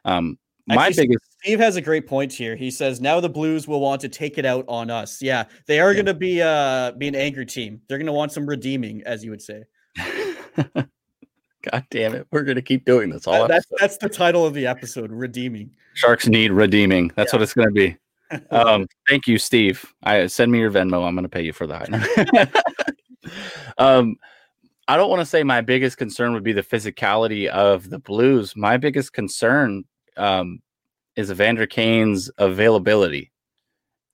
Um, 0.05 0.37
my 0.67 0.87
Actually, 0.87 1.07
biggest 1.07 1.25
Steve 1.41 1.59
has 1.59 1.75
a 1.75 1.81
great 1.81 2.07
point 2.07 2.33
here. 2.33 2.55
He 2.55 2.71
says 2.71 2.99
now 2.99 3.19
the 3.19 3.29
Blues 3.29 3.67
will 3.67 3.79
want 3.79 4.01
to 4.01 4.09
take 4.09 4.37
it 4.37 4.45
out 4.45 4.65
on 4.67 4.89
us. 4.89 5.21
Yeah, 5.21 5.45
they 5.67 5.79
are 5.79 5.91
yeah. 5.91 5.93
going 5.95 6.05
to 6.07 6.13
be 6.13 6.41
uh 6.41 6.91
be 6.93 7.07
an 7.07 7.15
angry 7.15 7.45
team. 7.45 7.81
They're 7.87 7.99
going 7.99 8.07
to 8.07 8.13
want 8.13 8.31
some 8.31 8.47
redeeming, 8.47 9.03
as 9.05 9.23
you 9.23 9.31
would 9.31 9.41
say. 9.41 9.63
God 10.75 11.85
damn 11.89 12.15
it. 12.15 12.27
We're 12.31 12.43
going 12.43 12.55
to 12.55 12.61
keep 12.61 12.85
doing 12.85 13.09
this 13.09 13.27
all 13.27 13.47
that's 13.47 13.65
that's 13.79 13.97
the 13.97 14.09
title 14.09 14.45
of 14.45 14.53
the 14.53 14.65
episode, 14.65 15.11
redeeming. 15.11 15.71
Sharks 15.93 16.27
need 16.27 16.51
redeeming. 16.51 17.11
That's 17.15 17.31
what 17.31 17.41
it's 17.41 17.53
going 17.53 17.67
to 17.67 17.73
be. 17.73 17.97
Um, 18.51 18.87
thank 19.07 19.27
you, 19.27 19.37
Steve. 19.37 19.85
I 20.03 20.27
send 20.27 20.51
me 20.51 20.59
your 20.59 20.71
Venmo. 20.71 21.05
I'm 21.05 21.15
going 21.15 21.23
to 21.23 21.29
pay 21.29 21.43
you 21.43 21.53
for 21.53 21.67
that. 21.67 22.63
um, 23.77 24.15
I 24.87 24.97
don't 24.97 25.09
want 25.09 25.21
to 25.21 25.25
say 25.25 25.43
my 25.43 25.61
biggest 25.61 25.97
concern 25.97 26.33
would 26.33 26.43
be 26.43 26.53
the 26.53 26.63
physicality 26.63 27.47
of 27.47 27.89
the 27.89 27.99
Blues. 27.99 28.55
My 28.55 28.77
biggest 28.77 29.13
concern 29.13 29.83
um, 30.17 30.59
is 31.15 31.31
Evander 31.31 31.65
Kane's 31.65 32.29
availability. 32.37 33.31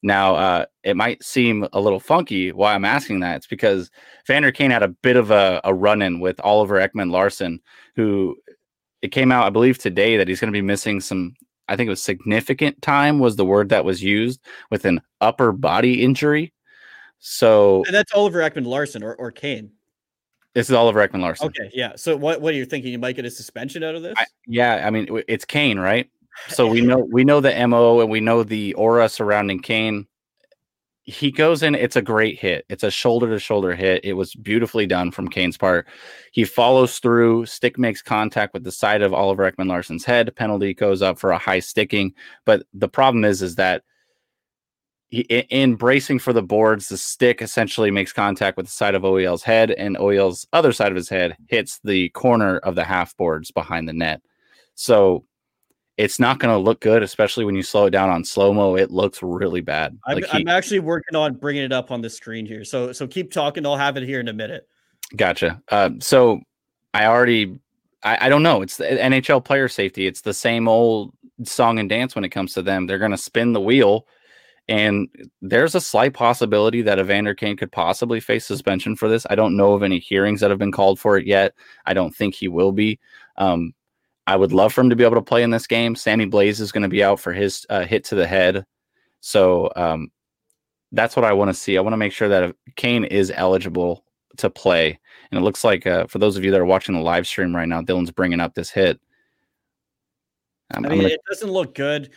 Now, 0.03 0.35
uh, 0.35 0.65
it 0.83 0.95
might 0.95 1.23
seem 1.23 1.67
a 1.73 1.79
little 1.79 1.99
funky 1.99 2.51
why 2.51 2.73
I'm 2.73 2.85
asking 2.85 3.19
that. 3.19 3.35
It's 3.37 3.47
because 3.47 3.91
Vander 4.25 4.51
Kane 4.51 4.71
had 4.71 4.81
a 4.81 4.87
bit 4.87 5.15
of 5.15 5.29
a, 5.29 5.61
a 5.63 5.73
run 5.73 6.01
in 6.01 6.19
with 6.19 6.39
Oliver 6.39 6.75
Ekman 6.75 7.11
Larsson, 7.11 7.59
who 7.95 8.35
it 9.01 9.09
came 9.09 9.31
out, 9.31 9.45
I 9.45 9.51
believe, 9.51 9.77
today 9.77 10.17
that 10.17 10.27
he's 10.27 10.39
going 10.39 10.51
to 10.51 10.57
be 10.57 10.61
missing 10.61 11.01
some. 11.01 11.35
I 11.71 11.77
think 11.77 11.87
it 11.87 11.91
was 11.91 12.01
significant 12.01 12.81
time 12.81 13.19
was 13.19 13.37
the 13.37 13.45
word 13.45 13.69
that 13.69 13.85
was 13.85 14.03
used 14.03 14.41
with 14.69 14.83
an 14.83 14.99
upper 15.21 15.53
body 15.53 16.03
injury. 16.03 16.51
So 17.19 17.83
And 17.85 17.95
that's 17.95 18.11
Oliver 18.13 18.39
Ekman 18.39 18.65
Larsson 18.65 19.03
or, 19.03 19.15
or 19.15 19.31
Kane. 19.31 19.71
this 20.53 20.69
is 20.69 20.75
Oliver 20.75 21.07
Ekman 21.07 21.21
Larsson. 21.21 21.47
Okay, 21.47 21.71
yeah. 21.73 21.93
So 21.95 22.17
what 22.17 22.41
what 22.41 22.53
are 22.53 22.57
you 22.57 22.65
thinking? 22.65 22.91
You 22.91 22.99
might 22.99 23.15
get 23.15 23.23
a 23.23 23.31
suspension 23.31 23.83
out 23.83 23.95
of 23.95 24.03
this? 24.03 24.15
I- 24.17 24.25
yeah, 24.47 24.85
I 24.85 24.89
mean 24.89 25.21
it's 25.29 25.45
Kane, 25.45 25.79
right? 25.79 26.09
So 26.49 26.67
we 26.67 26.81
know 26.81 27.07
we 27.09 27.23
know 27.23 27.39
the 27.39 27.67
mo 27.67 28.01
and 28.01 28.09
we 28.09 28.19
know 28.19 28.43
the 28.43 28.73
aura 28.73 29.07
surrounding 29.07 29.61
Kane. 29.61 30.07
He 31.11 31.29
goes 31.29 31.61
in. 31.61 31.75
It's 31.75 31.97
a 31.97 32.01
great 32.01 32.39
hit. 32.39 32.65
It's 32.69 32.83
a 32.83 32.89
shoulder 32.89 33.29
to 33.29 33.39
shoulder 33.39 33.75
hit. 33.75 34.05
It 34.05 34.13
was 34.13 34.33
beautifully 34.33 34.87
done 34.87 35.11
from 35.11 35.27
Kane's 35.27 35.57
part. 35.57 35.87
He 36.31 36.45
follows 36.45 36.99
through. 36.99 37.47
Stick 37.47 37.77
makes 37.77 38.01
contact 38.01 38.53
with 38.53 38.63
the 38.63 38.71
side 38.71 39.01
of 39.01 39.13
Oliver 39.13 39.51
Ekman 39.51 39.67
Larsson's 39.67 40.05
head. 40.05 40.33
Penalty 40.35 40.73
goes 40.73 41.01
up 41.01 41.19
for 41.19 41.31
a 41.31 41.37
high 41.37 41.59
sticking. 41.59 42.13
But 42.45 42.63
the 42.73 42.87
problem 42.87 43.25
is, 43.25 43.41
is 43.41 43.55
that 43.55 43.83
he, 45.09 45.19
in 45.21 45.75
bracing 45.75 46.19
for 46.19 46.31
the 46.31 46.41
boards, 46.41 46.87
the 46.87 46.97
stick 46.97 47.41
essentially 47.41 47.91
makes 47.91 48.13
contact 48.13 48.55
with 48.55 48.67
the 48.67 48.71
side 48.71 48.95
of 48.95 49.03
OEL's 49.03 49.43
head, 49.43 49.71
and 49.71 49.97
OEL's 49.97 50.47
other 50.53 50.71
side 50.71 50.93
of 50.93 50.95
his 50.95 51.09
head 51.09 51.35
hits 51.49 51.79
the 51.83 52.07
corner 52.09 52.59
of 52.59 52.75
the 52.75 52.85
half 52.85 53.17
boards 53.17 53.51
behind 53.51 53.89
the 53.89 53.93
net. 53.93 54.21
So 54.75 55.25
it's 56.01 56.19
not 56.19 56.39
going 56.39 56.51
to 56.53 56.57
look 56.57 56.79
good, 56.81 57.03
especially 57.03 57.45
when 57.45 57.55
you 57.55 57.61
slow 57.61 57.85
it 57.85 57.91
down 57.91 58.09
on 58.09 58.25
slow 58.25 58.51
mo. 58.53 58.75
It 58.75 58.89
looks 58.89 59.21
really 59.21 59.61
bad. 59.61 59.97
I'm, 60.07 60.15
Like 60.15 60.25
he- 60.25 60.39
I'm 60.39 60.47
actually 60.47 60.79
working 60.79 61.15
on 61.15 61.35
bringing 61.35 61.63
it 61.63 61.71
up 61.71 61.91
on 61.91 62.01
the 62.01 62.09
screen 62.09 62.45
here. 62.45 62.65
So 62.65 62.91
so 62.91 63.05
keep 63.05 63.31
talking. 63.31 63.65
I'll 63.65 63.77
have 63.77 63.97
it 63.97 64.03
here 64.03 64.19
in 64.19 64.27
a 64.27 64.33
minute. 64.33 64.67
Gotcha. 65.15 65.61
Uh, 65.69 65.91
so 65.99 66.41
I 66.95 67.05
already, 67.05 67.59
I, 68.01 68.25
I 68.25 68.29
don't 68.29 68.41
know. 68.41 68.63
It's 68.63 68.77
the 68.77 68.85
NHL 68.85 69.45
player 69.45 69.67
safety. 69.67 70.07
It's 70.07 70.21
the 70.21 70.33
same 70.33 70.67
old 70.67 71.13
song 71.43 71.77
and 71.77 71.87
dance 71.87 72.15
when 72.15 72.23
it 72.23 72.29
comes 72.29 72.53
to 72.55 72.63
them. 72.63 72.87
They're 72.87 72.97
going 72.97 73.11
to 73.11 73.17
spin 73.17 73.53
the 73.53 73.61
wheel, 73.61 74.07
and 74.67 75.07
there's 75.41 75.75
a 75.75 75.81
slight 75.81 76.13
possibility 76.13 76.81
that 76.81 76.97
Evander 76.97 77.35
Kane 77.35 77.57
could 77.57 77.71
possibly 77.71 78.19
face 78.19 78.45
suspension 78.45 78.95
for 78.95 79.07
this. 79.07 79.27
I 79.29 79.35
don't 79.35 79.55
know 79.57 79.73
of 79.73 79.83
any 79.83 79.99
hearings 79.99 80.39
that 80.39 80.49
have 80.49 80.59
been 80.59 80.71
called 80.71 80.99
for 80.99 81.17
it 81.17 81.27
yet. 81.27 81.53
I 81.85 81.93
don't 81.93 82.15
think 82.15 82.33
he 82.33 82.47
will 82.47 82.71
be. 82.71 82.99
Um, 83.37 83.73
I 84.27 84.35
would 84.35 84.53
love 84.53 84.73
for 84.73 84.81
him 84.81 84.89
to 84.89 84.95
be 84.95 85.03
able 85.03 85.15
to 85.15 85.21
play 85.21 85.43
in 85.43 85.49
this 85.49 85.67
game. 85.67 85.95
Sammy 85.95 86.25
Blais 86.25 86.59
is 86.59 86.71
going 86.71 86.83
to 86.83 86.89
be 86.89 87.03
out 87.03 87.19
for 87.19 87.33
his 87.33 87.65
uh, 87.69 87.85
hit 87.85 88.03
to 88.05 88.15
the 88.15 88.27
head, 88.27 88.65
so 89.19 89.71
um, 89.75 90.11
that's 90.91 91.15
what 91.15 91.25
I 91.25 91.33
want 91.33 91.49
to 91.49 91.53
see. 91.53 91.77
I 91.77 91.81
want 91.81 91.93
to 91.93 91.97
make 91.97 92.13
sure 92.13 92.29
that 92.29 92.55
Kane 92.75 93.05
is 93.05 93.31
eligible 93.35 94.03
to 94.37 94.49
play. 94.49 94.99
And 95.31 95.39
it 95.39 95.43
looks 95.43 95.63
like 95.63 95.87
uh, 95.87 96.07
for 96.07 96.19
those 96.19 96.37
of 96.37 96.43
you 96.43 96.51
that 96.51 96.59
are 96.61 96.65
watching 96.65 96.95
the 96.95 97.01
live 97.01 97.25
stream 97.27 97.55
right 97.55 97.67
now, 97.67 97.81
Dylan's 97.81 98.11
bringing 98.11 98.39
up 98.39 98.53
this 98.55 98.69
hit. 98.69 98.99
I'm, 100.73 100.85
I 100.85 100.89
mean, 100.89 101.01
gonna- 101.01 101.13
it 101.13 101.21
doesn't 101.29 101.51
look 101.51 101.75
good. 101.75 102.11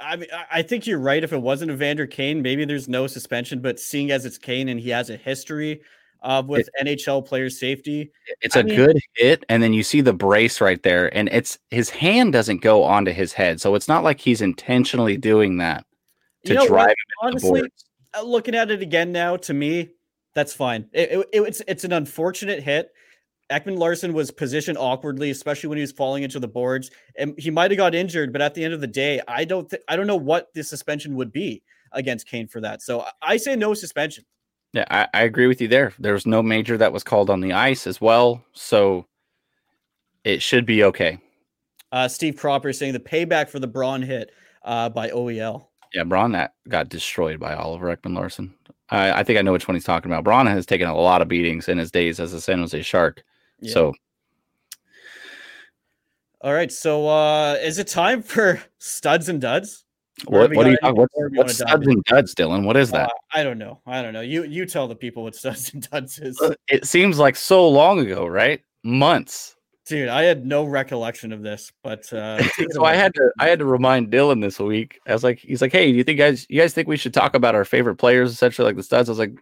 I 0.00 0.16
mean, 0.16 0.28
I- 0.32 0.58
I 0.58 0.62
think 0.62 0.86
you're 0.86 0.98
right. 0.98 1.22
If 1.22 1.32
it 1.32 1.40
wasn't 1.42 1.70
Evander 1.70 2.06
Kane, 2.06 2.42
maybe 2.42 2.64
there's 2.64 2.88
no 2.88 3.06
suspension. 3.06 3.60
But 3.60 3.78
seeing 3.78 4.10
as 4.10 4.24
it's 4.24 4.38
Kane 4.38 4.68
and 4.68 4.80
he 4.80 4.90
has 4.90 5.10
a 5.10 5.16
history 5.16 5.82
uh, 6.22 6.42
with 6.46 6.68
NHL 6.82 7.24
player 7.26 7.48
safety, 7.50 8.10
it's 8.40 8.56
I 8.56 8.60
a 8.60 8.64
mean- 8.64 8.76
good 8.76 8.98
hit, 9.16 9.44
and 9.48 9.62
then 9.62 9.72
you 9.72 9.82
see 9.82 10.00
the 10.00 10.12
brace 10.12 10.60
right 10.60 10.82
there, 10.82 11.14
and 11.16 11.28
it's 11.30 11.58
his 11.70 11.90
hand 11.90 12.32
doesn't 12.32 12.62
go 12.62 12.82
onto 12.82 13.12
his 13.12 13.32
head, 13.32 13.60
so 13.60 13.74
it's 13.74 13.88
not 13.88 14.04
like 14.04 14.20
he's 14.20 14.40
intentionally 14.40 15.16
doing 15.16 15.58
that 15.58 15.84
to 16.46 16.52
you 16.52 16.58
know 16.58 16.66
drive 16.66 16.88
what? 17.20 17.32
him 17.32 17.34
into 17.34 17.40
the 17.40 17.48
Honestly, 17.48 17.70
uh, 18.14 18.22
looking 18.22 18.54
at 18.54 18.70
it 18.70 18.82
again 18.82 19.12
now, 19.12 19.36
to 19.36 19.54
me, 19.54 19.90
that's 20.34 20.52
fine. 20.52 20.88
It, 20.92 21.10
it- 21.12 21.28
it- 21.32 21.42
it's 21.42 21.62
it's 21.66 21.84
an 21.84 21.92
unfortunate 21.92 22.62
hit. 22.62 22.90
Ekman 23.50 23.76
Larsson 23.78 24.12
was 24.12 24.30
positioned 24.30 24.78
awkwardly, 24.78 25.30
especially 25.30 25.68
when 25.68 25.76
he 25.78 25.82
was 25.82 25.90
falling 25.90 26.22
into 26.22 26.38
the 26.38 26.46
boards, 26.46 26.90
and 27.16 27.34
he 27.36 27.50
might 27.50 27.72
have 27.72 27.78
got 27.78 27.96
injured. 27.96 28.32
But 28.32 28.42
at 28.42 28.54
the 28.54 28.62
end 28.64 28.74
of 28.74 28.80
the 28.80 28.86
day, 28.86 29.20
I 29.26 29.44
don't 29.44 29.68
th- 29.68 29.82
I 29.88 29.96
don't 29.96 30.06
know 30.06 30.14
what 30.16 30.54
the 30.54 30.62
suspension 30.62 31.16
would 31.16 31.32
be 31.32 31.62
against 31.92 32.28
Kane 32.28 32.46
for 32.46 32.60
that. 32.60 32.80
So 32.80 33.04
I 33.20 33.36
say 33.38 33.56
no 33.56 33.74
suspension. 33.74 34.24
Yeah, 34.72 34.84
I, 34.90 35.08
I 35.12 35.22
agree 35.22 35.46
with 35.46 35.60
you 35.60 35.68
there. 35.68 35.92
There 35.98 36.12
was 36.12 36.26
no 36.26 36.42
major 36.42 36.76
that 36.76 36.92
was 36.92 37.02
called 37.02 37.28
on 37.28 37.40
the 37.40 37.52
ice 37.52 37.86
as 37.86 38.00
well, 38.00 38.44
so 38.52 39.06
it 40.24 40.42
should 40.42 40.64
be 40.64 40.84
okay. 40.84 41.18
Uh, 41.92 42.06
Steve 42.06 42.36
Cropper 42.36 42.72
saying 42.72 42.92
the 42.92 43.00
payback 43.00 43.48
for 43.48 43.58
the 43.58 43.66
Braun 43.66 44.02
hit 44.02 44.30
uh, 44.64 44.88
by 44.88 45.10
OEL. 45.10 45.66
Yeah, 45.92 46.04
Braun 46.04 46.32
that 46.32 46.54
got 46.68 46.88
destroyed 46.88 47.40
by 47.40 47.54
Oliver 47.54 47.94
Ekman 47.94 48.14
Larsson. 48.14 48.54
I, 48.90 49.20
I 49.20 49.24
think 49.24 49.38
I 49.38 49.42
know 49.42 49.52
which 49.52 49.66
one 49.66 49.74
he's 49.74 49.84
talking 49.84 50.10
about. 50.10 50.22
Braun 50.22 50.46
has 50.46 50.66
taken 50.66 50.88
a 50.88 50.94
lot 50.94 51.22
of 51.22 51.28
beatings 51.28 51.68
in 51.68 51.78
his 51.78 51.90
days 51.90 52.20
as 52.20 52.32
a 52.32 52.40
San 52.40 52.60
Jose 52.60 52.80
Shark. 52.82 53.24
Yeah. 53.60 53.72
So 53.72 53.94
All 56.42 56.52
right, 56.52 56.70
so 56.70 57.08
uh, 57.08 57.54
is 57.60 57.78
it 57.78 57.88
time 57.88 58.22
for 58.22 58.62
studs 58.78 59.28
and 59.28 59.40
duds? 59.40 59.84
What, 60.26 60.54
what 60.54 60.66
are 60.66 60.70
you 60.70 60.76
talking? 60.78 61.06
What's, 61.34 61.54
studs 61.54 61.86
and 61.86 62.04
duds, 62.04 62.34
Dylan? 62.34 62.64
What 62.64 62.76
is 62.76 62.90
that? 62.90 63.08
Uh, 63.08 63.14
I 63.34 63.42
don't 63.42 63.58
know. 63.58 63.80
I 63.86 64.02
don't 64.02 64.12
know. 64.12 64.20
You 64.20 64.44
you 64.44 64.66
tell 64.66 64.88
the 64.88 64.96
people 64.96 65.22
what 65.22 65.34
studs 65.34 65.72
and 65.72 65.88
duds 65.90 66.18
is. 66.18 66.40
Uh, 66.40 66.54
it 66.68 66.86
seems 66.86 67.18
like 67.18 67.36
so 67.36 67.68
long 67.68 67.98
ago, 67.98 68.26
right? 68.26 68.60
Months. 68.82 69.56
Dude, 69.86 70.08
I 70.08 70.22
had 70.22 70.46
no 70.46 70.64
recollection 70.64 71.32
of 71.32 71.42
this, 71.42 71.72
but 71.82 72.12
uh, 72.12 72.42
so 72.70 72.84
I 72.84 72.94
had 72.94 73.12
to 73.14 73.30
I 73.38 73.48
had 73.48 73.58
to 73.58 73.64
remind 73.64 74.12
Dylan 74.12 74.40
this 74.40 74.58
week. 74.58 75.00
I 75.06 75.12
was 75.12 75.24
like, 75.24 75.38
he's 75.38 75.62
like, 75.62 75.72
hey, 75.72 75.90
do 75.90 75.98
you 75.98 76.04
think 76.04 76.18
guys 76.18 76.46
you 76.48 76.60
guys 76.60 76.72
think 76.72 76.86
we 76.86 76.96
should 76.96 77.14
talk 77.14 77.34
about 77.34 77.54
our 77.54 77.64
favorite 77.64 77.96
players, 77.96 78.30
essentially 78.30 78.66
like 78.66 78.76
the 78.76 78.82
studs? 78.82 79.08
I 79.08 79.12
was 79.12 79.18
like, 79.18 79.34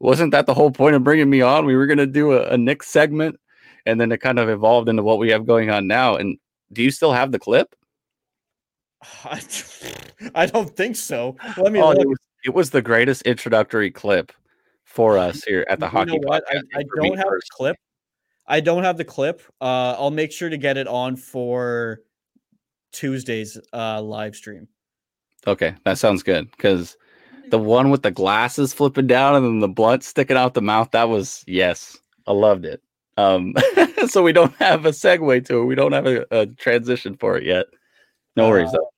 wasn't 0.00 0.32
that 0.32 0.46
the 0.46 0.54
whole 0.54 0.70
point 0.70 0.96
of 0.96 1.04
bringing 1.04 1.30
me 1.30 1.40
on? 1.40 1.64
We 1.64 1.76
were 1.76 1.86
gonna 1.86 2.06
do 2.06 2.32
a, 2.32 2.48
a 2.48 2.58
Nick 2.58 2.82
segment, 2.82 3.38
and 3.86 4.00
then 4.00 4.12
it 4.12 4.18
kind 4.18 4.38
of 4.38 4.48
evolved 4.48 4.88
into 4.88 5.02
what 5.02 5.18
we 5.18 5.30
have 5.30 5.46
going 5.46 5.70
on 5.70 5.86
now. 5.86 6.16
And 6.16 6.38
do 6.72 6.82
you 6.82 6.90
still 6.90 7.12
have 7.12 7.32
the 7.32 7.38
clip? 7.38 7.74
I, 9.24 9.42
I 10.34 10.46
don't 10.46 10.74
think 10.76 10.96
so. 10.96 11.36
Let 11.56 11.72
me 11.72 11.80
Oh, 11.80 11.90
look. 11.90 12.00
it, 12.00 12.08
was, 12.08 12.18
it 12.44 12.54
was 12.54 12.70
the 12.70 12.82
greatest 12.82 13.22
introductory 13.22 13.90
clip 13.90 14.32
for 14.84 15.18
us 15.18 15.44
here 15.44 15.66
at 15.68 15.80
the 15.80 15.86
You 15.86 15.90
hockey 15.90 16.18
what? 16.22 16.44
I. 16.48 16.60
I 16.74 16.82
don't 16.96 17.16
have 17.16 17.26
the 17.26 17.42
clip. 17.50 17.76
I 18.46 18.60
don't 18.60 18.82
have 18.82 18.96
the 18.96 19.04
clip. 19.04 19.42
Uh, 19.60 19.94
I'll 19.98 20.10
make 20.10 20.32
sure 20.32 20.48
to 20.48 20.56
get 20.56 20.78
it 20.78 20.88
on 20.88 21.16
for 21.16 22.00
Tuesday's 22.92 23.60
uh, 23.72 24.00
live 24.00 24.34
stream. 24.34 24.68
Okay, 25.46 25.74
that 25.84 25.98
sounds 25.98 26.22
good 26.22 26.50
because 26.52 26.96
the 27.50 27.58
one 27.58 27.90
with 27.90 28.02
the 28.02 28.10
glasses 28.10 28.72
flipping 28.72 29.06
down 29.06 29.34
and 29.36 29.44
then 29.44 29.60
the 29.60 29.68
blunt 29.68 30.02
sticking 30.02 30.36
out 30.36 30.54
the 30.54 30.62
mouth, 30.62 30.90
that 30.92 31.08
was 31.08 31.44
yes, 31.46 31.98
I 32.26 32.32
loved 32.32 32.64
it. 32.64 32.82
Um, 33.18 33.54
so 34.08 34.22
we 34.22 34.32
don't 34.32 34.54
have 34.56 34.86
a 34.86 34.90
segue 34.90 35.44
to 35.46 35.60
it. 35.60 35.64
We 35.64 35.74
don't 35.74 35.92
have 35.92 36.06
a, 36.06 36.24
a 36.30 36.46
transition 36.46 37.16
for 37.16 37.36
it 37.36 37.44
yet. 37.44 37.66
No 38.36 38.48
worries 38.48 38.68
Uh, 38.68 38.72
though. 38.72 38.88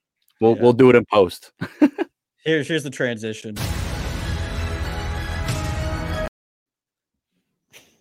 We'll 0.41 0.57
yeah. 0.57 0.63
we'll 0.63 0.73
do 0.73 0.91
it 0.91 0.97
in 0.97 1.05
post. 1.13 1.53
Here's 2.45 2.67
here's 2.67 2.83
the 2.85 2.91
transition. 2.91 3.55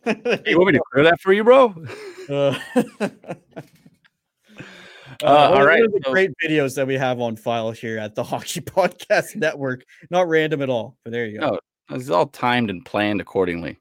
you 0.05 0.57
want 0.57 0.67
me 0.67 0.71
to 0.73 0.81
clear 0.91 1.03
that 1.03 1.19
for 1.21 1.33
you, 1.33 1.43
bro? 1.43 1.75
Uh, 2.29 2.57
Uh, 5.23 5.49
of- 5.59 5.65
right, 5.65 5.81
the 5.81 5.99
so- 6.05 6.11
great 6.13 6.31
videos 6.41 6.75
that 6.75 6.85
we 6.87 6.93
have 6.95 7.19
on 7.19 7.35
file 7.35 7.71
here 7.71 7.97
at 7.97 8.13
the 8.15 8.23
Hockey 8.23 8.61
Podcast 8.61 9.35
Network. 9.35 9.83
Not 10.11 10.29
random 10.29 10.61
at 10.61 10.69
all, 10.69 10.95
but 11.03 11.11
there 11.11 11.25
you 11.25 11.39
go. 11.39 11.49
No. 11.49 11.59
It's 11.97 12.09
all 12.11 12.27
timed 12.27 12.69
and 12.69 12.85
planned 12.85 13.19
accordingly. 13.19 13.79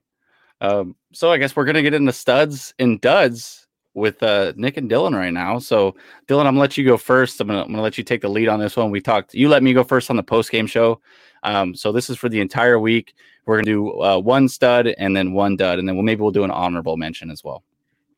Um, 0.61 0.95
so 1.13 1.31
I 1.31 1.37
guess 1.37 1.55
we're 1.55 1.63
gonna 1.65 1.83
get 1.83 1.93
into 1.93 2.11
studs 2.11 2.73
and 2.79 2.99
duds 2.99 3.67
with 3.93 4.21
uh, 4.23 4.53
Nick 4.55 4.77
and 4.77 4.89
Dylan 4.89 5.15
right 5.15 5.33
now. 5.33 5.59
So 5.59 5.95
Dylan, 6.27 6.41
I'm 6.41 6.53
gonna 6.53 6.59
let 6.59 6.77
you 6.77 6.85
go 6.85 6.97
first. 6.97 7.39
I'm 7.41 7.47
gonna, 7.47 7.61
I'm 7.61 7.69
gonna 7.69 7.81
let 7.81 7.97
you 7.97 8.03
take 8.03 8.21
the 8.21 8.29
lead 8.29 8.47
on 8.47 8.59
this 8.59 8.77
one. 8.77 8.91
We 8.91 9.01
talked. 9.01 9.33
You 9.33 9.49
let 9.49 9.63
me 9.63 9.73
go 9.73 9.83
first 9.83 10.09
on 10.09 10.15
the 10.15 10.23
post 10.23 10.51
game 10.51 10.67
show. 10.67 11.01
Um, 11.43 11.73
so 11.75 11.91
this 11.91 12.09
is 12.09 12.17
for 12.17 12.29
the 12.29 12.41
entire 12.41 12.79
week. 12.79 13.13
We're 13.45 13.57
gonna 13.57 13.65
do 13.65 14.01
uh, 14.01 14.19
one 14.19 14.47
stud 14.47 14.87
and 14.87 15.15
then 15.15 15.33
one 15.33 15.55
dud, 15.55 15.79
and 15.79 15.87
then 15.87 15.95
we'll 15.95 16.03
maybe 16.03 16.21
we'll 16.21 16.31
do 16.31 16.43
an 16.43 16.51
honorable 16.51 16.97
mention 16.97 17.31
as 17.31 17.43
well. 17.43 17.63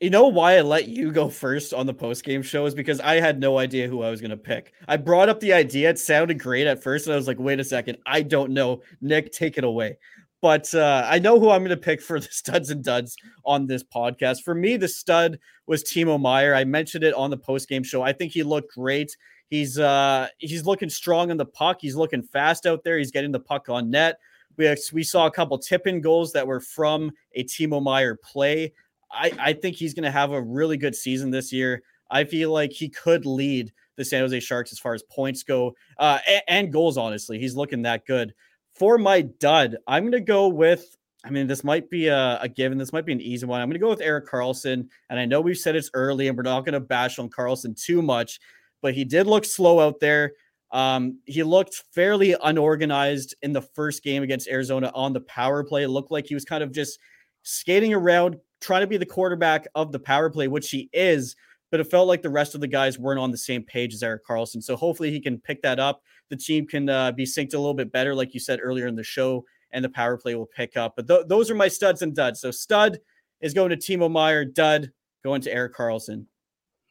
You 0.02 0.10
know 0.10 0.30
why 0.30 0.58
I 0.58 0.62
let 0.62 0.88
you 0.88 1.12
go 1.12 1.30
first 1.30 1.76
on 1.76 1.86
the 1.86 1.94
post 1.94 2.24
game 2.24 2.42
show 2.42 2.66
is 2.66 2.74
because 2.74 3.00
I 3.00 3.20
had 3.20 3.40
no 3.40 3.60
idea 3.60 3.88
who 3.88 4.02
I 4.02 4.10
was 4.10 4.20
going 4.20 4.32
to 4.32 4.38
pick. 4.38 4.74
I 4.88 4.98
brought 4.98 5.30
up 5.30 5.40
the 5.40 5.54
idea. 5.54 5.92
It 5.92 6.00
sounded 6.00 6.40
great 6.40 6.66
at 6.66 6.82
first. 6.82 7.06
And 7.06 7.14
I 7.14 7.18
was 7.18 7.28
like, 7.28 7.38
wait 7.38 7.60
a 7.60 7.64
second. 7.64 8.00
I 8.04 8.24
don't 8.24 8.50
know. 8.50 8.82
Nick, 9.00 9.32
take 9.32 9.60
it 9.60 9.64
away. 9.64 10.00
But 10.42 10.74
uh, 10.74 11.06
I 11.08 11.20
know 11.20 11.40
who 11.40 11.52
I'm 11.52 11.62
going 11.62 11.70
to 11.70 11.78
pick 11.78 12.02
for 12.02 12.20
the 12.20 12.28
studs 12.32 12.72
and 12.72 12.84
duds 12.84 13.16
on 13.46 13.68
this 13.68 13.84
podcast. 13.84 14.42
For 14.42 14.56
me, 14.56 14.76
the 14.76 14.88
stud 14.88 15.40
was 15.68 15.84
Timo 15.84 16.20
Meier. 16.20 16.56
I 16.56 16.64
mentioned 16.64 17.04
it 17.04 17.14
on 17.14 17.30
the 17.30 17.38
post 17.38 17.70
game 17.70 17.84
show. 17.84 18.02
I 18.02 18.12
think 18.12 18.32
he 18.32 18.44
looked 18.44 18.74
great. 18.74 19.16
He's 19.50 19.78
uh 19.78 20.30
he's 20.38 20.66
looking 20.66 20.90
strong 20.90 21.30
on 21.30 21.38
the 21.38 21.46
puck. 21.46 21.80
He's 21.82 21.96
looking 21.96 22.24
fast 22.24 22.66
out 22.66 22.84
there. 22.84 22.98
He's 22.98 23.12
getting 23.12 23.34
the 23.34 23.40
puck 23.40 23.68
on 23.70 23.90
net. 23.92 24.18
We 24.58 24.74
we 24.94 25.04
saw 25.04 25.28
a 25.28 25.32
couple 25.32 25.58
tip 25.58 25.88
in 25.88 26.02
goals 26.02 26.32
that 26.34 26.48
were 26.48 26.62
from 26.62 27.12
a 27.34 27.44
Timo 27.44 27.84
Meier 27.84 28.16
play. 28.16 28.74
I, 29.12 29.32
I 29.38 29.54
think 29.54 29.76
he's 29.76 29.94
going 29.94 30.06
to 30.06 30.12
have 30.12 30.32
a 30.32 30.42
really 30.42 30.78
good 30.78 30.96
season 30.96 31.32
this 31.32 31.52
year. 31.52 31.84
I 32.10 32.24
feel 32.24 32.52
like 32.52 32.72
he 32.72 32.88
could 32.88 33.26
lead 33.26 33.74
the 33.98 34.06
San 34.06 34.22
Jose 34.22 34.40
Sharks 34.40 34.72
as 34.72 34.80
far 34.80 34.94
as 34.94 35.04
points 35.04 35.44
go 35.44 35.76
uh, 35.98 36.20
and, 36.28 36.42
and 36.48 36.74
goals. 36.74 36.98
Honestly, 36.98 37.38
he's 37.38 37.56
looking 37.56 37.82
that 37.82 38.06
good. 38.06 38.34
For 38.82 38.98
my 38.98 39.22
dud, 39.22 39.78
I'm 39.86 40.02
going 40.02 40.14
to 40.14 40.20
go 40.22 40.48
with. 40.48 40.98
I 41.24 41.30
mean, 41.30 41.46
this 41.46 41.64
might 41.64 41.88
be 41.92 42.08
a, 42.08 42.40
a 42.42 42.50
given. 42.50 42.80
This 42.80 42.92
might 42.92 43.06
be 43.06 43.12
an 43.12 43.22
easy 43.22 43.46
one. 43.46 43.62
I'm 43.62 43.68
going 43.68 43.76
to 43.76 43.80
go 43.80 43.92
with 43.92 44.02
Erik 44.02 44.28
Karlsson. 44.28 44.88
And 45.08 45.20
I 45.20 45.26
know 45.26 45.40
we've 45.40 45.56
said 45.56 45.76
it's 45.76 45.92
early, 45.94 46.28
and 46.28 46.36
we're 46.36 46.42
not 46.42 46.66
going 46.66 46.74
to 46.74 46.80
bash 46.80 47.20
on 47.20 47.30
Karlsson 47.30 47.80
too 47.80 48.02
much, 48.02 48.40
but 48.82 48.96
he 48.96 49.06
did 49.06 49.28
look 49.28 49.46
slow 49.46 49.80
out 49.80 50.00
there. 50.00 50.32
Um, 50.72 51.20
he 51.28 51.44
looked 51.44 51.84
fairly 51.94 52.36
unorganized 52.42 53.36
in 53.44 53.54
the 53.54 53.62
first 53.62 54.02
game 54.02 54.24
against 54.24 54.48
Arizona 54.48 54.92
on 54.96 55.14
the 55.14 55.22
power 55.22 55.64
play. 55.64 55.84
It 55.84 55.90
looked 55.90 56.12
like 56.12 56.26
he 56.26 56.34
was 56.34 56.44
kind 56.44 56.64
of 56.64 56.72
just 56.72 56.98
skating 57.44 57.94
around, 57.94 58.36
trying 58.62 58.82
to 58.82 58.88
be 58.88 58.98
the 58.98 59.06
quarterback 59.06 59.68
of 59.76 59.92
the 59.92 60.00
power 60.00 60.32
play, 60.32 60.48
which 60.48 60.72
he 60.72 60.90
is, 60.92 61.36
but 61.70 61.80
it 61.80 61.92
felt 61.92 62.08
like 62.08 62.24
the 62.24 62.32
rest 62.32 62.56
of 62.56 62.62
the 62.62 62.68
guys 62.68 62.98
weren't 62.98 63.20
on 63.20 63.30
the 63.30 63.38
same 63.38 63.64
page 63.64 63.94
as 63.94 64.02
Erik 64.02 64.26
Karlsson. 64.26 64.64
So 64.64 64.76
hopefully 64.76 65.12
he 65.12 65.20
can 65.20 65.38
pick 65.38 65.62
that 65.62 65.80
up. 65.80 66.02
The 66.32 66.38
team 66.38 66.66
can 66.66 66.90
uh, 66.90 67.12
be 67.12 67.26
synced 67.26 67.54
a 67.54 67.60
little 67.60 67.74
bit 67.74 67.92
better, 67.92 68.16
like 68.16 68.34
you 68.34 68.40
said 68.40 68.60
earlier 68.64 68.88
in 68.88 68.96
the 68.96 69.04
show, 69.04 69.46
and 69.72 69.84
the 69.84 69.90
power 69.90 70.18
play 70.18 70.34
will 70.34 70.48
pick 70.48 70.78
up. 70.78 70.96
But 70.96 71.08
th- 71.08 71.28
those 71.28 71.52
are 71.52 71.56
my 71.56 71.68
studs 71.68 72.02
and 72.02 72.16
duds. 72.16 72.40
So 72.40 72.52
stud 72.52 73.00
is 73.42 73.54
going 73.54 73.70
to 73.70 73.78
Timo 73.78 74.10
Meier, 74.10 74.46
dud 74.46 74.92
going 75.24 75.42
to 75.42 75.54
Erik 75.54 75.76
Karlsson. 75.76 76.26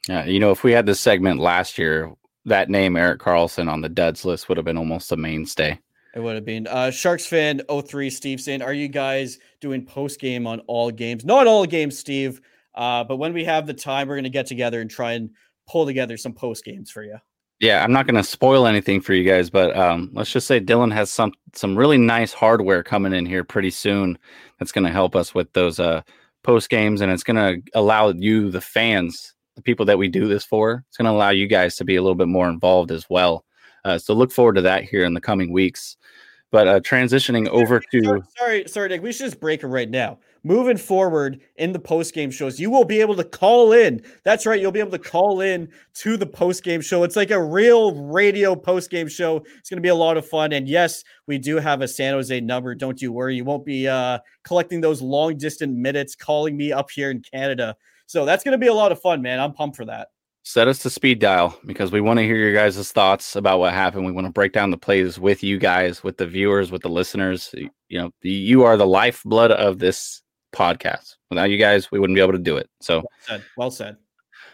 Yeah, 0.08 0.26
you 0.26 0.40
know, 0.40 0.50
if 0.50 0.62
we 0.62 0.72
had 0.72 0.84
this 0.84 1.00
segment 1.00 1.40
last 1.40 1.78
year, 1.78 2.12
that 2.44 2.68
name 2.68 2.96
Erik 2.96 3.18
Karlsson 3.18 3.70
on 3.70 3.80
the 3.80 3.88
duds 3.88 4.26
list 4.26 4.48
would 4.48 4.58
have 4.58 4.64
been 4.66 4.76
almost 4.76 5.10
a 5.10 5.16
mainstay. 5.16 5.78
It 6.14 6.20
would 6.20 6.34
have 6.34 6.44
been. 6.44 6.66
Uh, 6.66 6.90
Sharks 6.90 7.24
fan 7.24 7.62
03 7.70 8.10
Steve 8.10 8.42
saying, 8.42 8.60
Are 8.60 8.74
you 8.74 8.88
guys 8.88 9.38
doing 9.60 9.86
post 9.86 10.20
game 10.20 10.46
on 10.46 10.60
all 10.66 10.90
games? 10.90 11.24
Not 11.24 11.46
all 11.46 11.64
games, 11.64 11.98
Steve. 11.98 12.42
Uh, 12.74 13.04
but 13.04 13.16
when 13.16 13.32
we 13.32 13.44
have 13.44 13.66
the 13.66 13.74
time, 13.74 14.06
we're 14.06 14.16
going 14.16 14.24
to 14.24 14.30
get 14.30 14.46
together 14.46 14.82
and 14.82 14.90
try 14.90 15.12
and 15.12 15.30
pull 15.66 15.86
together 15.86 16.16
some 16.16 16.34
post 16.34 16.64
games 16.64 16.90
for 16.90 17.02
you. 17.02 17.16
Yeah, 17.60 17.84
I'm 17.84 17.92
not 17.92 18.06
going 18.06 18.16
to 18.16 18.24
spoil 18.24 18.66
anything 18.66 19.02
for 19.02 19.12
you 19.12 19.22
guys, 19.22 19.50
but 19.50 19.76
um, 19.76 20.10
let's 20.14 20.32
just 20.32 20.46
say 20.46 20.60
Dylan 20.60 20.92
has 20.92 21.10
some 21.10 21.32
some 21.54 21.76
really 21.76 21.98
nice 21.98 22.32
hardware 22.32 22.82
coming 22.82 23.12
in 23.12 23.26
here 23.26 23.44
pretty 23.44 23.70
soon. 23.70 24.18
That's 24.58 24.72
going 24.72 24.86
to 24.86 24.92
help 24.92 25.14
us 25.14 25.34
with 25.34 25.52
those 25.52 25.78
uh, 25.78 26.00
post 26.42 26.70
games, 26.70 27.02
and 27.02 27.12
it's 27.12 27.22
going 27.22 27.36
to 27.36 27.62
allow 27.78 28.08
you, 28.08 28.50
the 28.50 28.62
fans, 28.62 29.34
the 29.56 29.62
people 29.62 29.84
that 29.86 29.98
we 29.98 30.08
do 30.08 30.26
this 30.26 30.44
for, 30.44 30.84
it's 30.88 30.96
going 30.96 31.06
to 31.06 31.12
allow 31.12 31.30
you 31.30 31.46
guys 31.46 31.76
to 31.76 31.84
be 31.84 31.96
a 31.96 32.02
little 32.02 32.14
bit 32.14 32.28
more 32.28 32.48
involved 32.48 32.90
as 32.90 33.04
well. 33.10 33.44
Uh, 33.84 33.98
so 33.98 34.14
look 34.14 34.32
forward 34.32 34.54
to 34.54 34.62
that 34.62 34.84
here 34.84 35.04
in 35.04 35.12
the 35.12 35.20
coming 35.20 35.52
weeks. 35.52 35.96
But 36.50 36.66
uh, 36.66 36.80
transitioning 36.80 37.46
over 37.48 37.80
to 37.92 38.02
sorry, 38.02 38.22
sorry, 38.36 38.68
sorry, 38.68 38.88
Nick. 38.88 39.02
We 39.02 39.12
should 39.12 39.26
just 39.26 39.40
break 39.40 39.62
it 39.62 39.68
right 39.68 39.88
now. 39.88 40.18
Moving 40.42 40.78
forward 40.78 41.40
in 41.56 41.72
the 41.72 41.78
post 41.78 42.14
game 42.14 42.30
shows, 42.30 42.58
you 42.58 42.70
will 42.70 42.84
be 42.84 43.00
able 43.00 43.14
to 43.16 43.24
call 43.24 43.72
in. 43.72 44.02
That's 44.24 44.46
right, 44.46 44.58
you'll 44.60 44.72
be 44.72 44.80
able 44.80 44.90
to 44.92 44.98
call 44.98 45.42
in 45.42 45.68
to 45.94 46.16
the 46.16 46.26
post 46.26 46.64
game 46.64 46.80
show. 46.80 47.02
It's 47.02 47.16
like 47.16 47.30
a 47.30 47.42
real 47.42 47.94
radio 47.94 48.56
post 48.56 48.90
game 48.90 49.08
show. 49.08 49.44
It's 49.58 49.68
going 49.68 49.76
to 49.76 49.82
be 49.82 49.88
a 49.88 49.94
lot 49.94 50.16
of 50.16 50.26
fun. 50.26 50.52
And 50.52 50.66
yes, 50.66 51.04
we 51.26 51.36
do 51.36 51.56
have 51.56 51.82
a 51.82 51.88
San 51.88 52.14
Jose 52.14 52.40
number. 52.40 52.74
Don't 52.74 53.02
you 53.02 53.12
worry. 53.12 53.36
You 53.36 53.44
won't 53.44 53.66
be 53.66 53.86
uh, 53.86 54.20
collecting 54.44 54.80
those 54.80 55.02
long 55.02 55.36
distance 55.36 55.74
minutes 55.76 56.14
calling 56.14 56.56
me 56.56 56.72
up 56.72 56.90
here 56.90 57.10
in 57.10 57.20
Canada. 57.20 57.76
So 58.06 58.24
that's 58.24 58.42
going 58.42 58.52
to 58.52 58.58
be 58.58 58.68
a 58.68 58.74
lot 58.74 58.92
of 58.92 59.00
fun, 59.00 59.20
man. 59.20 59.40
I'm 59.40 59.52
pumped 59.52 59.76
for 59.76 59.84
that 59.84 60.08
set 60.42 60.68
us 60.68 60.78
to 60.80 60.90
speed 60.90 61.18
dial 61.18 61.58
because 61.66 61.92
we 61.92 62.00
want 62.00 62.18
to 62.18 62.24
hear 62.24 62.36
your 62.36 62.54
guys' 62.54 62.90
thoughts 62.92 63.36
about 63.36 63.58
what 63.58 63.72
happened. 63.72 64.06
We 64.06 64.12
want 64.12 64.26
to 64.26 64.32
break 64.32 64.52
down 64.52 64.70
the 64.70 64.78
plays 64.78 65.18
with 65.18 65.42
you 65.42 65.58
guys, 65.58 66.02
with 66.02 66.16
the 66.16 66.26
viewers, 66.26 66.70
with 66.70 66.82
the 66.82 66.88
listeners. 66.88 67.54
You 67.88 67.98
know, 67.98 68.10
you 68.22 68.64
are 68.64 68.76
the 68.76 68.86
lifeblood 68.86 69.52
of 69.52 69.78
this 69.78 70.22
podcast. 70.52 71.16
Without 71.30 71.50
you 71.50 71.56
guys, 71.56 71.90
we 71.90 71.98
wouldn't 71.98 72.16
be 72.16 72.22
able 72.22 72.32
to 72.32 72.38
do 72.38 72.56
it. 72.56 72.68
So 72.80 72.98
well 72.98 73.10
said. 73.20 73.44
Well 73.56 73.70
said. 73.70 73.96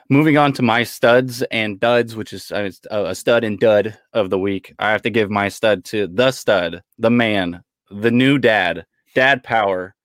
Moving 0.08 0.38
on 0.38 0.52
to 0.54 0.62
my 0.62 0.84
studs 0.84 1.42
and 1.50 1.80
duds, 1.80 2.14
which 2.14 2.32
is 2.32 2.52
uh, 2.52 2.70
a 2.90 3.14
stud 3.14 3.42
and 3.42 3.58
dud 3.58 3.98
of 4.12 4.30
the 4.30 4.38
week. 4.38 4.72
I 4.78 4.90
have 4.92 5.02
to 5.02 5.10
give 5.10 5.30
my 5.30 5.48
stud 5.48 5.84
to 5.86 6.06
the 6.06 6.30
stud, 6.30 6.82
the 6.98 7.10
man, 7.10 7.62
the 7.90 8.10
new 8.12 8.38
dad, 8.38 8.86
dad 9.14 9.42
power, 9.42 9.96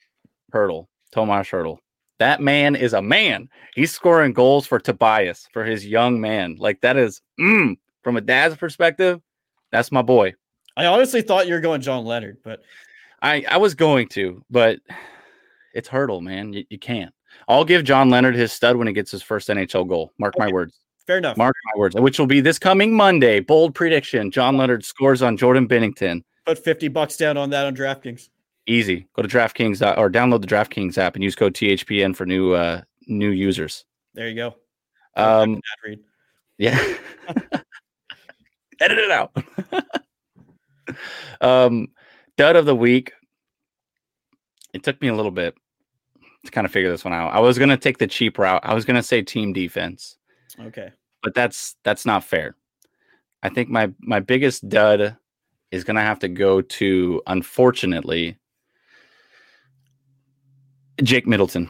Hertl, 0.51 0.87
Tomas 1.11 1.47
Hertl. 1.47 1.77
That 2.17 2.41
man 2.41 2.75
is 2.75 2.93
a 2.93 3.01
man. 3.01 3.49
He's 3.75 3.91
scoring 3.91 4.33
goals 4.33 4.65
for 4.67 4.79
Tobias 4.79 5.47
for 5.53 5.65
his 5.65 5.85
young 5.85 6.19
man. 6.19 6.55
Like 6.57 6.81
that 6.81 6.97
is 6.97 7.21
mm, 7.39 7.77
from 8.03 8.17
a 8.17 8.21
dad's 8.21 8.55
perspective, 8.55 9.21
that's 9.71 9.91
my 9.91 10.01
boy. 10.01 10.33
I 10.77 10.85
honestly 10.85 11.21
thought 11.21 11.47
you 11.47 11.53
were 11.53 11.59
going 11.59 11.81
John 11.81 12.05
Leonard, 12.05 12.37
but 12.43 12.61
I 13.21 13.45
I 13.49 13.57
was 13.57 13.75
going 13.75 14.07
to, 14.09 14.43
but 14.49 14.79
it's 15.73 15.89
Hertl, 15.89 16.21
man. 16.21 16.53
You, 16.53 16.65
you 16.69 16.79
can't. 16.79 17.13
I'll 17.47 17.65
give 17.65 17.83
John 17.83 18.09
Leonard 18.09 18.35
his 18.35 18.51
stud 18.51 18.75
when 18.75 18.87
he 18.87 18.93
gets 18.93 19.11
his 19.11 19.23
first 19.23 19.47
NHL 19.49 19.87
goal. 19.87 20.11
Mark 20.17 20.35
okay. 20.35 20.45
my 20.45 20.51
words. 20.51 20.77
Fair 21.07 21.17
enough. 21.17 21.37
Mark 21.37 21.55
my 21.73 21.79
words, 21.79 21.95
which 21.95 22.19
will 22.19 22.27
be 22.27 22.41
this 22.41 22.59
coming 22.59 22.93
Monday. 22.93 23.39
Bold 23.39 23.73
prediction: 23.73 24.31
John 24.31 24.57
Leonard 24.57 24.85
scores 24.85 25.21
on 25.21 25.37
Jordan 25.37 25.67
Binnington. 25.67 26.23
Put 26.45 26.59
fifty 26.59 26.87
bucks 26.87 27.17
down 27.17 27.37
on 27.37 27.49
that 27.49 27.65
on 27.65 27.75
DraftKings. 27.75 28.29
Easy. 28.67 29.07
Go 29.15 29.23
to 29.23 29.27
DraftKings 29.27 29.81
uh, 29.81 29.99
or 29.99 30.09
download 30.09 30.41
the 30.41 30.47
DraftKings 30.47 30.97
app 30.97 31.15
and 31.15 31.23
use 31.23 31.35
code 31.35 31.53
THPN 31.53 32.15
for 32.15 32.25
new 32.25 32.53
uh, 32.53 32.81
new 33.07 33.31
users. 33.31 33.85
There 34.13 34.27
you 34.27 34.35
go. 34.35 34.55
Um, 35.15 35.61
yeah. 36.57 36.79
Edit 38.79 38.97
it 38.97 39.11
out. 39.11 39.35
um, 41.41 41.87
dud 42.37 42.55
of 42.55 42.65
the 42.65 42.75
week. 42.75 43.13
It 44.73 44.83
took 44.83 45.01
me 45.01 45.07
a 45.09 45.15
little 45.15 45.31
bit 45.31 45.55
to 46.45 46.51
kind 46.51 46.65
of 46.65 46.71
figure 46.71 46.89
this 46.89 47.03
one 47.03 47.13
out. 47.13 47.33
I 47.33 47.39
was 47.39 47.57
gonna 47.57 47.77
take 47.77 47.97
the 47.97 48.07
cheap 48.07 48.37
route. 48.37 48.61
I 48.63 48.73
was 48.73 48.85
gonna 48.85 49.03
say 49.03 49.21
team 49.21 49.53
defense. 49.53 50.17
Okay. 50.59 50.91
But 51.23 51.33
that's 51.33 51.75
that's 51.83 52.05
not 52.05 52.23
fair. 52.23 52.55
I 53.43 53.49
think 53.49 53.69
my 53.69 53.91
my 53.99 54.19
biggest 54.19 54.67
dud 54.69 55.17
is 55.71 55.83
gonna 55.83 56.01
have 56.01 56.19
to 56.19 56.27
go 56.27 56.61
to 56.61 57.21
unfortunately 57.27 58.37
Jake 61.03 61.27
Middleton. 61.27 61.69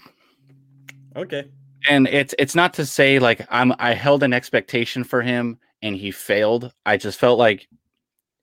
Okay. 1.15 1.47
And 1.89 2.07
it's 2.07 2.35
it's 2.37 2.55
not 2.55 2.73
to 2.75 2.85
say 2.85 3.19
like 3.19 3.45
I'm 3.49 3.73
I 3.79 3.93
held 3.93 4.23
an 4.23 4.33
expectation 4.33 5.03
for 5.03 5.21
him 5.21 5.57
and 5.81 5.95
he 5.95 6.11
failed. 6.11 6.73
I 6.85 6.97
just 6.97 7.19
felt 7.19 7.39
like 7.39 7.67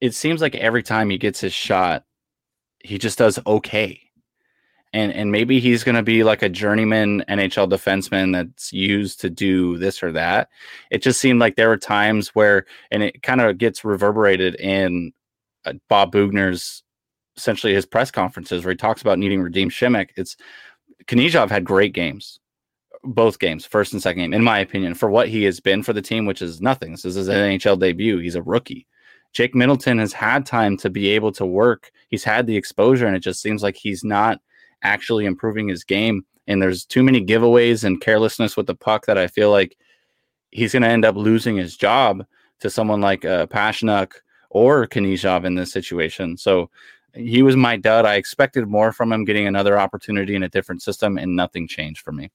it 0.01 0.15
seems 0.15 0.41
like 0.41 0.55
every 0.55 0.83
time 0.83 1.11
he 1.11 1.19
gets 1.19 1.41
his 1.41 1.53
shot, 1.53 2.05
he 2.85 2.99
just 2.99 3.19
does 3.19 3.39
okay. 3.47 4.01
And 4.93 5.13
and 5.13 5.31
maybe 5.31 5.61
he's 5.61 5.85
gonna 5.85 6.03
be 6.03 6.25
like 6.25 6.43
a 6.43 6.49
journeyman 6.49 7.25
NHL 7.29 7.71
defenseman 7.71 8.33
that's 8.33 8.73
used 8.73 9.21
to 9.21 9.31
do 9.31 9.77
this 9.79 10.03
or 10.03 10.13
that. 10.13 10.49
It 10.91 11.03
just 11.03 11.21
seemed 11.21 11.41
like 11.41 11.57
there 11.57 11.69
were 11.69 11.77
times 11.77 12.29
where 12.29 12.65
and 12.91 13.03
it 13.03 13.23
kind 13.23 13.41
of 13.41 13.59
gets 13.59 13.85
reverberated 13.85 14.55
in 14.57 15.13
uh, 15.65 15.75
Bob 15.89 16.13
Boughner's 16.13 16.83
essentially 17.37 17.75
his 17.75 17.87
press 17.87 18.11
conferences 18.11 18.65
where 18.65 18.73
he 18.73 18.77
talks 18.77 19.01
about 19.01 19.19
needing 19.19 19.41
Radim 19.41 19.67
Simek. 19.67 20.11
It's 20.17 20.37
Knyzhov 21.07 21.51
had 21.51 21.65
great 21.65 21.95
games, 21.95 22.41
both 23.05 23.39
games, 23.39 23.65
first 23.65 23.93
and 23.93 24.03
second 24.03 24.23
game, 24.23 24.35
in 24.35 24.43
my 24.43 24.59
opinion, 24.59 24.95
for 24.95 25.11
what 25.11 25.29
he 25.29 25.45
has 25.45 25.61
been 25.61 25.83
for 25.83 25.93
the 25.93 26.03
team, 26.03 26.27
which 26.27 26.43
is 26.43 26.61
nothing. 26.61 26.91
This 26.91 27.05
is 27.05 27.15
his 27.15 27.29
NHL 27.29 27.79
debut. 27.79 28.19
He's 28.19 28.35
a 28.35 28.43
rookie. 28.43 28.87
Jake 29.33 29.55
Middleton 29.55 29.99
has 29.99 30.13
had 30.13 30.47
time 30.47 30.77
to 30.79 30.91
be 30.91 31.09
able 31.11 31.33
to 31.33 31.47
work. 31.47 31.91
He's 32.09 32.25
had 32.25 32.47
the 32.47 32.57
exposure, 32.57 33.07
and 33.07 33.17
it 33.17 33.21
just 33.21 33.41
seems 33.41 33.63
like 33.63 33.77
he's 33.77 34.03
not 34.03 34.41
actually 34.83 35.27
improving 35.27 35.69
his 35.69 35.85
game. 35.85 36.25
And 36.47 36.63
there's 36.63 36.85
too 36.85 37.03
many 37.03 37.25
giveaways 37.25 37.85
and 37.85 38.01
carelessness 38.01 38.57
with 38.57 38.67
the 38.67 38.75
puck 38.75 39.07
that 39.07 39.19
I 39.19 39.27
feel 39.27 39.51
like 39.51 39.77
he's 40.51 40.73
going 40.73 40.83
to 40.83 40.89
end 40.89 41.05
up 41.05 41.17
losing 41.17 41.57
his 41.57 41.77
job 41.77 42.25
to 42.61 42.71
someone 42.71 43.01
like 43.01 43.25
uh, 43.25 43.47
Pasichnuk 43.47 44.13
or 44.51 44.87
Knyzhov 44.87 45.45
in 45.45 45.55
this 45.55 45.73
situation. 45.73 46.37
So 46.37 46.71
he 47.15 47.43
was 47.43 47.57
my 47.57 47.77
dud. 47.77 48.07
I 48.07 48.15
expected 48.15 48.67
more 48.67 48.93
from 48.93 49.13
him 49.13 49.25
getting 49.25 49.47
another 49.47 49.79
opportunity 49.79 50.35
in 50.35 50.43
a 50.43 50.49
different 50.49 50.83
system, 50.83 51.19
and 51.19 51.37
nothing 51.37 51.69
changed 51.69 52.01
for 52.01 52.13
me. 52.13 52.31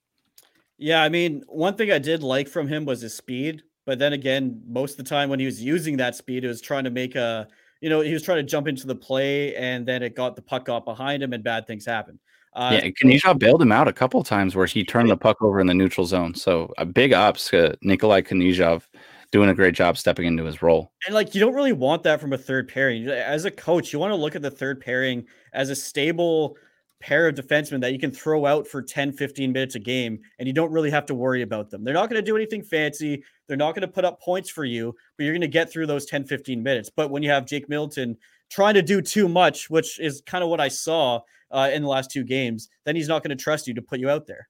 Yeah, 0.77 1.03
I 1.03 1.09
mean, 1.09 1.43
one 1.47 1.75
thing 1.75 1.91
I 1.91 1.99
did 1.99 2.23
like 2.23 2.47
from 2.47 2.67
him 2.67 2.85
was 2.85 3.01
his 3.01 3.15
speed, 3.15 3.63
but 3.85 3.99
then 3.99 4.13
again, 4.13 4.61
most 4.67 4.91
of 4.91 4.97
the 4.97 5.09
time 5.09 5.29
when 5.29 5.39
he 5.39 5.45
was 5.45 5.61
using 5.61 5.97
that 5.97 6.15
speed, 6.15 6.43
it 6.43 6.47
was 6.47 6.61
trying 6.61 6.83
to 6.83 6.89
make 6.89 7.15
a, 7.15 7.47
you 7.81 7.89
know, 7.89 8.01
he 8.01 8.13
was 8.13 8.23
trying 8.23 8.39
to 8.39 8.43
jump 8.43 8.67
into 8.67 8.87
the 8.87 8.95
play, 8.95 9.55
and 9.55 9.85
then 9.85 10.03
it 10.03 10.15
got 10.15 10.35
the 10.35 10.41
puck 10.41 10.65
got 10.65 10.85
behind 10.85 11.23
him, 11.23 11.33
and 11.33 11.43
bad 11.43 11.67
things 11.67 11.85
happened. 11.85 12.19
Uh, 12.55 12.79
yeah, 12.83 12.89
Knyzhov 13.03 13.39
bailed 13.39 13.61
him 13.61 13.71
out 13.71 13.87
a 13.87 13.93
couple 13.93 14.23
times 14.23 14.55
where 14.55 14.67
he 14.67 14.83
turned 14.83 15.09
the 15.09 15.17
puck 15.17 15.41
over 15.41 15.59
in 15.59 15.67
the 15.67 15.73
neutral 15.73 16.05
zone. 16.05 16.35
So 16.35 16.71
a 16.77 16.85
big 16.85 17.11
ups, 17.11 17.53
uh, 17.53 17.75
Nikolai 17.81 18.21
Knyzhov 18.21 18.83
doing 19.31 19.49
a 19.49 19.55
great 19.55 19.73
job 19.73 19.97
stepping 19.97 20.27
into 20.27 20.43
his 20.43 20.61
role. 20.61 20.91
And 21.07 21.15
like 21.15 21.33
you 21.33 21.41
don't 21.41 21.55
really 21.55 21.73
want 21.73 22.03
that 22.03 22.21
from 22.21 22.33
a 22.33 22.37
third 22.37 22.69
pairing. 22.69 23.07
As 23.07 23.45
a 23.45 23.51
coach, 23.51 23.91
you 23.91 23.97
want 23.97 24.11
to 24.11 24.15
look 24.15 24.35
at 24.35 24.43
the 24.43 24.51
third 24.51 24.79
pairing 24.79 25.25
as 25.53 25.71
a 25.71 25.75
stable 25.75 26.55
pair 27.01 27.27
of 27.27 27.35
defensemen 27.35 27.81
that 27.81 27.91
you 27.91 27.99
can 27.99 28.11
throw 28.11 28.45
out 28.45 28.67
for 28.67 28.81
10, 28.81 29.11
15 29.11 29.51
minutes 29.51 29.75
a 29.75 29.79
game 29.79 30.19
and 30.37 30.47
you 30.47 30.53
don't 30.53 30.71
really 30.71 30.91
have 30.91 31.05
to 31.07 31.15
worry 31.15 31.41
about 31.41 31.71
them. 31.71 31.83
They're 31.83 31.95
not 31.95 32.09
going 32.09 32.21
to 32.21 32.25
do 32.25 32.35
anything 32.35 32.63
fancy. 32.63 33.23
They're 33.47 33.57
not 33.57 33.73
going 33.73 33.81
to 33.81 33.87
put 33.87 34.05
up 34.05 34.21
points 34.21 34.51
for 34.51 34.63
you, 34.63 34.95
but 35.17 35.23
you're 35.23 35.33
going 35.33 35.41
to 35.41 35.47
get 35.47 35.71
through 35.71 35.87
those 35.87 36.05
10, 36.05 36.25
15 36.25 36.61
minutes. 36.61 36.91
But 36.95 37.09
when 37.09 37.23
you 37.23 37.29
have 37.31 37.45
Jake 37.45 37.67
Middleton 37.67 38.15
trying 38.49 38.75
to 38.75 38.83
do 38.83 39.01
too 39.01 39.27
much, 39.27 39.69
which 39.69 39.99
is 39.99 40.21
kind 40.25 40.43
of 40.43 40.49
what 40.49 40.61
I 40.61 40.67
saw 40.67 41.21
uh, 41.53 41.69
in 41.71 41.81
the 41.81 41.87
last 41.87 42.11
two 42.11 42.23
games, 42.23 42.69
then 42.85 42.95
he's 42.95 43.07
not 43.07 43.23
going 43.23 43.35
to 43.35 43.41
trust 43.41 43.67
you 43.67 43.73
to 43.75 43.81
put 43.81 43.99
you 43.99 44.09
out 44.09 44.27
there. 44.27 44.47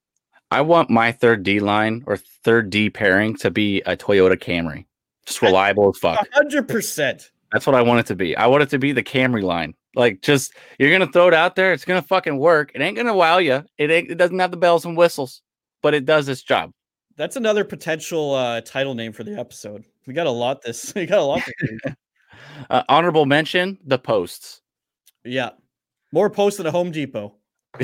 I 0.49 0.61
want 0.61 0.89
my 0.89 1.11
third 1.11 1.43
D 1.43 1.59
line 1.59 2.03
or 2.05 2.17
third 2.17 2.69
D 2.69 2.89
pairing 2.89 3.35
to 3.37 3.51
be 3.51 3.81
a 3.81 3.97
Toyota 3.97 4.37
Camry. 4.37 4.85
Just 5.25 5.41
reliable 5.41 5.89
as 5.89 5.97
fuck. 5.97 6.27
hundred 6.33 6.67
percent. 6.67 7.31
That's 7.51 7.65
what 7.65 7.75
I 7.75 7.81
want 7.81 8.01
it 8.01 8.05
to 8.07 8.15
be. 8.15 8.35
I 8.35 8.47
want 8.47 8.63
it 8.63 8.69
to 8.69 8.79
be 8.79 8.91
the 8.91 9.03
Camry 9.03 9.41
line. 9.41 9.73
Like, 9.95 10.21
just 10.21 10.53
you're 10.79 10.91
gonna 10.91 11.11
throw 11.11 11.27
it 11.27 11.33
out 11.33 11.55
there. 11.55 11.71
It's 11.73 11.85
gonna 11.85 12.01
fucking 12.01 12.37
work. 12.37 12.71
It 12.75 12.81
ain't 12.81 12.97
gonna 12.97 13.15
wow 13.15 13.37
you. 13.37 13.63
It 13.77 13.91
ain't. 13.91 14.11
It 14.11 14.15
doesn't 14.15 14.39
have 14.39 14.51
the 14.51 14.57
bells 14.57 14.85
and 14.85 14.97
whistles, 14.97 15.41
but 15.81 15.93
it 15.93 16.05
does 16.05 16.27
its 16.29 16.41
job. 16.41 16.71
That's 17.15 17.35
another 17.35 17.63
potential 17.63 18.33
uh, 18.33 18.61
title 18.61 18.95
name 18.95 19.13
for 19.13 19.23
the 19.23 19.39
episode. 19.39 19.85
We 20.07 20.13
got 20.13 20.27
a 20.27 20.31
lot. 20.31 20.61
This 20.61 20.93
we 20.95 21.05
got 21.05 21.19
a 21.19 21.23
lot. 21.23 21.41
uh, 22.69 22.83
honorable 22.89 23.25
mention: 23.25 23.77
the 23.85 23.99
posts. 23.99 24.61
Yeah, 25.23 25.51
more 26.13 26.29
posts 26.29 26.57
than 26.57 26.67
a 26.67 26.71
Home 26.71 26.91
Depot. 26.91 27.33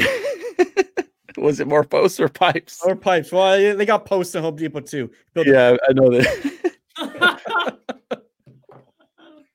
Was 1.38 1.60
it 1.60 1.68
more 1.68 1.84
posts 1.84 2.20
or 2.20 2.30
pipes? 2.30 2.80
Or 2.86 2.96
pipes. 2.96 3.32
Well, 3.32 3.76
they 3.76 3.86
got 3.86 4.06
posts 4.06 4.36
at 4.36 4.44
Home 4.44 4.56
Depot 4.56 4.82
too. 4.82 5.10
Build 5.34 5.48
yeah, 5.48 5.76
I 5.88 5.94
know 5.94 6.10
that. 6.12 7.80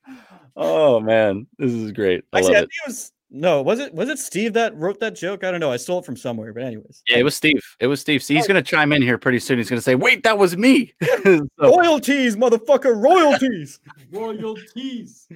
oh 0.55 0.99
man, 0.99 1.47
this 1.57 1.71
is 1.71 1.91
great. 1.93 2.25
I, 2.33 2.39
Actually, 2.39 2.53
love 2.53 2.59
I 2.59 2.63
it. 2.63 2.69
think 2.69 2.71
it 2.85 2.87
was 2.87 3.11
no, 3.31 3.61
was 3.61 3.79
it 3.79 3.93
was 3.93 4.09
it 4.09 4.19
Steve 4.19 4.53
that 4.53 4.75
wrote 4.75 4.99
that 4.99 5.15
joke? 5.15 5.43
I 5.43 5.51
don't 5.51 5.59
know. 5.59 5.71
I 5.71 5.77
stole 5.77 5.99
it 5.99 6.05
from 6.05 6.17
somewhere, 6.17 6.53
but 6.53 6.63
anyways. 6.63 7.03
Yeah, 7.07 7.17
it 7.17 7.23
was 7.23 7.35
Steve. 7.35 7.63
It 7.79 7.87
was 7.87 7.99
Steve. 7.99 8.23
See, 8.23 8.35
he's 8.35 8.45
oh. 8.45 8.47
gonna 8.47 8.61
chime 8.61 8.91
in 8.91 9.01
here 9.01 9.17
pretty 9.17 9.39
soon. 9.39 9.57
He's 9.57 9.69
gonna 9.69 9.81
say, 9.81 9.95
"Wait, 9.95 10.23
that 10.23 10.37
was 10.37 10.57
me." 10.57 10.93
so, 11.23 11.47
royalties, 11.59 12.35
motherfucker, 12.35 13.01
royalties, 13.01 13.79
royalties. 14.11 15.27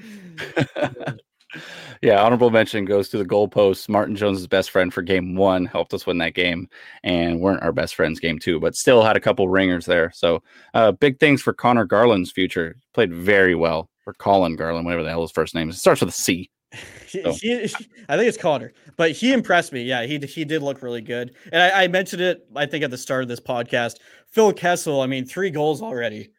Yeah, 2.02 2.22
honorable 2.22 2.52
mention 2.52 2.86
goes 2.86 3.10
to 3.10 3.18
the 3.18 3.26
goalposts. 3.26 3.90
Martin 3.90 4.16
Jones' 4.16 4.46
best 4.48 4.72
friend 4.72 4.94
for 4.94 5.02
game 5.02 5.36
one 5.36 5.66
helped 5.66 5.94
us 5.94 6.06
win 6.06 6.18
that 6.20 6.34
game, 6.34 6.70
and 7.04 7.40
weren't 7.40 7.64
our 7.64 7.72
best 7.72 7.96
friends 7.96 8.20
game 8.20 8.40
two, 8.40 8.60
but 8.60 8.76
still 8.76 9.04
had 9.04 9.18
a 9.18 9.20
couple 9.20 9.50
ringers 9.50 9.86
there. 9.86 10.12
So, 10.14 10.44
uh, 10.74 10.92
big 10.92 11.20
things 11.20 11.42
for 11.42 11.54
Conor 11.54 11.86
Garland's 11.86 12.32
future. 12.32 12.78
Played 12.94 13.14
very 13.14 13.56
well 13.56 13.90
for 14.04 14.14
Colin 14.14 14.56
Garland, 14.56 14.86
whatever 14.86 15.04
the 15.04 15.10
hell 15.10 15.22
his 15.22 15.32
first 15.32 15.56
name 15.56 15.70
is. 15.70 15.76
It 15.76 15.80
starts 15.80 16.02
with 16.02 16.10
a 16.10 16.14
C. 16.14 16.50
So. 17.10 17.32
He, 17.32 17.66
he, 17.66 17.76
I 18.08 18.18
think 18.18 18.28
it's 18.28 18.38
Conor, 18.38 18.72
but 18.96 19.10
he 19.10 19.34
impressed 19.34 19.74
me. 19.74 19.82
Yeah, 19.82 20.04
he 20.04 20.20
he 20.20 20.46
did 20.46 20.62
look 20.62 20.84
really 20.84 21.02
good, 21.02 21.34
and 21.52 21.60
I, 21.60 21.86
I 21.86 21.88
mentioned 21.88 22.22
it. 22.22 22.48
I 22.56 22.68
think 22.68 22.84
at 22.84 22.92
the 22.92 23.00
start 23.00 23.24
of 23.24 23.28
this 23.28 23.40
podcast, 23.40 23.96
Phil 24.28 24.54
Kessel. 24.54 25.02
I 25.02 25.08
mean, 25.08 25.26
three 25.26 25.50
goals 25.50 25.82
already. 25.82 26.30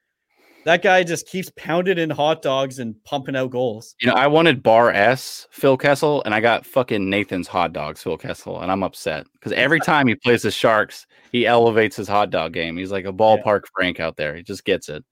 That 0.64 0.82
guy 0.82 1.02
just 1.04 1.26
keeps 1.26 1.50
pounding 1.56 1.98
in 1.98 2.10
hot 2.10 2.42
dogs 2.42 2.78
and 2.78 3.02
pumping 3.04 3.34
out 3.34 3.50
goals. 3.50 3.94
You 4.00 4.08
know, 4.08 4.14
I 4.14 4.26
wanted 4.26 4.62
bar 4.62 4.90
S 4.90 5.46
Phil 5.50 5.76
Kessel, 5.76 6.22
and 6.24 6.34
I 6.34 6.40
got 6.40 6.66
fucking 6.66 7.08
Nathan's 7.08 7.48
hot 7.48 7.72
dogs 7.72 8.02
Phil 8.02 8.18
Kessel, 8.18 8.60
and 8.60 8.70
I'm 8.70 8.82
upset 8.82 9.26
because 9.32 9.52
every 9.52 9.80
time 9.84 10.06
he 10.06 10.14
plays 10.14 10.42
the 10.42 10.50
Sharks, 10.50 11.06
he 11.32 11.46
elevates 11.46 11.96
his 11.96 12.08
hot 12.08 12.30
dog 12.30 12.52
game. 12.52 12.76
He's 12.76 12.92
like 12.92 13.06
a 13.06 13.12
ballpark 13.12 13.62
yeah. 13.62 13.70
Frank 13.74 14.00
out 14.00 14.16
there. 14.16 14.36
He 14.36 14.42
just 14.42 14.64
gets 14.64 14.88
it. 14.88 15.04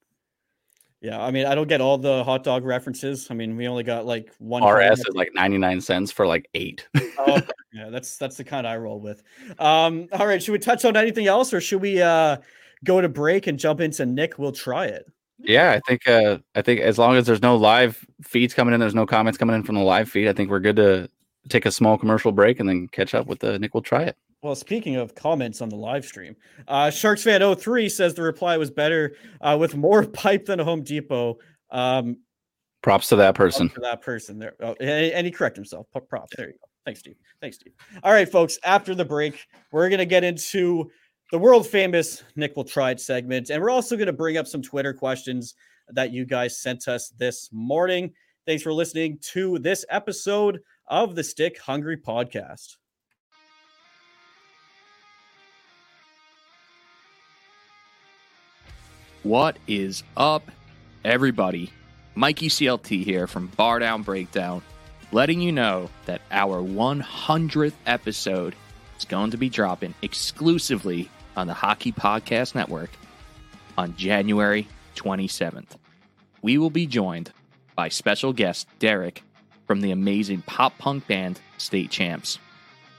Yeah, 1.01 1.23
I 1.23 1.31
mean, 1.31 1.47
I 1.47 1.55
don't 1.55 1.69
get 1.69 1.81
all 1.81 1.97
the 1.97 2.25
hot 2.25 2.43
dog 2.43 2.65
references. 2.65 3.29
I 3.31 3.35
mean, 3.35 3.57
we 3.57 3.69
only 3.69 3.85
got 3.85 4.05
like 4.05 4.35
one. 4.39 4.65
RS 4.65 4.99
is 4.99 5.15
like 5.15 5.31
ninety 5.33 5.57
nine 5.57 5.81
cents 5.81 6.11
for 6.11 6.27
like 6.27 6.49
eight. 6.55 6.89
oh, 7.19 7.41
yeah, 7.73 7.89
that's 7.89 8.17
that's 8.17 8.37
the 8.37 8.45
kind 8.45 8.67
I 8.67 8.77
roll 8.77 9.01
with. 9.01 9.23
Um, 9.61 10.09
all 10.13 10.27
right, 10.27 10.43
should 10.43 10.53
we 10.53 10.59
touch 10.59 10.85
on 10.85 10.97
anything 10.97 11.27
else, 11.27 11.55
or 11.55 11.61
should 11.61 11.81
we 11.81 12.03
uh 12.03 12.39
go 12.85 13.01
to 13.01 13.09
break 13.09 13.47
and 13.47 13.59
jump 13.59 13.81
into 13.81 14.05
Nick? 14.07 14.39
We'll 14.39 14.53
try 14.53 14.87
it. 14.87 15.07
Yeah, 15.39 15.73
I 15.73 15.81
think 15.87 16.07
uh 16.09 16.39
I 16.55 16.63
think 16.63 16.81
as 16.81 16.99
long 16.99 17.17
as 17.17 17.27
there's 17.27 17.43
no 17.43 17.57
live 17.57 18.05
feeds 18.23 18.55
coming 18.55 18.75
in, 18.75 18.81
there's 18.81 18.95
no 18.95 19.07
comments 19.07 19.39
coming 19.39 19.55
in 19.55 19.63
from 19.63 19.77
the 19.77 19.83
live 19.83 20.11
feed. 20.11 20.29
I 20.29 20.33
think 20.33 20.51
we're 20.51 20.61
good 20.61 20.77
to 20.77 21.09
take 21.49 21.67
a 21.67 21.71
small 21.71 21.97
commercial 21.97 22.33
break 22.33 22.61
and 22.61 22.69
then 22.69 22.89
catch 22.89 23.15
up 23.15 23.27
with 23.27 23.41
the 23.41 23.59
Nick. 23.59 23.75
We'll 23.75 23.83
try 23.83 24.03
it. 24.03 24.17
Well, 24.43 24.55
speaking 24.55 24.97
of 24.97 25.15
comments 25.15 25.61
on 25.61 25.69
the 25.69 25.77
live 25.77 26.05
stream, 26.05 26.37
uh, 26.69 26.91
Sharks 26.91 27.25
fan 27.25 27.43
03 27.57 27.89
says 27.89 28.15
the 28.15 28.23
reply 28.23 28.57
was 28.57 28.71
better 28.71 29.17
uh, 29.41 29.57
with 29.59 29.75
more 29.75 30.05
pipe 30.07 30.47
than 30.47 30.61
a 30.61 30.65
Home 30.65 30.83
Depot. 30.83 31.39
Um, 31.71 32.19
props 32.83 33.09
to 33.09 33.17
that 33.17 33.35
person. 33.35 33.69
To 33.71 33.81
that 33.81 34.01
person 34.01 34.39
there. 34.39 34.55
Oh, 34.61 34.75
and 34.81 35.27
he 35.27 35.33
corrected 35.33 35.59
himself. 35.59 35.87
Props. 36.09 36.35
There 36.37 36.47
you 36.47 36.53
go. 36.53 36.69
Thanks, 36.85 37.01
Steve. 37.01 37.17
Thanks, 37.41 37.57
Steve. 37.57 37.73
All 38.03 38.13
right, 38.13 38.31
folks. 38.31 38.59
After 38.63 38.95
the 38.95 39.05
break, 39.05 39.47
we're 39.73 39.89
going 39.89 39.99
to 39.99 40.07
get 40.07 40.25
into 40.25 40.91
the 41.31 41.39
world 41.39 41.67
famous 41.67 42.23
Nick 42.37 42.57
will 42.57 42.65
try 42.65 42.91
it 42.91 43.01
segment. 43.01 43.51
And 43.51 43.63
we're 43.63 43.71
also 43.71 43.97
going 43.97 44.07
to 44.07 44.13
bring 44.13 44.39
up 44.39 44.47
some 44.47 44.63
Twitter 44.63 44.95
questions 44.95 45.55
that 45.91 46.11
you 46.11 46.25
guys 46.25 46.59
sent 46.59 46.89
us 46.89 47.11
this 47.19 47.51
morning. 47.53 48.13
Thanks 48.47 48.63
for 48.63 48.73
listening 48.73 49.19
to 49.33 49.59
this 49.59 49.85
episode 49.91 50.61
of 50.87 51.15
the 51.15 51.23
Stick 51.23 51.59
Hungry 51.59 51.99
Podcast. 51.99 52.77
What 59.23 59.59
is 59.67 60.03
up, 60.17 60.51
everybody? 61.05 61.71
Mikey 62.15 62.49
CLT 62.49 63.05
here 63.05 63.27
from 63.27 63.49
Bar 63.49 63.81
Down 63.81 64.03
Breakdown, 64.03 64.63
letting 65.13 65.43
you 65.43 65.53
know 65.53 65.91
that 66.07 66.23
our 66.31 66.63
100th 66.63 67.75
episode 67.85 68.55
is 68.97 69.05
going 69.05 69.31
to 69.33 69.37
be 69.37 69.51
dropping 69.51 69.93
exclusively 70.01 71.11
on 71.39 71.47
the 71.47 71.55
Hockey 71.55 71.93
Podcast 71.93 72.57
Network 72.57 72.91
on 73.79 73.95
January 73.95 74.67
27th. 74.97 75.77
We 76.43 76.59
will 76.59 76.69
be 76.69 76.85
joined 76.85 77.31
by 77.77 77.91
special 77.91 78.33
guest 78.33 78.67
Derek 78.81 79.23
from 79.65 79.81
the 79.81 79.93
amazing 79.93 80.43
pop 80.43 80.77
punk 80.79 81.07
band 81.07 81.41
State 81.57 81.93
Champs. 81.93 82.41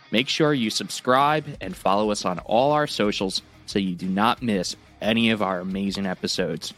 Make 0.09 0.29
sure 0.29 0.53
you 0.53 0.69
subscribe 0.69 1.45
and 1.59 1.75
follow 1.75 2.11
us 2.11 2.23
on 2.23 2.39
all 2.39 2.71
our 2.71 2.87
socials 2.87 3.41
so 3.65 3.77
you 3.77 3.93
do 3.93 4.07
not 4.07 4.41
miss 4.41 4.77
any 5.01 5.31
of 5.31 5.41
our 5.41 5.59
amazing 5.59 6.05
episodes. 6.05 6.73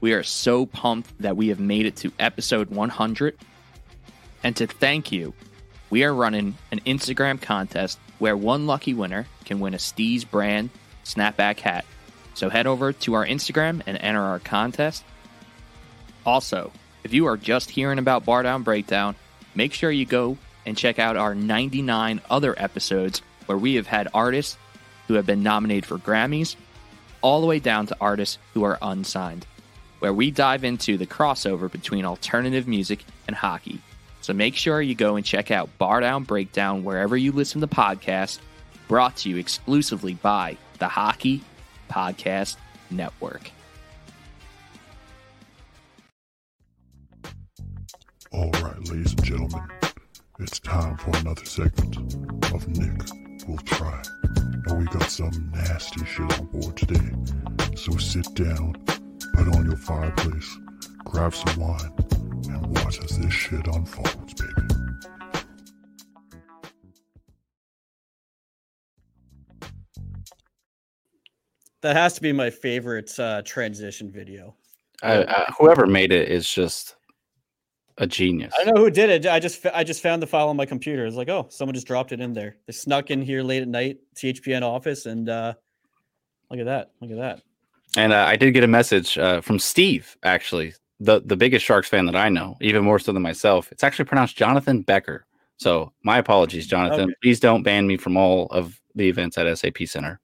We 0.00 0.12
are 0.12 0.22
so 0.22 0.64
pumped 0.64 1.10
that 1.20 1.36
we 1.36 1.48
have 1.48 1.58
made 1.58 1.86
it 1.86 1.96
to 1.96 2.12
episode 2.20 2.70
100. 2.70 3.36
And 4.44 4.54
to 4.56 4.68
thank 4.68 5.10
you, 5.10 5.34
we 5.90 6.04
are 6.04 6.14
running 6.14 6.56
an 6.70 6.78
Instagram 6.86 7.42
contest 7.42 7.98
where 8.20 8.36
one 8.36 8.68
lucky 8.68 8.94
winner 8.94 9.26
can 9.44 9.58
win 9.58 9.74
a 9.74 9.78
Steez 9.78 10.28
brand 10.28 10.70
snapback 11.14 11.60
hat. 11.60 11.84
So 12.34 12.48
head 12.48 12.66
over 12.66 12.92
to 12.92 13.14
our 13.14 13.26
Instagram 13.26 13.82
and 13.86 13.98
enter 13.98 14.20
our 14.20 14.38
contest. 14.38 15.04
Also, 16.24 16.72
if 17.04 17.12
you 17.12 17.26
are 17.26 17.36
just 17.36 17.70
hearing 17.70 17.98
about 17.98 18.24
Bar 18.24 18.42
Down 18.42 18.62
Breakdown, 18.62 19.16
make 19.54 19.72
sure 19.72 19.90
you 19.90 20.06
go 20.06 20.38
and 20.66 20.76
check 20.76 20.98
out 20.98 21.16
our 21.16 21.34
99 21.34 22.20
other 22.30 22.54
episodes 22.56 23.22
where 23.46 23.58
we 23.58 23.74
have 23.74 23.86
had 23.86 24.08
artists 24.14 24.56
who 25.08 25.14
have 25.14 25.26
been 25.26 25.42
nominated 25.42 25.86
for 25.86 25.98
Grammys, 25.98 26.56
all 27.20 27.40
the 27.40 27.46
way 27.46 27.58
down 27.58 27.86
to 27.86 27.96
artists 28.00 28.38
who 28.54 28.62
are 28.62 28.78
unsigned, 28.80 29.44
where 29.98 30.12
we 30.12 30.30
dive 30.30 30.62
into 30.62 30.96
the 30.96 31.06
crossover 31.06 31.70
between 31.70 32.04
alternative 32.04 32.68
music 32.68 33.04
and 33.26 33.34
hockey. 33.34 33.80
So 34.20 34.32
make 34.32 34.54
sure 34.54 34.80
you 34.80 34.94
go 34.94 35.16
and 35.16 35.24
check 35.24 35.50
out 35.50 35.76
Bar 35.78 36.00
Down 36.00 36.24
Breakdown 36.24 36.84
wherever 36.84 37.16
you 37.16 37.32
listen 37.32 37.60
to 37.62 37.66
podcasts, 37.66 38.38
brought 38.88 39.16
to 39.18 39.30
you 39.30 39.36
exclusively 39.36 40.14
by 40.14 40.56
the 40.80 40.88
Hockey 40.88 41.42
Podcast 41.88 42.56
Network. 42.90 43.52
All 48.32 48.50
right, 48.62 48.88
ladies 48.88 49.12
and 49.12 49.22
gentlemen, 49.24 49.68
it's 50.38 50.58
time 50.58 50.96
for 50.96 51.14
another 51.18 51.44
segment 51.44 51.96
of 52.54 52.66
Nick 52.68 53.46
Will 53.46 53.58
Try. 53.58 54.02
And 54.66 54.78
we 54.78 54.86
got 54.86 55.10
some 55.10 55.52
nasty 55.54 56.04
shit 56.06 56.40
on 56.40 56.46
board 56.46 56.76
today. 56.76 57.10
So 57.76 57.96
sit 57.98 58.32
down, 58.34 58.74
put 59.34 59.54
on 59.54 59.66
your 59.66 59.76
fireplace, 59.76 60.58
grab 61.04 61.34
some 61.34 61.60
wine, 61.60 61.92
and 62.48 62.66
watch 62.78 63.02
as 63.04 63.18
this 63.18 63.32
shit 63.32 63.66
unfolds, 63.66 64.34
baby. 64.34 64.69
That 71.82 71.96
has 71.96 72.14
to 72.14 72.20
be 72.20 72.32
my 72.32 72.50
favorite 72.50 73.18
uh, 73.18 73.42
transition 73.42 74.10
video. 74.10 74.54
Uh, 75.02 75.24
uh, 75.26 75.52
whoever 75.58 75.86
made 75.86 76.12
it 76.12 76.28
is 76.28 76.48
just 76.48 76.96
a 77.98 78.06
genius. 78.06 78.52
I 78.58 78.64
know 78.64 78.80
who 78.82 78.90
did 78.90 79.10
it. 79.10 79.26
I 79.26 79.38
just 79.38 79.64
I 79.66 79.84
just 79.84 80.02
found 80.02 80.22
the 80.22 80.26
file 80.26 80.48
on 80.48 80.56
my 80.56 80.66
computer. 80.66 81.06
It's 81.06 81.16
like, 81.16 81.28
oh, 81.28 81.46
someone 81.50 81.74
just 81.74 81.86
dropped 81.86 82.12
it 82.12 82.20
in 82.20 82.32
there. 82.32 82.56
They 82.66 82.72
snuck 82.72 83.10
in 83.10 83.22
here 83.22 83.42
late 83.42 83.62
at 83.62 83.68
night, 83.68 83.98
THPN 84.16 84.62
office, 84.62 85.06
and 85.06 85.28
uh, 85.28 85.54
look 86.50 86.60
at 86.60 86.66
that. 86.66 86.90
Look 87.00 87.10
at 87.10 87.18
that. 87.18 87.42
And 87.96 88.12
uh, 88.12 88.24
I 88.26 88.36
did 88.36 88.52
get 88.52 88.64
a 88.64 88.68
message 88.68 89.18
uh, 89.18 89.40
from 89.40 89.58
Steve, 89.58 90.16
actually, 90.22 90.74
the 90.98 91.20
the 91.24 91.36
biggest 91.36 91.64
Sharks 91.64 91.88
fan 91.88 92.06
that 92.06 92.16
I 92.16 92.28
know, 92.28 92.56
even 92.60 92.84
more 92.84 92.98
so 92.98 93.12
than 93.12 93.22
myself. 93.22 93.70
It's 93.72 93.84
actually 93.84 94.06
pronounced 94.06 94.36
Jonathan 94.36 94.82
Becker. 94.82 95.26
So 95.56 95.92
my 96.02 96.18
apologies, 96.18 96.66
Jonathan. 96.66 97.02
Okay. 97.02 97.14
Please 97.22 97.40
don't 97.40 97.62
ban 97.62 97.86
me 97.86 97.96
from 97.96 98.16
all 98.16 98.46
of 98.46 98.80
the 98.94 99.08
events 99.08 99.36
at 99.36 99.58
SAP 99.58 99.78
Center. 99.86 100.20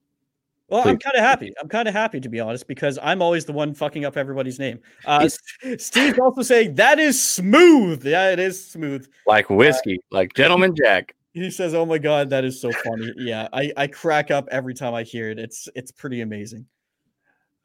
Well, 0.69 0.85
I'm 0.85 0.97
kind 0.97 1.15
of 1.15 1.23
happy. 1.23 1.53
I'm 1.61 1.69
kind 1.69 1.87
of 1.87 1.93
happy 1.93 2.19
to 2.19 2.27
be 2.27 2.41
honest 2.41 2.67
because 2.67 2.99
I'm 3.01 3.21
always 3.21 3.45
the 3.45 3.53
one 3.53 3.73
fucking 3.73 4.03
up 4.03 4.17
everybody's 4.17 4.59
name. 4.59 4.79
Uh, 5.05 5.29
Steve's 5.77 6.19
also 6.19 6.41
saying 6.41 6.75
that 6.75 6.99
is 6.99 7.21
smooth. 7.21 8.05
Yeah, 8.05 8.31
it 8.31 8.39
is 8.39 8.69
smooth. 8.69 9.07
Like 9.25 9.49
whiskey, 9.49 9.99
like 10.11 10.33
Gentleman 10.33 10.75
Jack. 10.75 11.15
He 11.31 11.51
says, 11.51 11.73
"Oh 11.73 11.85
my 11.85 11.99
god, 11.99 12.29
that 12.31 12.43
is 12.43 12.59
so 12.59 12.71
funny." 12.71 13.13
Yeah, 13.15 13.47
I, 13.53 13.71
I 13.77 13.87
crack 13.87 14.29
up 14.29 14.49
every 14.51 14.73
time 14.73 14.93
I 14.93 15.03
hear 15.03 15.29
it. 15.29 15.39
It's 15.39 15.69
it's 15.73 15.91
pretty 15.91 16.21
amazing. 16.21 16.65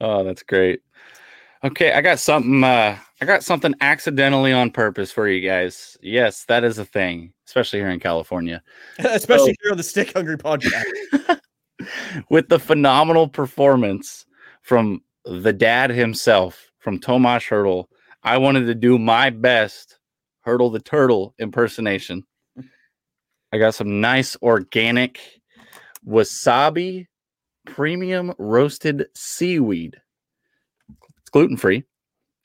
Oh, 0.01 0.23
that's 0.23 0.43
great. 0.45 0.81
Okay, 1.65 1.93
I 1.93 2.03
got 2.03 2.21
something. 2.21 2.63
Uh, 2.63 2.99
I 3.21 3.25
got 3.25 3.43
something 3.43 3.75
accidentally 3.81 4.53
on 4.53 4.71
purpose 4.71 5.11
for 5.11 5.27
you 5.27 5.47
guys. 5.49 5.97
Yes, 6.03 6.45
that 6.45 6.65
is 6.65 6.79
a 6.79 6.85
thing, 6.85 7.33
especially 7.47 7.79
here 7.79 7.91
in 7.91 8.01
California. 8.01 8.63
Especially 8.99 9.57
here 9.63 9.71
on 9.71 9.77
the 9.77 9.83
Stick 9.83 10.13
Hungry 10.13 10.37
podcast. 10.39 11.41
With 12.31 12.49
the 12.49 12.59
phenomenal 12.59 13.29
performance 13.29 14.27
from 14.63 15.03
the 15.25 15.53
dad 15.53 15.91
himself, 15.91 16.71
from 16.79 16.99
Tomasz 16.99 17.49
Hertl, 17.49 17.87
I 18.23 18.39
wanted 18.39 18.67
to 18.67 18.75
do 18.75 18.99
my 18.99 19.31
best 19.31 19.99
Hertl 20.47 20.73
the 20.73 20.81
Turtle 20.81 21.35
impersonation. 21.39 22.25
I 23.53 23.59
got 23.59 23.75
some 23.75 24.01
nice 24.01 24.37
organic 24.43 25.21
wasabi 26.07 27.07
premium 27.67 28.35
roasted 28.39 29.07
seaweed. 29.15 30.01
It's 31.21 31.31
gluten 31.31 31.57
free 31.57 31.85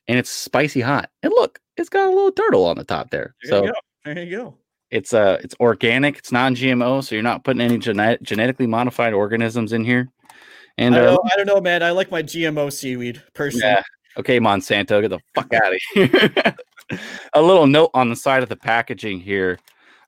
and 0.07 0.19
it's 0.19 0.29
spicy 0.29 0.81
hot. 0.81 1.09
And 1.23 1.31
look, 1.35 1.59
it's 1.77 1.89
got 1.89 2.07
a 2.07 2.09
little 2.09 2.31
turtle 2.31 2.65
on 2.65 2.77
the 2.77 2.83
top 2.83 3.09
there. 3.09 3.35
There 3.43 3.67
so. 3.67 3.73
There 4.05 4.23
you 4.23 4.37
go. 4.37 4.57
It's 4.91 5.13
uh 5.13 5.37
it's 5.43 5.55
organic 5.59 6.17
it's 6.17 6.31
non-gmo 6.31 7.03
so 7.03 7.15
you're 7.15 7.23
not 7.23 7.43
putting 7.43 7.61
any 7.61 7.77
gene- 7.77 8.17
genetically 8.21 8.67
modified 8.67 9.13
organisms 9.13 9.73
in 9.73 9.83
here 9.83 10.09
and 10.77 10.95
I, 10.95 10.99
don't 10.99 11.07
uh, 11.07 11.11
know, 11.13 11.23
I 11.33 11.35
don't 11.37 11.47
know, 11.47 11.59
man. 11.59 11.81
I 11.81 11.89
like 11.89 12.11
my 12.11 12.21
GMO 12.21 12.71
seaweed 12.71 13.21
personally. 13.33 13.67
yeah 13.67 13.83
okay 14.17 14.39
monsanto 14.39 15.01
get 15.01 15.09
the 15.09 15.19
fuck 15.35 15.53
out 15.53 15.73
of 15.73 15.79
here 15.93 16.55
a 17.33 17.41
little 17.41 17.67
note 17.67 17.91
on 17.93 18.09
the 18.09 18.15
side 18.15 18.43
of 18.43 18.49
the 18.49 18.55
packaging 18.55 19.19
here 19.19 19.59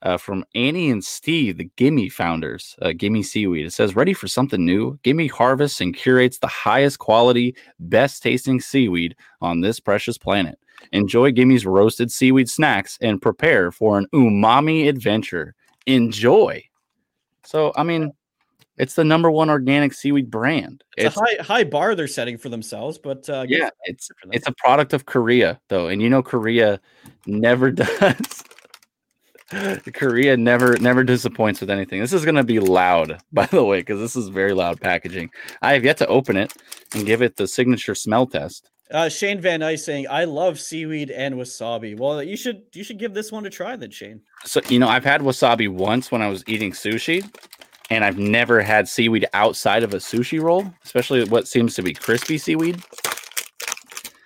uh, 0.01 0.17
from 0.17 0.45
Annie 0.55 0.89
and 0.89 1.03
Steve, 1.03 1.57
the 1.57 1.69
Gimme 1.75 2.09
founders, 2.09 2.75
uh, 2.82 2.93
Gimme 2.95 3.23
Seaweed. 3.23 3.65
It 3.65 3.73
says, 3.73 3.95
ready 3.95 4.13
for 4.13 4.27
something 4.27 4.63
new? 4.63 4.97
Gimme 5.03 5.27
harvests 5.27 5.82
and 5.82 5.95
curates 5.95 6.38
the 6.38 6.47
highest 6.47 6.99
quality, 6.99 7.55
best 7.80 8.23
tasting 8.23 8.61
seaweed 8.61 9.15
on 9.41 9.61
this 9.61 9.80
precious 9.80 10.17
planet. 10.17 10.57
Enjoy 10.91 11.32
Gimme's 11.32 11.65
roasted 11.65 12.11
seaweed 12.11 12.49
snacks 12.49 12.97
and 13.01 13.21
prepare 13.21 13.71
for 13.71 13.97
an 13.97 14.07
umami 14.13 14.88
adventure. 14.88 15.55
Enjoy. 15.86 16.63
So, 17.43 17.73
I 17.75 17.84
mean, 17.84 18.13
it's 18.80 18.93
the 18.93 19.03
number 19.03 19.30
one 19.30 19.49
organic 19.49 19.93
seaweed 19.93 20.32
brand. 20.32 20.84
It's, 20.97 21.15
a 21.15 21.19
high 21.19 21.43
high 21.43 21.63
bar 21.65 21.95
they're 21.95 22.07
setting 22.07 22.38
for 22.38 22.47
themselves, 22.47 22.97
but 22.97 23.30
uh, 23.30 23.45
yeah, 23.47 23.69
it's 23.84 24.07
good 24.07 24.15
for 24.19 24.27
them. 24.27 24.34
it's 24.34 24.47
a 24.47 24.53
product 24.53 24.93
of 24.93 25.05
Korea 25.05 25.59
though, 25.67 25.89
and 25.89 26.01
you 26.01 26.09
know 26.09 26.23
Korea 26.23 26.80
never 27.27 27.71
does. 27.71 28.43
Korea 29.93 30.38
never 30.38 30.77
never 30.77 31.03
disappoints 31.03 31.59
with 31.59 31.69
anything. 31.69 31.99
This 31.99 32.13
is 32.13 32.23
going 32.23 32.36
to 32.36 32.43
be 32.43 32.59
loud, 32.59 33.19
by 33.34 33.47
the 33.47 33.65
way, 33.65 33.80
because 33.80 33.99
this 33.99 34.15
is 34.15 34.30
very 34.30 34.53
loud 34.53 34.80
packaging. 34.80 35.30
I 35.61 35.73
have 35.73 35.84
yet 35.84 35.97
to 35.97 36.07
open 36.07 36.38
it 36.38 36.53
and 36.93 37.05
give 37.05 37.21
it 37.21 37.36
the 37.36 37.47
signature 37.47 37.95
smell 37.95 38.27
test. 38.27 38.69
Uh, 38.92 39.08
Shane 39.08 39.40
Van 39.40 39.62
Ice 39.62 39.86
saying, 39.86 40.08
"I 40.10 40.24
love 40.24 40.60
seaweed 40.60 41.12
and 41.12 41.36
wasabi." 41.36 41.98
Well, 41.98 42.24
you 42.24 42.36
should 42.36 42.64
you 42.74 42.84
should 42.84 42.98
give 42.98 43.14
this 43.14 43.32
one 43.32 43.46
a 43.46 43.50
try, 43.50 43.76
then, 43.76 43.92
Shane. 43.92 44.22
So 44.46 44.62
you 44.68 44.80
know, 44.80 44.88
I've 44.88 45.04
had 45.04 45.22
wasabi 45.22 45.70
once 45.70 46.12
when 46.12 46.22
I 46.22 46.28
was 46.28 46.44
eating 46.48 46.72
sushi, 46.72 47.24
and 47.92 48.04
I've 48.04 48.18
never 48.18 48.62
had 48.62 48.88
seaweed 48.88 49.28
outside 49.34 49.84
of 49.84 49.94
a 49.94 49.98
sushi 49.98 50.42
roll, 50.42 50.74
especially 50.84 51.24
what 51.26 51.48
seems 51.48 51.76
to 51.76 51.84
be 51.84 51.94
crispy 51.94 52.38
seaweed. 52.38 52.82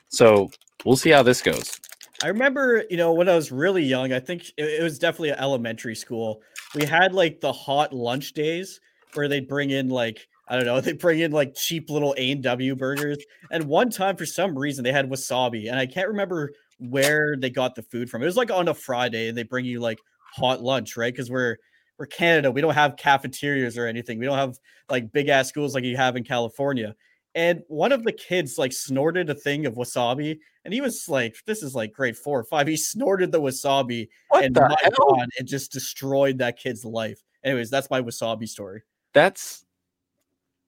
So 0.10 0.50
we'll 0.86 0.96
see 0.96 1.10
how 1.10 1.24
this 1.24 1.42
goes. 1.42 1.80
I 2.24 2.28
remember, 2.28 2.86
you 2.90 2.96
know, 2.96 3.12
when 3.12 3.28
I 3.28 3.36
was 3.36 3.52
really 3.52 3.84
young, 3.84 4.14
I 4.14 4.20
think 4.22 4.44
it, 4.58 4.80
it 4.80 4.84
was 4.84 4.98
definitely 4.98 5.32
elementary 5.32 5.96
school. 5.96 6.42
We 6.74 6.86
had 6.86 7.14
like 7.14 7.42
the 7.42 7.52
hot 7.52 7.92
lunch 7.92 8.32
days 8.32 8.80
where 9.14 9.28
they 9.28 9.42
bring 9.42 9.72
in 9.72 9.90
like 9.90 10.28
I 10.48 10.56
don't 10.56 10.66
know, 10.66 10.82
they 10.82 10.94
bring 10.94 11.20
in 11.20 11.32
like 11.32 11.56
cheap 11.56 11.90
little 11.90 12.14
A 12.18 12.32
and 12.32 12.44
W 12.44 12.76
burgers. 12.76 13.18
And 13.52 13.66
one 13.66 13.90
time, 13.90 14.16
for 14.18 14.26
some 14.26 14.58
reason, 14.58 14.84
they 14.84 14.92
had 14.92 15.10
wasabi, 15.10 15.70
and 15.70 15.80
I 15.80 15.86
can't 15.86 16.08
remember 16.10 16.52
where 16.80 17.36
they 17.38 17.50
got 17.50 17.76
the 17.76 17.84
food 17.84 18.10
from. 18.10 18.22
It 18.22 18.26
was 18.26 18.38
like 18.38 18.52
on 18.52 18.68
a 18.68 18.74
Friday, 18.74 19.30
and 19.30 19.38
they 19.38 19.44
bring 19.44 19.66
you 19.66 19.80
like 19.80 20.00
hot 20.36 20.62
lunch, 20.62 20.98
right? 20.98 21.14
Because 21.14 21.30
we're 21.30 21.58
we're 21.98 22.08
Canada, 22.08 22.52
we 22.52 22.62
don't 22.62 22.74
have 22.74 22.98
cafeterias 22.98 23.78
or 23.78 23.88
anything. 23.88 24.20
We 24.20 24.26
don't 24.26 24.38
have 24.38 24.58
like 24.90 25.12
big 25.12 25.30
ass 25.30 25.48
schools 25.48 25.76
like 25.76 25.84
you 25.84 25.96
have 25.96 26.16
in 26.16 26.24
California. 26.24 26.96
And 27.36 27.62
one 27.68 27.92
of 27.92 28.04
the 28.04 28.12
kids 28.12 28.58
like 28.58 28.74
snorted 28.74 29.30
a 29.30 29.36
thing 29.36 29.66
of 29.66 29.76
wasabi, 29.76 30.38
and 30.66 30.74
he 30.74 30.82
was 30.82 31.08
like, 31.08 31.36
"This 31.46 31.64
is 31.64 31.74
like 31.74 31.94
grade 31.94 32.18
four 32.18 32.40
or 32.40 32.44
five. 32.44 32.68
He 32.68 32.78
snorted 32.78 33.32
the 33.32 33.42
wasabi, 33.42 34.08
What 34.30 34.44
and 34.46 34.56
the 34.56 34.62
my 34.62 34.76
hell? 34.82 35.16
god, 35.16 35.30
it 35.38 35.44
just 35.44 35.72
destroyed 35.72 36.38
that 36.40 36.60
kid's 36.60 36.86
life. 36.86 37.22
Anyways, 37.44 37.70
that's 37.70 37.90
my 37.90 38.02
wasabi 38.02 38.48
story. 38.48 38.82
That's 39.14 39.66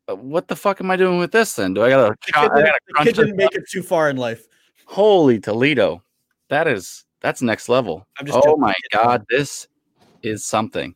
what 0.07 0.47
the 0.47 0.55
fuck 0.55 0.79
am 0.81 0.91
I 0.91 0.95
doing 0.97 1.17
with 1.17 1.31
this 1.31 1.55
then? 1.55 1.73
Do 1.73 1.83
I 1.83 1.89
gotta, 1.89 2.15
The 2.25 2.31
kid, 2.31 2.35
I 2.35 2.41
didn't, 2.43 2.65
gotta 2.65 2.79
the 2.87 3.03
kid 3.03 3.15
didn't 3.15 3.35
make 3.35 3.55
it 3.55 3.63
too 3.69 3.81
far 3.81 4.09
in 4.09 4.17
life. 4.17 4.47
Holy 4.85 5.39
Toledo. 5.39 6.03
That 6.49 6.67
is 6.67 7.05
that's 7.21 7.41
next 7.41 7.69
level. 7.69 8.05
I'm 8.19 8.25
just 8.27 8.39
oh 8.45 8.55
my 8.57 8.75
god, 8.91 9.25
this 9.29 9.67
is 10.21 10.45
something. 10.45 10.93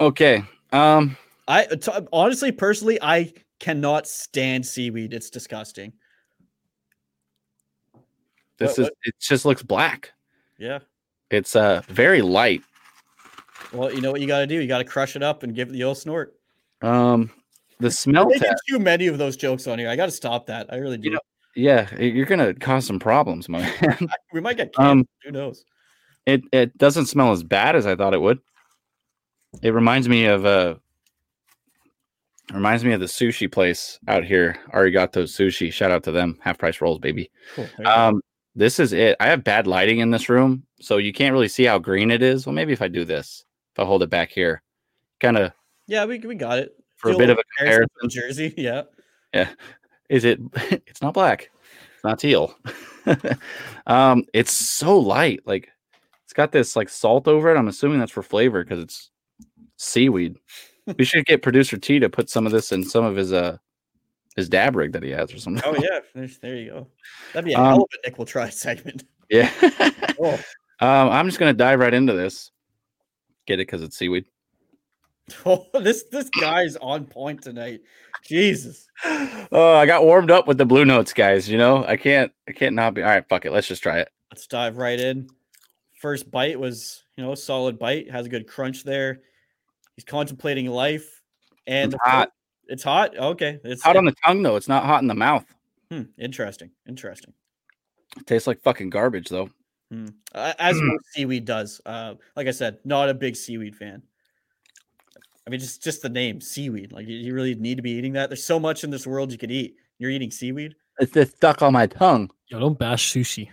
Okay. 0.00 0.42
Um 0.72 1.16
I 1.46 1.64
t- 1.66 1.92
honestly, 2.12 2.52
personally, 2.52 2.98
I 3.02 3.32
cannot 3.58 4.06
stand 4.06 4.64
seaweed. 4.64 5.12
It's 5.12 5.28
disgusting. 5.28 5.92
this 8.58 8.70
What- 8.70 8.78
is 8.78 8.84
what? 8.86 8.92
it 9.04 9.14
just 9.20 9.44
looks 9.44 9.62
black. 9.62 10.12
Yeah. 10.58 10.78
It's 11.30 11.54
uh 11.54 11.82
very 11.88 12.22
light. 12.22 12.62
Well, 13.72 13.92
you 13.92 14.00
know 14.00 14.10
what 14.10 14.20
you 14.22 14.26
got 14.26 14.38
to 14.40 14.46
do? 14.46 14.54
You 14.54 14.66
got 14.66 14.78
to 14.78 14.84
crush 14.84 15.14
it 15.14 15.22
up 15.22 15.42
and 15.42 15.54
give 15.54 15.68
it 15.68 15.72
the 15.72 15.84
old 15.84 15.98
snort. 15.98 16.34
Um 16.82 17.30
the 17.78 17.90
smell 17.90 18.30
test. 18.30 18.62
too 18.68 18.78
many 18.78 19.06
of 19.06 19.16
those 19.18 19.36
jokes 19.36 19.66
on 19.66 19.78
here. 19.78 19.88
I 19.88 19.96
got 19.96 20.06
to 20.06 20.12
stop 20.12 20.46
that. 20.46 20.70
I 20.72 20.76
really 20.76 20.98
do. 20.98 21.08
You 21.08 21.14
know, 21.14 21.20
Yeah, 21.56 21.94
you're 21.98 22.26
gonna 22.26 22.52
cause 22.54 22.86
some 22.86 22.98
problems, 22.98 23.48
my 23.48 23.60
man. 23.82 24.08
we 24.32 24.40
might 24.40 24.56
get 24.56 24.72
um. 24.78 25.06
Who 25.24 25.32
knows? 25.32 25.64
it 26.26 26.42
it 26.52 26.76
doesn't 26.76 27.06
smell 27.06 27.32
as 27.32 27.42
bad 27.42 27.74
as 27.76 27.86
I 27.86 27.96
thought 27.96 28.14
it 28.14 28.20
would. 28.20 28.38
It 29.62 29.70
reminds 29.74 30.08
me 30.08 30.26
of 30.26 30.44
uh 30.44 30.74
reminds 32.52 32.84
me 32.84 32.92
of 32.92 33.00
the 33.00 33.06
sushi 33.06 33.50
place 33.50 33.98
out 34.08 34.24
here, 34.24 34.58
Arigato 34.74 35.22
Sushi. 35.24 35.72
Shout 35.72 35.90
out 35.90 36.02
to 36.04 36.12
them. 36.12 36.38
Half 36.42 36.58
price 36.58 36.80
rolls, 36.80 36.98
baby. 36.98 37.30
Cool. 37.54 37.64
There 37.64 37.74
you 37.78 37.84
go. 37.84 37.90
Um, 37.90 38.20
this 38.56 38.78
is 38.80 38.92
it. 38.92 39.16
I 39.20 39.26
have 39.28 39.44
bad 39.44 39.66
lighting 39.66 40.00
in 40.00 40.10
this 40.10 40.28
room, 40.28 40.64
so 40.80 40.96
you 40.98 41.12
can't 41.12 41.32
really 41.32 41.48
see 41.48 41.64
how 41.64 41.78
green 41.78 42.10
it 42.10 42.22
is. 42.22 42.46
Well, 42.46 42.52
maybe 42.52 42.72
if 42.72 42.82
I 42.82 42.88
do 42.88 43.04
this, 43.04 43.44
if 43.74 43.80
I 43.80 43.86
hold 43.86 44.02
it 44.02 44.10
back 44.10 44.30
here, 44.30 44.62
kind 45.20 45.38
of 45.38 45.52
yeah, 45.90 46.04
we, 46.06 46.18
we 46.20 46.34
got 46.36 46.58
it. 46.58 46.74
for 46.96 47.10
Do 47.10 47.16
a 47.16 47.18
bit 47.18 47.30
of 47.30 47.38
a 47.38 47.42
comparison 47.58 47.88
comparison. 48.00 48.48
Jersey. 48.48 48.54
Yeah. 48.62 48.82
Yeah. 49.34 49.48
Is 50.08 50.24
it? 50.24 50.40
It's 50.86 51.02
not 51.02 51.14
black. 51.14 51.50
It's 51.94 52.04
not 52.04 52.18
teal. 52.18 52.54
um, 53.86 54.24
it's 54.32 54.52
so 54.52 54.98
light. 54.98 55.40
Like 55.46 55.68
it's 56.24 56.32
got 56.32 56.52
this 56.52 56.76
like 56.76 56.88
salt 56.88 57.28
over 57.28 57.54
it. 57.54 57.58
I'm 57.58 57.68
assuming 57.68 57.98
that's 57.98 58.12
for 58.12 58.22
flavor 58.22 58.62
because 58.64 58.78
it's 58.82 59.10
seaweed. 59.76 60.36
we 60.98 61.04
should 61.04 61.26
get 61.26 61.42
producer 61.42 61.76
T 61.76 61.98
to 61.98 62.08
put 62.08 62.30
some 62.30 62.46
of 62.46 62.52
this 62.52 62.72
in 62.72 62.84
some 62.84 63.04
of 63.04 63.16
his 63.16 63.32
uh 63.32 63.56
his 64.36 64.48
dab 64.48 64.76
rig 64.76 64.92
that 64.92 65.02
he 65.02 65.10
has 65.10 65.32
or 65.34 65.38
something. 65.38 65.62
Oh 65.66 65.74
yeah. 65.80 65.98
There's, 66.14 66.38
there 66.38 66.56
you 66.56 66.70
go. 66.70 66.86
That'd 67.32 67.46
be 67.46 67.52
a 67.54 67.58
Um, 67.58 67.64
hell 67.66 67.82
of 67.82 67.88
a 68.04 68.08
Nick 68.08 68.18
will 68.18 68.26
try 68.26 68.48
segment. 68.48 69.04
yeah. 69.28 69.50
Oh, 70.20 70.34
um, 70.80 71.10
I'm 71.10 71.26
just 71.26 71.38
gonna 71.38 71.52
dive 71.52 71.80
right 71.80 71.92
into 71.94 72.12
this. 72.14 72.50
Get 73.46 73.54
it 73.54 73.66
because 73.66 73.82
it's 73.82 73.96
seaweed. 73.98 74.24
oh, 75.46 75.66
this 75.80 76.04
this 76.04 76.28
guy's 76.40 76.76
on 76.76 77.06
point 77.06 77.42
tonight. 77.42 77.80
Jesus. 78.24 78.88
Oh, 79.04 79.74
I 79.74 79.86
got 79.86 80.04
warmed 80.04 80.30
up 80.30 80.46
with 80.46 80.58
the 80.58 80.66
blue 80.66 80.84
notes, 80.84 81.12
guys. 81.12 81.48
You 81.48 81.58
know, 81.58 81.84
I 81.86 81.96
can't, 81.96 82.32
I 82.48 82.52
can't 82.52 82.74
not 82.74 82.94
be. 82.94 83.02
All 83.02 83.08
right, 83.08 83.26
fuck 83.28 83.44
it. 83.44 83.52
Let's 83.52 83.66
just 83.66 83.82
try 83.82 83.98
it. 84.00 84.08
Let's 84.30 84.46
dive 84.46 84.76
right 84.76 84.98
in. 85.00 85.28
First 86.00 86.30
bite 86.30 86.58
was, 86.58 87.02
you 87.16 87.24
know, 87.24 87.34
solid 87.34 87.78
bite. 87.78 88.10
Has 88.10 88.26
a 88.26 88.28
good 88.28 88.46
crunch 88.46 88.84
there. 88.84 89.20
He's 89.96 90.04
contemplating 90.04 90.66
life, 90.66 91.22
and 91.66 91.92
It's 91.92 92.02
hot. 92.04 92.32
It's 92.68 92.82
hot. 92.82 93.16
Okay, 93.16 93.58
it's 93.64 93.82
Hot 93.82 93.96
on 93.96 94.04
the 94.04 94.14
tongue 94.24 94.42
though. 94.42 94.56
It's 94.56 94.68
not 94.68 94.84
hot 94.84 95.02
in 95.02 95.08
the 95.08 95.14
mouth. 95.14 95.44
hmm, 95.90 96.02
interesting. 96.18 96.70
Interesting. 96.88 97.32
It 98.16 98.26
tastes 98.26 98.46
like 98.46 98.60
fucking 98.62 98.90
garbage 98.90 99.28
though. 99.28 99.50
Hmm. 99.90 100.06
Uh, 100.32 100.52
as 100.58 100.80
seaweed 101.12 101.44
does. 101.44 101.80
Uh, 101.84 102.14
like 102.36 102.46
I 102.46 102.52
said, 102.52 102.78
not 102.84 103.08
a 103.08 103.14
big 103.14 103.34
seaweed 103.34 103.74
fan. 103.74 104.02
I 105.46 105.50
mean, 105.50 105.60
just 105.60 105.82
just 105.82 106.02
the 106.02 106.08
name 106.08 106.40
seaweed. 106.40 106.92
Like 106.92 107.06
you, 107.08 107.16
you 107.16 107.34
really 107.34 107.54
need 107.54 107.76
to 107.76 107.82
be 107.82 107.92
eating 107.92 108.12
that. 108.14 108.28
There's 108.30 108.44
so 108.44 108.60
much 108.60 108.84
in 108.84 108.90
this 108.90 109.06
world 109.06 109.32
you 109.32 109.38
could 109.38 109.50
eat. 109.50 109.76
You're 109.98 110.10
eating 110.10 110.30
seaweed. 110.30 110.74
It's 110.98 111.12
just 111.12 111.36
stuck 111.36 111.62
on 111.62 111.72
my 111.72 111.86
tongue. 111.86 112.30
Yo, 112.48 112.58
don't 112.60 112.78
bash 112.78 113.12
sushi. 113.12 113.48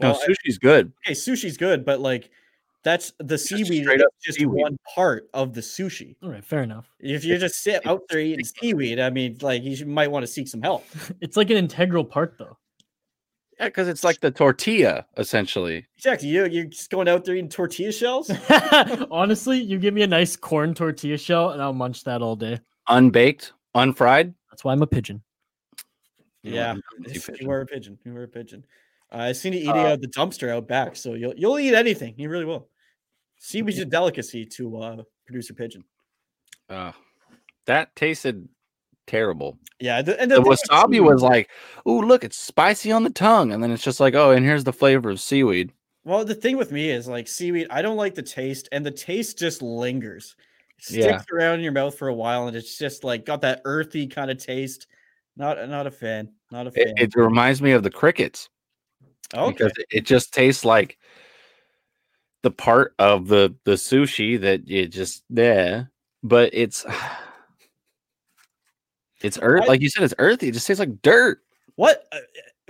No, 0.00 0.10
Well, 0.10 0.20
I- 0.22 0.26
sushi's 0.28 0.58
good. 0.58 0.92
okay, 1.06 1.14
sushi's 1.14 1.56
good, 1.56 1.84
but 1.84 2.00
like 2.00 2.30
that's 2.82 3.12
the 3.18 3.36
Just 3.36 3.46
seaweed 3.48 3.84
straight 3.84 4.00
is 4.00 4.06
just 4.22 4.38
seaweed. 4.38 4.50
one 4.62 4.76
part 4.94 5.28
of 5.32 5.54
the 5.54 5.60
sushi. 5.62 6.16
All 6.22 6.28
right, 6.30 6.44
fair 6.44 6.62
enough. 6.62 6.86
If 7.00 7.24
you 7.24 7.38
just 7.38 7.62
sit 7.62 7.86
out 7.86 8.02
there 8.10 8.20
eating 8.20 8.44
seaweed, 8.44 9.00
I 9.00 9.08
mean, 9.10 9.38
like 9.40 9.62
you 9.62 9.86
might 9.86 10.10
want 10.10 10.22
to 10.24 10.26
seek 10.26 10.48
some 10.48 10.60
help. 10.60 10.84
It's 11.22 11.36
like 11.36 11.48
an 11.50 11.56
integral 11.56 12.04
part, 12.04 12.36
though. 12.36 12.58
Yeah, 13.58 13.66
because 13.66 13.88
it's 13.88 14.02
like 14.02 14.20
the 14.20 14.30
tortilla 14.30 15.06
essentially. 15.16 15.86
Exactly. 15.96 16.28
You 16.28 16.46
you're 16.46 16.64
just 16.64 16.90
going 16.90 17.08
out 17.08 17.24
there 17.24 17.34
eating 17.36 17.48
tortilla 17.48 17.92
shells. 17.92 18.30
Honestly, 19.10 19.60
you 19.60 19.78
give 19.78 19.94
me 19.94 20.02
a 20.02 20.06
nice 20.06 20.36
corn 20.36 20.74
tortilla 20.74 21.18
shell, 21.18 21.50
and 21.50 21.62
I'll 21.62 21.72
munch 21.72 22.04
that 22.04 22.22
all 22.22 22.36
day. 22.36 22.60
Unbaked, 22.88 23.52
unfried. 23.74 24.34
That's 24.50 24.64
why 24.64 24.72
I'm 24.72 24.82
a 24.82 24.86
pigeon. 24.86 25.22
Yeah, 26.42 26.72
I'm 26.72 26.82
pigeon. 27.04 27.36
you 27.40 27.50
are 27.50 27.60
a 27.60 27.66
pigeon. 27.66 27.98
You 28.04 28.16
are 28.16 28.24
a 28.24 28.28
pigeon. 28.28 28.64
Uh, 29.12 29.18
I 29.18 29.32
seen 29.32 29.52
you 29.52 29.60
eating 29.60 29.70
out 29.70 30.00
the 30.00 30.08
dumpster 30.08 30.50
out 30.50 30.66
back, 30.66 30.96
so 30.96 31.14
you'll 31.14 31.34
you'll 31.36 31.58
eat 31.58 31.74
anything. 31.74 32.14
You 32.16 32.28
really 32.28 32.44
will. 32.44 32.68
Seaweed's 33.38 33.78
a 33.80 33.84
delicacy 33.84 34.44
to 34.46 34.76
uh, 34.78 35.02
producer 35.26 35.54
pigeon. 35.54 35.84
Uh, 36.68 36.92
that 37.66 37.94
tasted 37.94 38.48
terrible. 39.06 39.58
Yeah, 39.80 40.02
the, 40.02 40.20
and 40.20 40.30
The 40.30 40.40
with 40.40 40.60
wasabi 40.68 41.00
was 41.00 41.22
like, 41.22 41.50
"Ooh, 41.86 42.02
look, 42.02 42.24
it's 42.24 42.36
spicy 42.36 42.92
on 42.92 43.02
the 43.04 43.10
tongue," 43.10 43.52
and 43.52 43.62
then 43.62 43.70
it's 43.70 43.82
just 43.82 44.00
like, 44.00 44.14
"Oh, 44.14 44.30
and 44.30 44.44
here's 44.44 44.64
the 44.64 44.72
flavor 44.72 45.10
of 45.10 45.20
seaweed." 45.20 45.72
Well, 46.04 46.24
the 46.24 46.34
thing 46.34 46.56
with 46.56 46.70
me 46.70 46.90
is 46.90 47.08
like 47.08 47.26
seaweed, 47.26 47.66
I 47.70 47.82
don't 47.82 47.96
like 47.96 48.14
the 48.14 48.22
taste, 48.22 48.68
and 48.72 48.84
the 48.84 48.90
taste 48.90 49.38
just 49.38 49.62
lingers. 49.62 50.36
It 50.78 50.96
Yeah. 50.96 51.18
sticks 51.18 51.32
around 51.32 51.56
in 51.56 51.60
your 51.62 51.72
mouth 51.72 51.96
for 51.96 52.08
a 52.08 52.14
while, 52.14 52.46
and 52.46 52.56
it's 52.56 52.76
just 52.76 53.04
like 53.04 53.24
got 53.24 53.40
that 53.40 53.62
earthy 53.64 54.06
kind 54.06 54.30
of 54.30 54.38
taste. 54.38 54.86
Not 55.36 55.58
uh, 55.58 55.66
not 55.66 55.86
a 55.86 55.90
fan. 55.90 56.30
Not 56.50 56.66
a 56.66 56.70
fan. 56.70 56.94
It, 56.98 57.14
it 57.14 57.20
reminds 57.20 57.62
me 57.62 57.72
of 57.72 57.82
the 57.82 57.90
crickets 57.90 58.48
okay. 59.34 59.52
because 59.52 59.72
it, 59.90 60.04
just 60.04 60.32
tastes 60.32 60.64
like 60.64 60.98
the 62.42 62.50
part 62.50 62.94
of 62.98 63.28
the 63.28 63.54
the 63.64 63.72
sushi 63.72 64.40
that 64.40 64.68
it 64.68 64.88
just 64.88 65.24
there, 65.30 65.90
but 66.22 66.50
it's 66.52 66.84
it's 69.24 69.38
earth 69.42 69.62
I- 69.62 69.66
like 69.66 69.80
you 69.80 69.88
said, 69.88 70.04
it's 70.04 70.14
earthy. 70.18 70.48
It 70.48 70.52
just 70.52 70.66
tastes 70.66 70.80
like 70.80 71.02
dirt. 71.02 71.40
What 71.76 72.06
uh, 72.12 72.18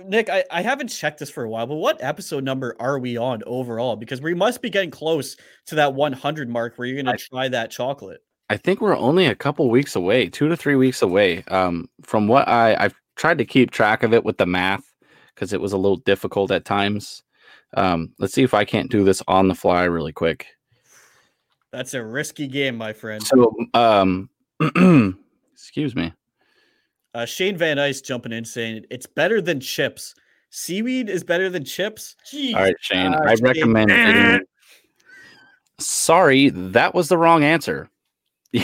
Nick, 0.03 0.29
I, 0.29 0.43
I 0.51 0.61
haven't 0.61 0.89
checked 0.89 1.19
this 1.19 1.29
for 1.29 1.43
a 1.43 1.49
while, 1.49 1.67
but 1.67 1.75
what 1.75 2.03
episode 2.03 2.43
number 2.43 2.75
are 2.79 2.99
we 2.99 3.17
on 3.17 3.43
overall? 3.45 3.95
Because 3.95 4.21
we 4.21 4.33
must 4.33 4.61
be 4.61 4.69
getting 4.69 4.91
close 4.91 5.37
to 5.67 5.75
that 5.75 5.93
100 5.93 6.49
mark 6.49 6.77
where 6.77 6.87
you're 6.87 7.01
going 7.01 7.17
to 7.17 7.23
try 7.23 7.47
that 7.47 7.71
chocolate. 7.71 8.21
I 8.49 8.57
think 8.57 8.81
we're 8.81 8.97
only 8.97 9.25
a 9.25 9.35
couple 9.35 9.69
weeks 9.69 9.95
away, 9.95 10.27
two 10.27 10.49
to 10.49 10.57
three 10.57 10.75
weeks 10.75 11.01
away. 11.01 11.43
Um, 11.47 11.89
from 12.03 12.27
what 12.27 12.47
I 12.47 12.75
I've 12.75 12.95
tried 13.15 13.37
to 13.39 13.45
keep 13.45 13.71
track 13.71 14.03
of 14.03 14.13
it 14.13 14.23
with 14.23 14.37
the 14.37 14.45
math 14.45 14.83
because 15.33 15.53
it 15.53 15.61
was 15.61 15.73
a 15.73 15.77
little 15.77 15.97
difficult 15.97 16.51
at 16.51 16.65
times. 16.65 17.23
Um, 17.75 18.13
let's 18.19 18.33
see 18.33 18.43
if 18.43 18.53
I 18.53 18.65
can't 18.65 18.91
do 18.91 19.03
this 19.03 19.21
on 19.27 19.47
the 19.47 19.55
fly 19.55 19.85
really 19.85 20.13
quick. 20.13 20.47
That's 21.71 21.93
a 21.93 22.03
risky 22.03 22.47
game, 22.47 22.77
my 22.77 22.93
friend. 22.93 23.21
So, 23.23 23.53
um, 23.73 24.29
excuse 25.53 25.95
me. 25.95 26.13
Uh, 27.15 27.25
Shane 27.25 27.55
Van 27.55 27.79
Ice 27.79 28.01
jumping 28.01 28.33
in 28.33 28.43
saying 28.43 28.85
it's 28.91 29.05
better 29.05 29.41
than 29.41 29.61
chips. 29.61 30.13
Seaweed 30.49 31.09
is 31.09 31.23
better 31.23 31.49
than 31.49 31.63
chips. 31.63 32.15
Jeez. 32.29 32.53
All 32.53 32.61
right, 32.61 32.75
Shane. 32.81 33.13
Ah, 33.13 33.21
I 33.25 33.35
Shane. 33.35 33.45
recommend. 33.45 33.91
eating- 33.91 34.41
Sorry, 35.79 36.49
that 36.49 36.93
was 36.93 37.07
the 37.07 37.17
wrong 37.17 37.43
answer. 37.43 37.89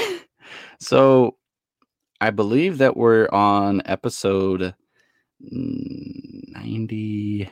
so, 0.80 1.38
I 2.20 2.30
believe 2.30 2.78
that 2.80 2.97
we're 2.97 3.30
on 3.30 3.82
episode 3.86 4.76
ninety. 5.39 7.49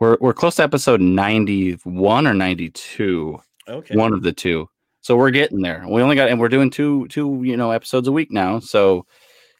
We're 0.00 0.18
we're 0.20 0.34
close 0.34 0.56
to 0.56 0.64
episode 0.64 1.00
ninety-one 1.00 2.26
or 2.26 2.34
ninety-two. 2.34 3.38
Okay. 3.68 3.96
One 3.96 4.12
of 4.12 4.22
the 4.22 4.32
two. 4.32 4.68
So 5.00 5.16
we're 5.16 5.30
getting 5.30 5.62
there. 5.62 5.84
We 5.88 6.02
only 6.02 6.16
got, 6.16 6.28
and 6.28 6.38
we're 6.38 6.48
doing 6.48 6.70
two 6.70 7.08
two 7.08 7.40
you 7.42 7.56
know 7.56 7.70
episodes 7.70 8.06
a 8.08 8.12
week 8.12 8.30
now. 8.30 8.58
So 8.60 9.06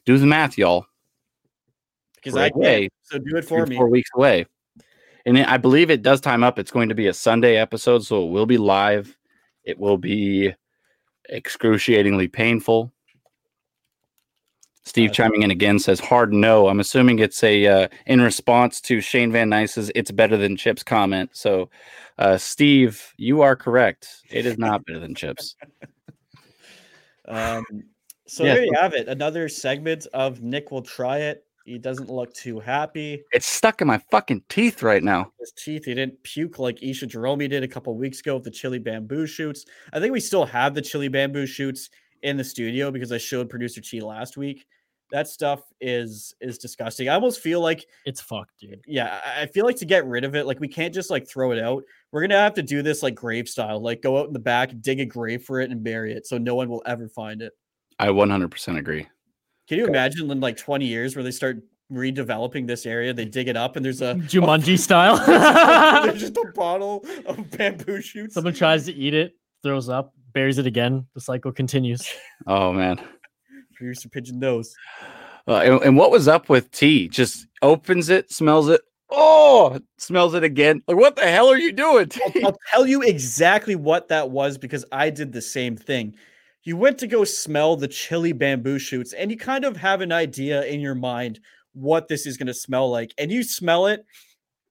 do 0.04 0.18
the 0.18 0.26
math, 0.26 0.58
y'all. 0.58 0.86
Because 2.16 2.36
I 2.36 2.50
can't. 2.50 2.92
So 3.02 3.18
do 3.18 3.36
it 3.36 3.44
for 3.44 3.66
me. 3.66 3.76
four 3.76 3.88
weeks 3.88 4.10
away. 4.14 4.46
And 5.24 5.38
I 5.38 5.56
believe 5.56 5.90
it 5.90 6.02
does 6.02 6.20
time 6.20 6.42
up. 6.42 6.58
It's 6.58 6.70
going 6.70 6.88
to 6.88 6.94
be 6.94 7.06
a 7.06 7.14
Sunday 7.14 7.56
episode, 7.56 8.04
so 8.04 8.26
it 8.26 8.30
will 8.30 8.46
be 8.46 8.58
live. 8.58 9.16
It 9.64 9.78
will 9.78 9.98
be 9.98 10.52
excruciatingly 11.28 12.28
painful. 12.28 12.92
Steve 14.84 15.12
chiming 15.12 15.42
in 15.42 15.52
again 15.52 15.78
says 15.78 16.00
hard 16.00 16.32
no. 16.32 16.66
I'm 16.66 16.80
assuming 16.80 17.20
it's 17.20 17.42
a 17.44 17.66
uh, 17.66 17.88
in 18.06 18.20
response 18.20 18.80
to 18.82 19.00
Shane 19.00 19.30
Van 19.30 19.48
Nice's 19.48 19.92
"It's 19.94 20.10
better 20.10 20.36
than 20.36 20.56
chips" 20.56 20.82
comment. 20.82 21.30
So, 21.34 21.70
uh, 22.18 22.36
Steve, 22.36 23.12
you 23.16 23.42
are 23.42 23.54
correct. 23.54 24.08
It 24.28 24.44
is 24.44 24.58
not 24.58 24.84
better 24.84 24.98
than 24.98 25.14
chips. 25.14 25.56
Um, 27.28 27.64
so 28.26 28.44
Yeah, 28.44 28.54
there 28.54 28.64
you 28.64 28.72
have 28.74 28.94
it. 28.94 29.08
Another 29.08 29.48
segment 29.48 30.06
of 30.14 30.42
Nick 30.42 30.70
will 30.70 30.82
try 30.82 31.18
it. 31.18 31.44
He 31.64 31.78
doesn't 31.78 32.10
look 32.10 32.32
too 32.34 32.58
happy. 32.58 33.22
It's 33.32 33.46
stuck 33.46 33.80
in 33.80 33.86
my 33.86 33.98
fucking 34.10 34.42
teeth 34.48 34.82
right 34.82 35.02
now. 35.02 35.32
His 35.38 35.52
teeth, 35.52 35.84
he 35.84 35.94
didn't 35.94 36.20
puke 36.24 36.58
like 36.58 36.82
Isha 36.82 37.06
Jerome 37.06 37.38
did 37.38 37.62
a 37.62 37.68
couple 37.68 37.94
weeks 37.96 38.18
ago 38.20 38.34
with 38.34 38.44
the 38.44 38.50
chili 38.50 38.80
bamboo 38.80 39.26
shoots. 39.26 39.64
I 39.92 40.00
think 40.00 40.12
we 40.12 40.18
still 40.20 40.44
have 40.44 40.74
the 40.74 40.82
chili 40.82 41.06
bamboo 41.08 41.46
shoots 41.46 41.88
in 42.22 42.36
the 42.36 42.42
studio 42.44 42.90
because 42.90 43.12
I 43.12 43.18
showed 43.18 43.48
producer 43.48 43.80
Chi 43.80 43.98
last 44.04 44.36
week. 44.36 44.66
That 45.12 45.28
stuff 45.28 45.60
is 45.80 46.34
is 46.40 46.56
disgusting. 46.58 47.08
I 47.08 47.14
almost 47.14 47.40
feel 47.40 47.60
like 47.60 47.86
It's 48.06 48.20
fucked, 48.20 48.58
dude. 48.58 48.80
yeah, 48.86 49.20
I- 49.24 49.42
I 49.42 49.46
feel 49.46 49.64
like 49.66 49.76
to 49.76 49.84
get 49.84 50.06
rid 50.06 50.24
of 50.24 50.34
it, 50.34 50.46
like 50.46 50.58
we 50.58 50.68
can't 50.68 50.92
just 50.94 51.10
like 51.10 51.28
throw 51.28 51.52
it 51.52 51.58
out. 51.62 51.84
We're 52.10 52.22
gonna 52.22 52.38
have 52.40 52.54
to 52.54 52.62
do 52.62 52.82
this 52.82 53.02
like 53.04 53.14
grave 53.14 53.46
style, 53.48 53.78
like 53.80 54.00
go 54.02 54.18
out 54.18 54.26
in 54.26 54.32
the 54.32 54.38
back, 54.40 54.72
dig 54.80 54.98
a 55.00 55.04
grave 55.04 55.44
for 55.44 55.60
it, 55.60 55.70
and 55.70 55.84
bury 55.84 56.12
it, 56.14 56.26
so 56.26 56.38
no 56.38 56.54
one 56.54 56.68
will 56.70 56.82
ever 56.86 57.08
find 57.08 57.40
it. 57.42 57.52
I 58.02 58.08
100% 58.08 58.78
agree. 58.78 59.06
Can 59.68 59.78
you 59.78 59.86
imagine 59.86 60.28
in 60.28 60.40
like 60.40 60.56
20 60.56 60.84
years 60.84 61.14
where 61.14 61.22
they 61.22 61.30
start 61.30 61.62
redeveloping 61.90 62.66
this 62.66 62.84
area? 62.84 63.14
They 63.14 63.24
dig 63.24 63.46
it 63.46 63.56
up 63.56 63.76
and 63.76 63.84
there's 63.84 64.02
a 64.02 64.14
Jumanji 64.14 64.76
style. 64.86 65.24
there's 66.04 66.18
just 66.18 66.36
a 66.36 66.50
bottle 66.56 67.04
of 67.26 67.48
bamboo 67.52 68.02
shoots. 68.02 68.34
Someone 68.34 68.54
tries 68.54 68.86
to 68.86 68.92
eat 68.92 69.14
it, 69.14 69.36
throws 69.62 69.88
up, 69.88 70.14
buries 70.32 70.58
it 70.58 70.66
again. 70.66 71.06
The 71.14 71.20
cycle 71.20 71.52
continues. 71.52 72.06
Oh 72.48 72.72
man. 72.72 73.00
Producer 73.76 74.08
Pigeon 74.08 74.40
nose. 74.40 74.74
Uh, 75.46 75.58
and, 75.58 75.82
and 75.82 75.96
what 75.96 76.10
was 76.10 76.26
up 76.26 76.48
with 76.48 76.72
T? 76.72 77.06
Just 77.08 77.46
opens 77.62 78.08
it, 78.08 78.32
smells 78.32 78.68
it. 78.68 78.80
Oh, 79.10 79.78
smells 79.96 80.34
it 80.34 80.42
again. 80.42 80.82
Like, 80.88 80.96
what 80.96 81.14
the 81.14 81.22
hell 81.22 81.46
are 81.46 81.56
you 81.56 81.70
doing? 81.70 82.10
I'll, 82.24 82.32
T? 82.32 82.42
I'll 82.42 82.58
tell 82.72 82.84
you 82.84 83.02
exactly 83.02 83.76
what 83.76 84.08
that 84.08 84.30
was 84.30 84.58
because 84.58 84.84
I 84.90 85.10
did 85.10 85.30
the 85.32 85.40
same 85.40 85.76
thing. 85.76 86.16
You 86.64 86.76
went 86.76 86.98
to 86.98 87.06
go 87.06 87.24
smell 87.24 87.76
the 87.76 87.88
chili 87.88 88.32
bamboo 88.32 88.78
shoots, 88.78 89.12
and 89.12 89.30
you 89.30 89.36
kind 89.36 89.64
of 89.64 89.76
have 89.76 90.00
an 90.00 90.12
idea 90.12 90.64
in 90.64 90.80
your 90.80 90.94
mind 90.94 91.40
what 91.72 92.06
this 92.08 92.26
is 92.26 92.36
going 92.36 92.46
to 92.46 92.54
smell 92.54 92.88
like, 92.90 93.12
and 93.18 93.32
you 93.32 93.42
smell 93.42 93.86
it, 93.86 94.04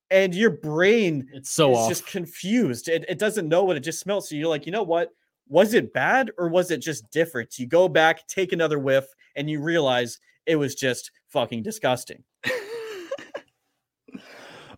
and 0.10 0.34
your 0.34 0.52
brain 0.52 1.28
It's 1.34 1.52
so 1.52 1.72
is 1.72 1.78
off. 1.78 1.90
just 1.90 2.08
confused. 2.08 2.88
It, 2.88 3.06
it 3.10 3.18
doesn't 3.20 3.48
know 3.50 3.64
what 3.64 3.78
it 3.78 3.82
just 3.82 4.00
smells. 4.00 4.30
So 4.30 4.36
you're 4.36 4.48
like, 4.50 4.66
you 4.66 4.72
know 4.72 4.84
what? 4.84 5.10
Was 5.50 5.74
it 5.74 5.94
bad 5.94 6.32
or 6.38 6.48
was 6.48 6.72
it 6.72 6.78
just 6.78 7.10
different? 7.12 7.58
You 7.60 7.68
go 7.68 7.90
back, 7.90 8.26
take 8.28 8.54
another 8.54 8.80
whiff, 8.80 9.06
and 9.36 9.50
you 9.50 9.62
realize 9.62 10.20
it 10.46 10.56
was 10.56 10.76
just 10.76 11.12
fucking 11.28 11.64
disgusting. 11.64 12.24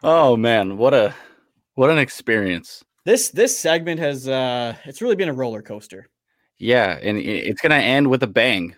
oh 0.03 0.35
man, 0.35 0.77
what 0.77 0.93
a 0.93 1.13
what 1.75 1.89
an 1.89 1.99
experience. 1.99 2.83
This 3.05 3.29
this 3.29 3.57
segment 3.57 3.99
has 3.99 4.27
uh 4.27 4.75
it's 4.85 5.01
really 5.01 5.15
been 5.15 5.29
a 5.29 5.33
roller 5.33 5.61
coaster. 5.61 6.07
Yeah, 6.63 6.97
and 7.01 7.17
it's 7.19 7.61
gonna 7.61 7.75
end 7.75 8.09
with 8.09 8.23
a 8.23 8.27
bang. 8.27 8.73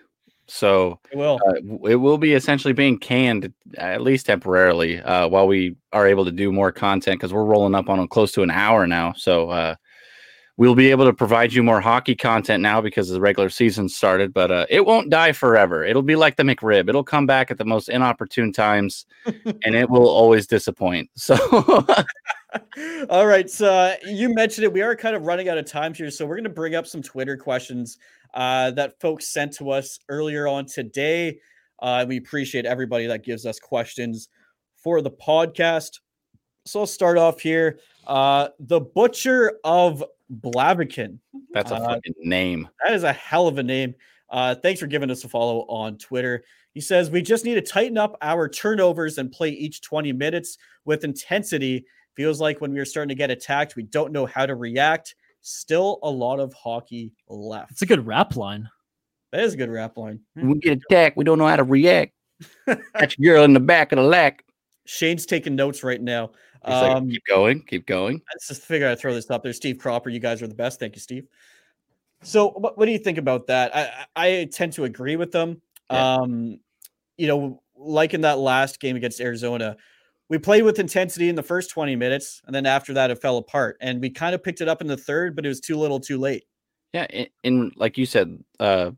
So 0.48 1.00
It 1.12 1.18
will. 1.18 1.40
uh, 1.48 1.88
it 1.88 1.96
will 1.96 2.18
be 2.18 2.34
essentially 2.34 2.74
being 2.74 2.98
canned 2.98 3.54
at 3.78 4.02
least 4.02 4.26
temporarily 4.26 5.00
uh, 5.02 5.28
while 5.28 5.48
we 5.48 5.76
are 5.94 6.08
able 6.08 6.26
to 6.26 6.32
do 6.32 6.52
more 6.52 6.72
content 6.72 7.20
because 7.20 7.34
we're 7.34 7.46
rolling 7.46 7.76
up 7.76 7.90
on 7.90 8.08
close 8.08 8.32
to 8.34 8.44
an 8.44 8.52
hour 8.52 8.86
now. 8.88 9.14
So 9.14 9.50
uh, 9.50 9.76
we'll 10.58 10.76
be 10.76 10.90
able 10.92 11.06
to 11.06 11.14
provide 11.14 11.54
you 11.54 11.62
more 11.64 11.82
hockey 11.82 12.16
content 12.16 12.62
now 12.62 12.82
because 12.82 13.10
the 13.10 13.22
regular 13.22 13.50
season 13.50 13.88
started. 13.90 14.34
But 14.34 14.52
uh, 14.52 14.66
it 14.70 14.86
won't 14.86 15.10
die 15.12 15.32
forever. 15.32 15.84
It'll 15.84 16.02
be 16.02 16.16
like 16.16 16.38
the 16.38 16.44
McRib. 16.44 16.90
It'll 16.90 17.04
come 17.04 17.26
back 17.28 17.52
at 17.52 17.58
the 17.60 17.66
most 17.66 17.90
inopportune 17.90 18.52
times, 18.52 19.06
and 19.26 19.76
it 19.76 19.90
will 19.90 20.08
always 20.08 20.48
disappoint. 20.48 21.10
So 21.16 21.36
All 23.10 23.26
right. 23.28 23.50
So 23.50 23.72
uh, 23.72 23.96
you 24.06 24.34
mentioned 24.34 24.66
it. 24.66 24.74
We 24.74 24.82
are 24.82 24.96
kind 24.96 25.16
of 25.16 25.24
running 25.24 25.50
out 25.50 25.58
of 25.58 25.66
time 25.66 25.94
here. 25.94 26.10
So 26.12 26.26
we're 26.26 26.36
going 26.36 26.44
to 26.46 26.50
bring 26.50 26.76
up 26.76 26.88
some 26.88 27.02
Twitter 27.02 27.38
questions 27.38 27.98
uh, 28.34 28.72
that 28.72 29.00
folks 29.00 29.28
sent 29.28 29.54
to 29.54 29.72
us 29.72 30.00
earlier 30.10 30.48
on 30.48 30.66
today. 30.66 31.40
Uh, 31.82 32.06
we 32.08 32.18
appreciate 32.18 32.66
everybody 32.66 33.08
that 33.08 33.24
gives 33.24 33.46
us 33.46 33.60
questions 33.60 34.30
for 34.76 35.02
the 35.02 35.12
podcast. 35.12 36.00
So 36.66 36.82
I'll 36.82 36.88
start 36.88 37.18
off 37.18 37.40
here. 37.40 37.80
Uh, 38.08 38.50
the 38.60 38.80
Butcher 38.82 39.60
of 39.64 40.04
Blaviken. 40.42 41.20
That's 41.52 41.72
a 41.72 41.76
Uh, 41.76 41.88
fucking 41.96 42.14
name. 42.24 42.68
That 42.84 42.94
is 42.94 43.04
a 43.04 43.14
hell 43.14 43.48
of 43.48 43.58
a 43.58 43.64
name. 43.64 43.94
Uh, 44.30 44.56
thanks 44.56 44.80
for 44.80 44.88
giving 44.88 45.12
us 45.12 45.24
a 45.24 45.30
follow 45.30 45.62
on 45.68 45.98
Twitter. 45.98 46.44
He 46.74 46.82
says, 46.82 47.10
We 47.12 47.22
just 47.22 47.46
need 47.46 47.56
to 47.56 47.62
tighten 47.62 47.98
up 47.98 48.18
our 48.22 48.50
turnovers 48.50 49.18
and 49.18 49.32
play 49.32 49.50
each 49.50 49.82
20 49.82 50.12
minutes 50.14 50.58
with 50.84 51.04
intensity. 51.04 51.86
Feels 52.16 52.40
like 52.40 52.62
when 52.62 52.74
we 52.74 52.80
are 52.80 52.86
starting 52.86 53.10
to 53.10 53.16
get 53.16 53.30
attacked, 53.30 53.76
we 53.76 53.84
don't 53.84 54.12
know 54.12 54.26
how 54.26 54.46
to 54.46 54.56
react. 54.56 55.16
Still 55.42 56.00
a 56.02 56.10
lot 56.10 56.40
of 56.40 56.54
hockey 56.54 57.12
left. 57.28 57.72
It's 57.72 57.82
a 57.82 57.86
good 57.86 58.06
rap 58.06 58.36
line. 58.36 58.70
That 59.32 59.44
is 59.44 59.54
a 59.54 59.58
good 59.58 59.70
rap 59.70 59.98
line. 59.98 60.22
When 60.34 60.52
we 60.52 60.60
get 60.60 60.80
attacked, 60.90 61.18
we 61.18 61.26
don't 61.26 61.38
know 61.38 61.48
how 61.48 61.58
to 61.58 61.64
react. 61.64 62.14
That's 62.66 63.16
a 63.18 63.22
girl 63.22 63.44
in 63.44 63.54
the 63.54 63.60
back 63.60 63.92
of 63.92 63.98
the 63.98 64.04
lack. 64.04 64.46
Shane's 64.86 65.26
taking 65.26 65.56
notes 65.56 65.84
right 65.84 66.02
now. 66.02 66.32
He's 66.66 66.74
like, 66.74 66.96
Um, 66.96 67.10
keep 67.10 67.24
going, 67.26 67.62
keep 67.62 67.86
going. 67.86 68.22
Let's 68.34 68.48
just 68.48 68.64
figure 68.64 68.88
out 68.88 68.92
how 68.92 68.96
to 68.96 69.02
throw 69.02 69.14
this 69.14 69.30
up 69.30 69.44
there. 69.44 69.54
Steve 69.54 69.78
Cropper, 69.78 70.10
you 70.10 70.20
guys 70.20 70.42
are 70.42 70.48
the 70.48 70.56
best. 70.56 70.80
Thank 70.80 70.96
you, 70.96 71.02
Steve. 71.02 71.28
So, 72.24 72.50
what, 72.52 72.78
what 72.78 72.86
do 72.86 72.92
you 72.92 72.98
think 72.98 73.18
about 73.18 73.48
that? 73.48 73.76
I, 73.76 74.06
I 74.16 74.40
I 74.40 74.50
tend 74.52 74.74
to 74.74 74.86
agree 74.86 75.16
with 75.16 75.32
them. 75.32 75.62
Yeah. 75.92 76.16
Um, 76.16 76.60
you 77.18 77.28
know, 77.28 77.62
like 77.76 78.14
in 78.14 78.22
that 78.22 78.40
last 78.40 78.80
game 78.80 78.96
against 78.96 79.22
Arizona, 79.22 79.78
we 80.30 80.38
played 80.38 80.64
with 80.64 80.80
intensity 80.80 81.30
in 81.30 81.36
the 81.36 81.44
first 81.44 81.70
20 81.70 81.96
minutes, 81.96 82.42
and 82.46 82.56
then 82.56 82.66
after 82.66 82.94
that, 82.94 83.12
it 83.12 83.22
fell 83.22 83.38
apart. 83.38 83.78
And 83.82 84.02
we 84.02 84.10
kind 84.10 84.34
of 84.34 84.44
picked 84.44 84.62
it 84.62 84.68
up 84.68 84.82
in 84.82 84.88
the 84.88 84.98
third, 84.98 85.36
but 85.36 85.46
it 85.46 85.50
was 85.50 85.60
too 85.60 85.78
little, 85.78 86.00
too 86.00 86.18
late. 86.18 86.46
Yeah, 86.94 87.08
and, 87.10 87.28
in 87.44 87.72
like 87.76 87.98
you 87.98 88.06
said, 88.06 88.40
uh, 88.60 88.92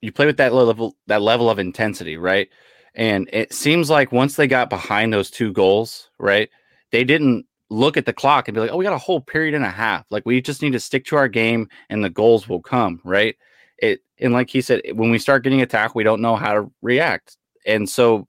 you 0.00 0.12
play 0.12 0.26
with 0.26 0.38
that 0.38 0.52
level 0.52 0.96
that 1.06 1.22
level 1.22 1.48
of 1.48 1.58
intensity, 1.58 2.16
right? 2.16 2.48
And 2.94 3.28
it 3.32 3.52
seems 3.52 3.88
like 3.88 4.12
once 4.12 4.36
they 4.36 4.46
got 4.46 4.68
behind 4.70 5.12
those 5.12 5.30
two 5.30 5.52
goals, 5.52 6.10
right, 6.18 6.50
they 6.90 7.04
didn't 7.04 7.46
look 7.68 7.96
at 7.96 8.04
the 8.04 8.12
clock 8.12 8.48
and 8.48 8.54
be 8.54 8.60
like, 8.60 8.70
"Oh, 8.70 8.76
we 8.76 8.84
got 8.84 8.94
a 8.94 8.98
whole 8.98 9.20
period 9.20 9.54
and 9.54 9.64
a 9.64 9.70
half. 9.70 10.06
Like 10.10 10.26
we 10.26 10.40
just 10.40 10.62
need 10.62 10.72
to 10.72 10.80
stick 10.80 11.04
to 11.06 11.16
our 11.16 11.28
game, 11.28 11.68
and 11.88 12.02
the 12.02 12.10
goals 12.10 12.48
will 12.48 12.60
come." 12.60 13.00
Right? 13.04 13.36
It 13.78 14.00
and 14.18 14.32
like 14.32 14.50
he 14.50 14.60
said, 14.60 14.82
when 14.94 15.10
we 15.10 15.18
start 15.18 15.44
getting 15.44 15.62
attacked, 15.62 15.94
we 15.94 16.04
don't 16.04 16.20
know 16.20 16.36
how 16.36 16.54
to 16.54 16.70
react, 16.82 17.36
and 17.66 17.88
so 17.88 18.26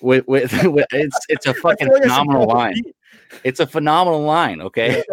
with 0.00 0.26
with, 0.26 0.52
with 0.64 0.86
it's 0.92 1.18
it's 1.28 1.46
a 1.46 1.54
fucking 1.62 1.88
feel 1.88 1.94
like 1.94 2.02
I 2.02 2.06
should 2.06 2.12
phenomenal 2.12 2.46
line. 2.46 2.82
It's 3.44 3.60
a 3.60 3.66
phenomenal 3.66 4.22
line, 4.22 4.60
okay? 4.60 5.02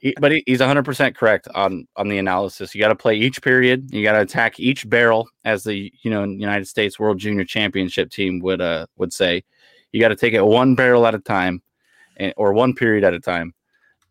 He- 0.00 0.14
but 0.18 0.32
he, 0.32 0.42
he's 0.46 0.60
100% 0.60 1.14
correct 1.14 1.46
on 1.54 1.86
on 1.96 2.08
the 2.08 2.18
analysis. 2.18 2.74
You 2.74 2.80
got 2.80 2.88
to 2.88 2.94
play 2.94 3.16
each 3.16 3.42
period. 3.42 3.92
You 3.92 4.02
got 4.02 4.12
to 4.12 4.20
attack 4.20 4.58
each 4.58 4.88
barrel, 4.88 5.28
as 5.44 5.64
the 5.64 5.92
you 6.02 6.10
know 6.10 6.24
United 6.24 6.66
States 6.66 6.98
World 6.98 7.18
Junior 7.18 7.44
Championship 7.44 8.10
team 8.10 8.40
would 8.40 8.60
uh 8.60 8.86
would 8.96 9.12
say. 9.12 9.44
You 9.92 10.00
got 10.00 10.08
to 10.08 10.16
take 10.16 10.34
it 10.34 10.44
one 10.44 10.74
barrel 10.76 11.06
at 11.06 11.14
a 11.14 11.18
time, 11.18 11.62
and, 12.16 12.32
or 12.36 12.52
one 12.52 12.74
period 12.74 13.02
at 13.04 13.12
a 13.12 13.20
time, 13.20 13.52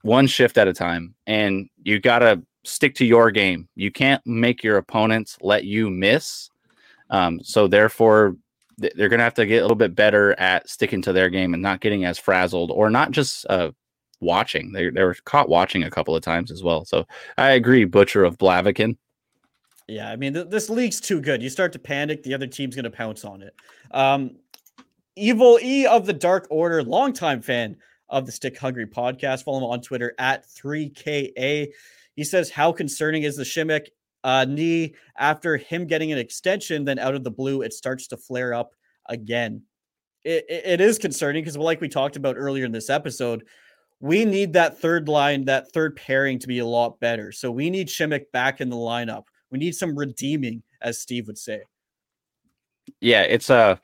one 0.02 0.28
shift 0.28 0.58
at 0.58 0.68
a 0.68 0.74
time, 0.74 1.16
and 1.26 1.70
you 1.84 2.00
got 2.00 2.20
to 2.20 2.44
stick 2.66 2.96
to 2.96 3.06
your 3.06 3.32
game. 3.32 3.68
You 3.76 3.92
can't 3.92 4.22
make 4.28 4.64
your 4.64 4.78
opponents 4.78 5.38
let 5.42 5.64
you 5.64 5.90
miss. 5.90 6.50
Um, 7.10 7.40
so 7.42 7.68
therefore, 7.68 8.32
th- 8.32 8.38
they're 8.80 9.10
going 9.10 9.20
to 9.20 9.24
have 9.24 9.34
to 9.36 9.46
get 9.46 9.60
a 9.60 9.62
little 9.62 9.76
bit 9.76 9.96
better 9.96 10.38
at 10.40 10.70
sticking 10.70 11.02
to 11.04 11.14
their 11.14 11.30
game 11.30 11.54
and 11.54 11.64
not 11.64 11.82
getting 11.82 12.06
as 12.06 12.18
frazzled 12.18 12.72
or 12.72 12.90
not 12.90 13.12
just 13.12 13.46
uh, 13.50 13.72
watching. 14.22 14.72
They, 14.72 14.90
they 14.90 15.04
were 15.04 15.16
caught 15.26 15.50
watching 15.50 15.84
a 15.84 15.92
couple 15.92 16.16
of 16.16 16.24
times 16.24 16.52
as 16.52 16.64
well. 16.64 16.86
So 16.86 17.06
I 17.38 17.52
agree, 17.52 17.86
Butcher 17.86 18.24
of 18.24 18.38
Blaviken. 18.38 18.98
Yeah, 19.88 20.10
I 20.10 20.16
mean, 20.16 20.34
th- 20.34 20.50
this 20.50 20.70
league's 20.70 21.02
too 21.02 21.20
good. 21.20 21.42
You 21.42 21.50
start 21.50 21.74
to 21.74 21.80
panic, 21.80 22.24
the 22.24 22.34
other 22.34 22.48
team's 22.48 22.76
going 22.76 22.84
to 22.84 22.92
pounce 22.92 23.26
on 23.26 23.42
it. 23.42 23.56
Um, 23.92 24.38
Evil 25.16 25.60
E 25.62 25.86
of 25.86 26.06
the 26.06 26.14
Dark 26.14 26.48
Order, 26.50 26.84
longtime 26.84 27.42
fan 27.42 27.76
of 28.08 28.26
the 28.26 28.32
Stick 28.32 28.58
Hungry 28.58 28.86
podcast. 28.86 29.44
Follow 29.44 29.58
him 29.58 29.64
on 29.66 29.82
Twitter 29.82 30.14
at 30.18 30.46
3KA. 30.48 31.68
He 32.16 32.24
says, 32.24 32.50
How 32.50 32.72
concerning 32.72 33.24
is 33.24 33.36
the 33.36 33.44
Simek 33.44 33.88
uh, 34.24 34.46
knee 34.46 34.96
after 35.18 35.58
him 35.58 35.88
getting 35.88 36.12
an 36.12 36.18
extension? 36.18 36.86
Then 36.86 37.00
out 37.00 37.16
of 37.16 37.24
the 37.24 37.32
blue, 37.32 37.62
it 37.62 37.74
starts 37.74 38.08
to 38.08 38.18
flare 38.18 38.54
up 38.54 38.72
again. 39.08 39.64
It, 40.24 40.46
it- 40.50 40.82
is 40.82 40.98
concerning 40.98 41.44
because, 41.44 41.58
like 41.58 41.82
we 41.82 41.90
talked 41.90 42.16
about 42.16 42.36
earlier 42.38 42.66
in 42.66 42.72
this 42.72 42.90
episode, 42.90 43.46
we 44.00 44.26
need 44.26 44.54
that 44.54 44.80
third 44.80 45.08
line, 45.08 45.46
that 45.46 45.72
third 45.72 45.96
pairing 45.96 46.40
to 46.40 46.48
be 46.48 46.60
a 46.60 46.66
lot 46.66 47.00
better. 47.00 47.32
So 47.32 47.52
we 47.52 47.70
need 47.70 47.88
Simek 47.88 48.32
back 48.32 48.62
in 48.62 48.70
the 48.70 48.76
lineup. 48.76 49.24
We 49.52 49.60
need 49.60 49.76
some 49.76 49.98
redeeming, 49.98 50.64
as 50.82 51.00
Steve 51.02 51.28
would 51.28 51.38
say. 51.38 51.62
Yeah, 53.02 53.22
it's 53.22 53.50
uh 53.50 53.78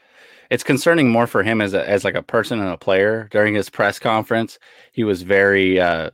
it's 0.49 0.63
concerning 0.63 1.09
more 1.09 1.27
for 1.27 1.43
him 1.43 1.61
as 1.61 1.73
a, 1.73 1.87
as 1.87 2.03
like 2.03 2.15
a 2.15 2.21
person 2.23 2.59
and 2.59 2.69
a 2.69 2.77
player. 2.77 3.27
During 3.31 3.53
his 3.55 3.69
press 3.69 3.99
conference, 3.99 4.59
he 4.91 5.03
was 5.03 5.21
very 5.23 5.79
uh 5.79 6.11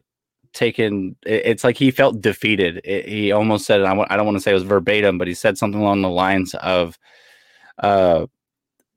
taken 0.54 1.16
it's 1.24 1.64
like 1.64 1.78
he 1.78 1.92
felt 1.92 2.22
defeated. 2.22 2.82
It, 2.84 3.08
he 3.08 3.32
almost 3.32 3.66
said 3.66 3.82
"I 3.82 3.94
don't 3.94 4.26
want 4.26 4.38
to 4.38 4.42
say 4.42 4.52
it 4.52 4.56
was 4.56 4.64
verbatim, 4.64 5.18
but 5.18 5.28
he 5.28 5.34
said 5.34 5.58
something 5.58 5.82
along 5.82 6.02
the 6.02 6.10
lines 6.10 6.54
of 6.56 6.98
uh 7.80 8.26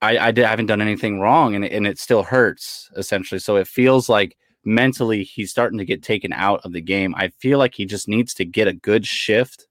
I 0.03 0.19
I, 0.19 0.31
did, 0.33 0.45
I 0.45 0.51
haven't 0.51 0.67
done 0.67 0.83
anything 0.83 1.21
wrong 1.21 1.55
and 1.55 1.65
and 1.65 1.87
it 1.87 1.99
still 1.99 2.23
hurts 2.23 2.91
essentially. 2.97 3.39
So 3.39 3.57
it 3.57 3.69
feels 3.69 4.09
like 4.09 4.37
mentally 4.65 5.25
he's 5.25 5.51
starting 5.51 5.79
to 5.79 5.85
get 5.85 6.03
taken 6.03 6.33
out 6.33 6.61
of 6.65 6.73
the 6.73 6.81
game. 6.81 7.15
I 7.17 7.29
feel 7.39 7.59
like 7.59 7.75
he 7.75 7.85
just 7.87 8.09
needs 8.09 8.35
to 8.35 8.45
get 8.45 8.69
a 8.69 8.73
good 8.73 9.07
shift. 9.07 9.67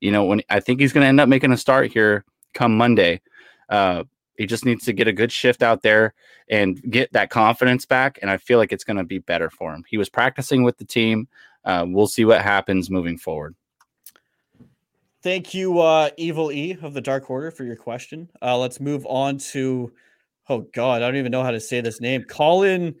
You 0.00 0.12
know, 0.12 0.24
when 0.24 0.42
I 0.50 0.60
think 0.60 0.80
he's 0.80 0.92
going 0.92 1.02
to 1.04 1.08
end 1.08 1.20
up 1.20 1.28
making 1.28 1.52
a 1.52 1.56
start 1.56 1.92
here 1.92 2.24
come 2.52 2.76
Monday. 2.76 3.20
Uh, 3.68 4.04
he 4.36 4.46
just 4.46 4.64
needs 4.64 4.84
to 4.84 4.92
get 4.92 5.08
a 5.08 5.12
good 5.12 5.32
shift 5.32 5.62
out 5.62 5.82
there 5.82 6.14
and 6.48 6.80
get 6.90 7.12
that 7.12 7.30
confidence 7.30 7.86
back. 7.86 8.18
And 8.20 8.30
I 8.30 8.36
feel 8.36 8.58
like 8.58 8.72
it's 8.72 8.84
going 8.84 8.96
to 8.96 9.04
be 9.04 9.18
better 9.18 9.50
for 9.50 9.72
him. 9.72 9.84
He 9.88 9.96
was 9.96 10.08
practicing 10.08 10.62
with 10.62 10.78
the 10.78 10.84
team. 10.84 11.28
Uh, 11.64 11.84
we'll 11.88 12.06
see 12.06 12.24
what 12.24 12.42
happens 12.42 12.90
moving 12.90 13.16
forward. 13.16 13.54
Thank 15.22 15.54
you, 15.54 15.80
uh, 15.80 16.10
Evil 16.18 16.52
E 16.52 16.76
of 16.82 16.92
the 16.92 17.00
Dark 17.00 17.30
Order, 17.30 17.50
for 17.50 17.64
your 17.64 17.76
question. 17.76 18.28
Uh, 18.42 18.58
let's 18.58 18.78
move 18.78 19.06
on 19.06 19.38
to, 19.38 19.90
oh 20.50 20.66
God, 20.74 21.00
I 21.00 21.06
don't 21.06 21.16
even 21.16 21.32
know 21.32 21.42
how 21.42 21.50
to 21.50 21.60
say 21.60 21.80
this 21.80 22.00
name. 22.00 22.24
Colin 22.24 22.94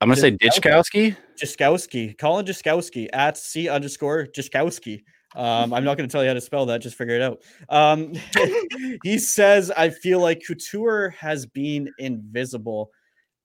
I'm 0.00 0.08
going 0.08 0.16
to 0.16 0.20
say 0.20 0.32
Ditchkowski. 0.32 1.16
Jiskowski. 1.40 2.18
Colin 2.18 2.44
Jiskowski 2.44 3.08
at 3.12 3.36
C 3.36 3.68
underscore 3.68 4.26
Jiskowski. 4.26 5.02
Um, 5.36 5.72
I'm 5.74 5.84
not 5.84 5.96
going 5.98 6.08
to 6.08 6.12
tell 6.12 6.22
you 6.22 6.28
how 6.28 6.34
to 6.34 6.40
spell 6.40 6.66
that. 6.66 6.80
Just 6.80 6.96
figure 6.96 7.14
it 7.14 7.22
out. 7.22 7.42
Um, 7.68 8.14
he 9.04 9.18
says, 9.18 9.70
I 9.70 9.90
feel 9.90 10.18
like 10.20 10.42
Couture 10.46 11.10
has 11.10 11.44
been 11.46 11.90
invisible. 11.98 12.90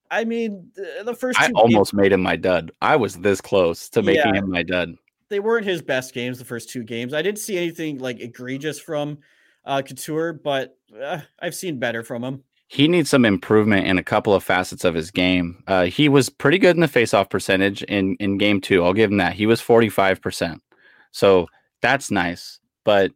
I 0.09 0.23
mean, 0.25 0.71
the, 1.05 1.13
first 1.13 1.39
I 1.39 1.47
two 1.47 1.53
games- 1.53 1.63
almost 1.73 1.93
made 1.93 2.11
him 2.13 2.21
my 2.21 2.35
dud. 2.35 2.71
I 2.81 2.95
was 2.95 3.15
this 3.17 3.41
close 3.41 3.89
to 3.89 4.01
making 4.01 4.33
Yeah. 4.35 4.41
him 4.41 4.49
my 4.49 4.63
dud. 4.63 4.95
they 5.29 5.39
weren't 5.39 5.65
his 5.65 5.81
best 5.81 6.13
games 6.13 6.39
the 6.39 6.45
first 6.45 6.69
two 6.69 6.83
games. 6.83 7.13
I 7.13 7.21
didn't 7.21 7.39
see 7.39 7.57
anything 7.57 7.99
like 7.99 8.19
egregious 8.19 8.79
from 8.79 9.19
uh, 9.65 9.81
Couture, 9.81 10.33
but 10.33 10.77
uh, 11.01 11.19
I've 11.39 11.55
seen 11.55 11.77
better 11.79 12.03
from 12.03 12.23
him. 12.23 12.43
he 12.67 12.87
needs 12.87 13.09
some 13.09 13.23
improvement 13.25 13.85
in 13.87 13.97
a 13.97 14.03
couple 14.03 14.33
of 14.33 14.43
facets 14.43 14.83
of 14.83 14.93
his 14.95 15.11
game. 15.11 15.63
Uh, 15.67 15.85
he 15.85 16.09
was 16.09 16.29
pretty 16.29 16.57
good 16.57 16.75
in 16.75 16.81
the 16.81 16.87
faceoff 16.87 17.29
percentage 17.29 17.83
in 17.83 18.15
in 18.19 18.37
game 18.37 18.59
two. 18.59 18.83
I'll 18.83 18.93
give 18.93 19.11
him 19.11 19.17
that. 19.17 19.33
He 19.33 19.45
was 19.45 19.61
forty 19.61 19.87
five 19.89 20.21
percent, 20.21 20.61
so 21.11 21.47
that's 21.81 22.11
nice. 22.11 22.59
But 22.83 23.11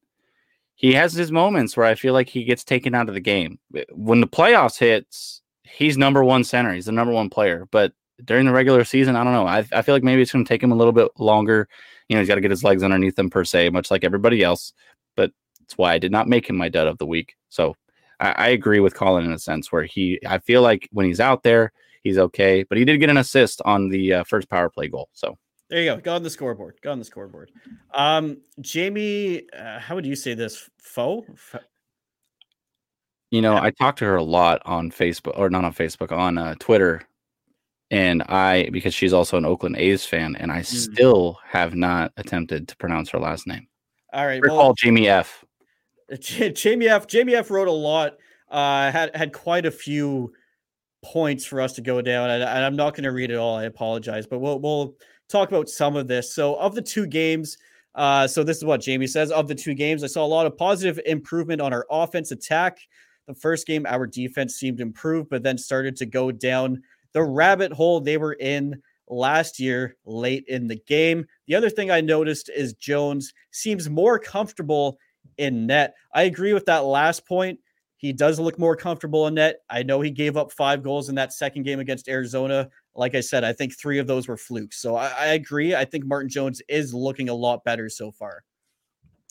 he 0.76 0.94
has 0.94 1.14
his 1.14 1.32
moments 1.32 1.76
where 1.76 1.86
I 1.86 1.96
feel 1.96 2.14
like 2.14 2.28
he 2.28 2.44
gets 2.44 2.64
taken 2.64 2.94
out 2.94 3.08
of 3.08 3.16
the 3.16 3.22
game. 3.22 3.60
When 3.92 4.22
the 4.22 4.28
playoffs 4.28 4.78
hits, 4.78 5.42
he's 5.64 5.98
number 5.98 6.24
one 6.24 6.44
center. 6.44 6.74
He's 6.74 6.86
the 6.86 6.92
number 6.92 7.14
one 7.14 7.30
player. 7.30 7.68
But 7.72 7.94
during 8.24 8.46
the 8.46 8.52
regular 8.52 8.84
season, 8.84 9.16
I 9.16 9.24
don't 9.24 9.34
know. 9.34 9.48
I, 9.48 9.66
I 9.72 9.82
feel 9.82 9.96
like 9.96 10.04
maybe 10.04 10.22
it's 10.22 10.32
going 10.32 10.46
to 10.46 10.50
take 10.50 10.62
him 10.62 10.72
a 10.72 10.76
little 10.76 10.94
bit 10.94 11.10
longer. 11.18 11.68
You 12.08 12.16
know, 12.16 12.22
he's 12.22 12.28
got 12.28 12.36
to 12.36 12.42
get 12.42 12.52
his 12.52 12.64
legs 12.64 12.84
underneath 12.84 13.18
him 13.18 13.30
per 13.30 13.44
se, 13.44 13.70
much 13.70 13.90
like 13.90 14.04
everybody 14.04 14.44
else. 14.44 14.74
But 15.16 15.32
that's 15.60 15.78
why 15.78 15.94
I 15.94 15.98
did 15.98 16.12
not 16.12 16.28
make 16.28 16.50
him 16.50 16.58
my 16.58 16.70
dud 16.70 16.88
of 16.88 16.98
the 16.98 17.06
week. 17.06 17.36
So 17.50 17.76
I, 18.20 18.32
I 18.32 18.48
agree 18.50 18.80
with 18.80 18.96
Colin 18.96 19.26
in 19.26 19.32
a 19.32 19.40
sense 19.40 19.72
where 19.72 19.84
he, 19.84 20.20
I 20.26 20.40
feel 20.40 20.62
like 20.62 20.88
when 20.92 21.06
he's 21.06 21.20
out 21.20 21.44
there, 21.44 21.72
he's 22.04 22.18
okay. 22.18 22.64
But 22.64 22.78
he 22.78 22.86
did 22.86 23.00
get 23.00 23.10
an 23.10 23.18
assist 23.18 23.62
on 23.66 23.90
the 23.90 24.14
uh, 24.14 24.24
first 24.24 24.50
power 24.50 24.70
play 24.70 24.88
goal. 24.88 25.10
So 25.14 25.38
There 25.70 25.82
you 25.82 25.96
go. 25.96 25.98
Go 26.00 26.16
on 26.16 26.24
the 26.24 26.30
scoreboard. 26.30 26.76
Go 26.82 26.92
on 26.92 27.00
the 27.00 27.06
scoreboard. 27.06 27.52
Um, 27.94 28.38
Jamie, 28.62 29.44
uh, 29.52 29.80
how 29.80 29.96
would 29.96 30.06
you 30.06 30.16
say 30.16 30.34
this? 30.34 30.70
Foe? 30.78 31.26
Fo- 31.36 31.60
you 33.32 33.42
know, 33.42 33.58
I 33.58 33.72
talked 33.72 34.00
to 34.00 34.06
her 34.06 34.16
a 34.16 34.24
lot 34.24 34.62
on 34.66 34.92
Facebook 34.92 35.38
or 35.38 35.50
not 35.50 35.66
on 35.66 35.74
Facebook, 35.74 36.12
on 36.12 36.38
uh, 36.38 36.56
Twitter. 36.60 37.02
And 37.92 38.24
I, 38.24 38.70
because 38.72 38.94
she's 38.94 39.14
also 39.14 39.38
an 39.38 39.46
Oakland 39.46 39.78
A's 39.78 40.06
fan, 40.06 40.36
and 40.38 40.52
I 40.52 40.64
still 40.64 41.38
have 41.48 41.76
not 41.76 42.12
attempted 42.18 42.68
to 42.68 42.78
pronounce 42.78 43.10
her 43.12 43.20
last 43.20 43.46
name. 43.46 43.68
All 44.12 44.26
right. 44.26 44.42
Well, 44.42 44.58
call 44.58 44.74
Jamie 44.74 45.08
F. 45.08 45.46
J- 46.20 46.52
Jamie 46.52 46.88
F. 46.88 47.06
Jamie 47.06 47.36
F. 47.36 47.52
wrote 47.52 47.68
a 47.68 47.72
lot. 47.72 48.18
Uh, 48.50 48.92
had 48.92 49.16
had 49.16 49.34
quite 49.34 49.66
a 49.66 49.72
few 49.72 50.34
points 51.04 51.46
for 51.46 51.62
us 51.62 51.74
to 51.74 51.82
go 51.82 52.02
down, 52.02 52.30
and 52.30 52.44
I'm 52.44 52.76
not 52.76 52.96
going 52.96 53.04
to 53.04 53.12
read 53.12 53.30
it 53.30 53.36
all. 53.36 53.56
I 53.56 53.66
apologize, 53.66 54.26
but 54.26 54.40
we'll 54.40 54.60
we'll 54.60 54.96
talk 55.30 55.50
about 55.50 55.70
some 55.70 55.96
of 55.96 56.08
this. 56.08 56.34
So, 56.34 56.56
of 56.56 56.76
the 56.76 56.82
two 56.82 57.08
games, 57.08 57.58
uh, 57.96 58.28
so 58.28 58.44
this 58.44 58.58
is 58.58 58.66
what 58.66 58.82
Jamie 58.82 59.08
says. 59.08 59.32
Of 59.32 59.48
the 59.48 59.56
two 59.56 59.74
games, 59.74 60.04
I 60.04 60.08
saw 60.08 60.26
a 60.26 60.28
lot 60.28 60.46
of 60.46 60.58
positive 60.58 61.00
improvement 61.06 61.62
on 61.62 61.74
our 61.74 61.86
offense 61.90 62.32
attack. 62.32 62.80
The 63.28 63.34
first 63.34 63.66
game, 63.66 63.86
our 63.88 64.06
defense 64.06 64.56
seemed 64.56 64.80
improved, 64.80 65.30
but 65.30 65.44
then 65.44 65.58
started 65.58 65.96
to 65.98 66.06
go 66.06 66.32
down 66.32 66.84
the 67.14 67.24
rabbit 67.24 67.72
hole 67.72 68.02
they 68.02 68.18
were 68.18 68.34
in 68.34 68.82
last 69.08 69.60
year 69.60 69.96
late 70.06 70.46
in 70.48 70.68
the 70.68 70.80
game. 70.88 71.26
The 71.48 71.56
other 71.56 71.70
thing 71.70 71.90
I 71.90 72.02
noticed 72.02 72.50
is 72.50 72.74
Jones 72.74 73.34
seems 73.52 73.90
more 73.90 74.20
comfortable 74.20 75.00
in 75.38 75.66
net. 75.66 75.96
I 76.14 76.24
agree 76.24 76.54
with 76.54 76.66
that 76.66 76.86
last 76.86 77.26
point. 77.26 77.60
He 77.98 78.14
does 78.14 78.40
look 78.40 78.60
more 78.60 78.76
comfortable 78.76 79.28
in 79.28 79.36
net. 79.36 79.62
I 79.70 79.84
know 79.84 80.02
he 80.02 80.12
gave 80.12 80.38
up 80.38 80.52
five 80.52 80.84
goals 80.84 81.10
in 81.10 81.16
that 81.16 81.34
second 81.34 81.64
game 81.64 81.80
against 81.80 82.10
Arizona. 82.10 82.70
Like 82.96 83.16
I 83.16 83.22
said, 83.22 83.44
I 83.44 83.54
think 83.54 83.78
three 83.78 84.00
of 84.00 84.08
those 84.08 84.28
were 84.28 84.38
flukes. 84.38 84.82
So 84.82 84.96
I, 84.96 85.08
I 85.08 85.26
agree. 85.28 85.76
I 85.76 85.86
think 85.86 86.06
Martin 86.06 86.30
Jones 86.30 86.62
is 86.70 86.94
looking 86.94 87.30
a 87.30 87.34
lot 87.34 87.64
better 87.64 87.90
so 87.90 88.12
far. 88.12 88.44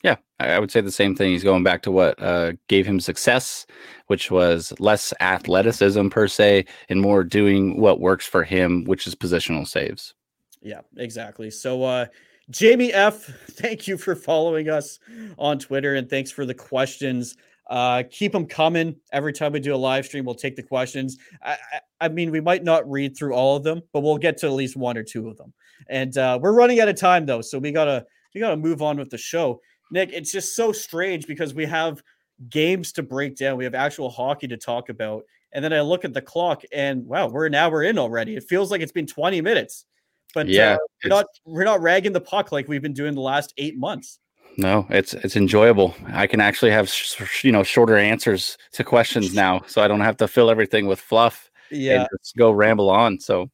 Yeah, 0.04 0.16
I 0.38 0.58
would 0.58 0.70
say 0.70 0.82
the 0.82 0.92
same 0.92 1.16
thing. 1.16 1.30
He's 1.30 1.42
going 1.42 1.64
back 1.64 1.80
to 1.82 1.90
what 1.90 2.22
uh, 2.22 2.52
gave 2.68 2.86
him 2.86 3.00
success, 3.00 3.64
which 4.08 4.30
was 4.30 4.74
less 4.78 5.14
athleticism 5.20 6.08
per 6.08 6.28
se, 6.28 6.66
and 6.90 7.00
more 7.00 7.24
doing 7.24 7.80
what 7.80 8.00
works 8.00 8.26
for 8.26 8.44
him, 8.44 8.84
which 8.84 9.06
is 9.06 9.14
positional 9.14 9.66
saves. 9.66 10.14
Yeah, 10.60 10.82
exactly. 10.98 11.50
So, 11.50 11.84
uh, 11.84 12.06
Jamie 12.50 12.92
F, 12.92 13.24
thank 13.52 13.88
you 13.88 13.96
for 13.96 14.14
following 14.14 14.68
us 14.68 14.98
on 15.38 15.58
Twitter, 15.58 15.94
and 15.94 16.10
thanks 16.10 16.30
for 16.30 16.44
the 16.44 16.54
questions. 16.54 17.36
Uh, 17.70 18.02
keep 18.10 18.32
them 18.32 18.46
coming 18.46 18.94
every 19.12 19.32
time 19.32 19.52
we 19.52 19.60
do 19.60 19.74
a 19.74 19.76
live 19.76 20.04
stream. 20.04 20.24
We'll 20.24 20.34
take 20.34 20.54
the 20.54 20.62
questions. 20.62 21.16
I, 21.42 21.52
I, 21.52 21.80
I, 22.02 22.08
mean, 22.08 22.30
we 22.30 22.40
might 22.40 22.62
not 22.62 22.88
read 22.90 23.16
through 23.16 23.34
all 23.34 23.56
of 23.56 23.62
them, 23.62 23.80
but 23.92 24.00
we'll 24.00 24.18
get 24.18 24.36
to 24.38 24.46
at 24.46 24.52
least 24.52 24.76
one 24.76 24.98
or 24.98 25.02
two 25.02 25.28
of 25.28 25.38
them. 25.38 25.52
And 25.88 26.16
uh, 26.18 26.38
we're 26.40 26.52
running 26.52 26.80
out 26.80 26.88
of 26.88 26.96
time 26.96 27.26
though, 27.26 27.40
so 27.40 27.58
we 27.58 27.72
gotta 27.72 28.04
we 28.34 28.40
gotta 28.40 28.56
move 28.56 28.82
on 28.82 28.96
with 28.96 29.10
the 29.10 29.18
show. 29.18 29.60
Nick, 29.90 30.12
it's 30.12 30.32
just 30.32 30.56
so 30.56 30.72
strange 30.72 31.26
because 31.26 31.54
we 31.54 31.64
have 31.66 32.02
games 32.48 32.92
to 32.92 33.02
break 33.02 33.36
down. 33.36 33.56
We 33.56 33.64
have 33.64 33.74
actual 33.74 34.10
hockey 34.10 34.48
to 34.48 34.56
talk 34.56 34.88
about. 34.88 35.24
And 35.52 35.64
then 35.64 35.72
I 35.72 35.80
look 35.82 36.04
at 36.04 36.12
the 36.12 36.22
clock 36.22 36.62
and 36.72 37.06
wow, 37.06 37.28
we're 37.28 37.46
an 37.46 37.54
hour 37.54 37.82
in 37.84 37.98
already. 37.98 38.36
It 38.36 38.44
feels 38.44 38.70
like 38.70 38.80
it's 38.80 38.92
been 38.92 39.06
20 39.06 39.40
minutes. 39.40 39.86
But 40.34 40.48
yeah, 40.48 40.74
uh, 40.74 40.78
we're 41.02 41.10
not 41.10 41.26
we're 41.44 41.64
not 41.64 41.80
ragging 41.80 42.12
the 42.12 42.20
puck 42.20 42.50
like 42.50 42.66
we've 42.66 42.82
been 42.82 42.92
doing 42.92 43.14
the 43.14 43.20
last 43.20 43.54
eight 43.56 43.78
months. 43.78 44.18
No, 44.57 44.86
it's 44.90 45.14
it's 45.14 45.36
enjoyable. 45.36 45.94
I 46.12 46.26
can 46.26 46.40
actually 46.40 46.70
have 46.70 46.88
sh- 46.88 47.44
you 47.44 47.52
know 47.52 47.62
shorter 47.62 47.96
answers 47.96 48.57
to 48.72 48.84
questions 48.84 49.34
now, 49.44 49.62
so 49.66 49.82
I 49.82 49.88
don't 49.88 50.00
have 50.00 50.16
to 50.18 50.28
fill 50.28 50.50
everything 50.50 50.86
with 50.86 51.00
fluff. 51.00 51.50
Yeah, 51.70 52.07
just 52.20 52.36
go 52.36 52.50
ramble 52.50 52.90
on. 52.90 53.20
So 53.20 53.50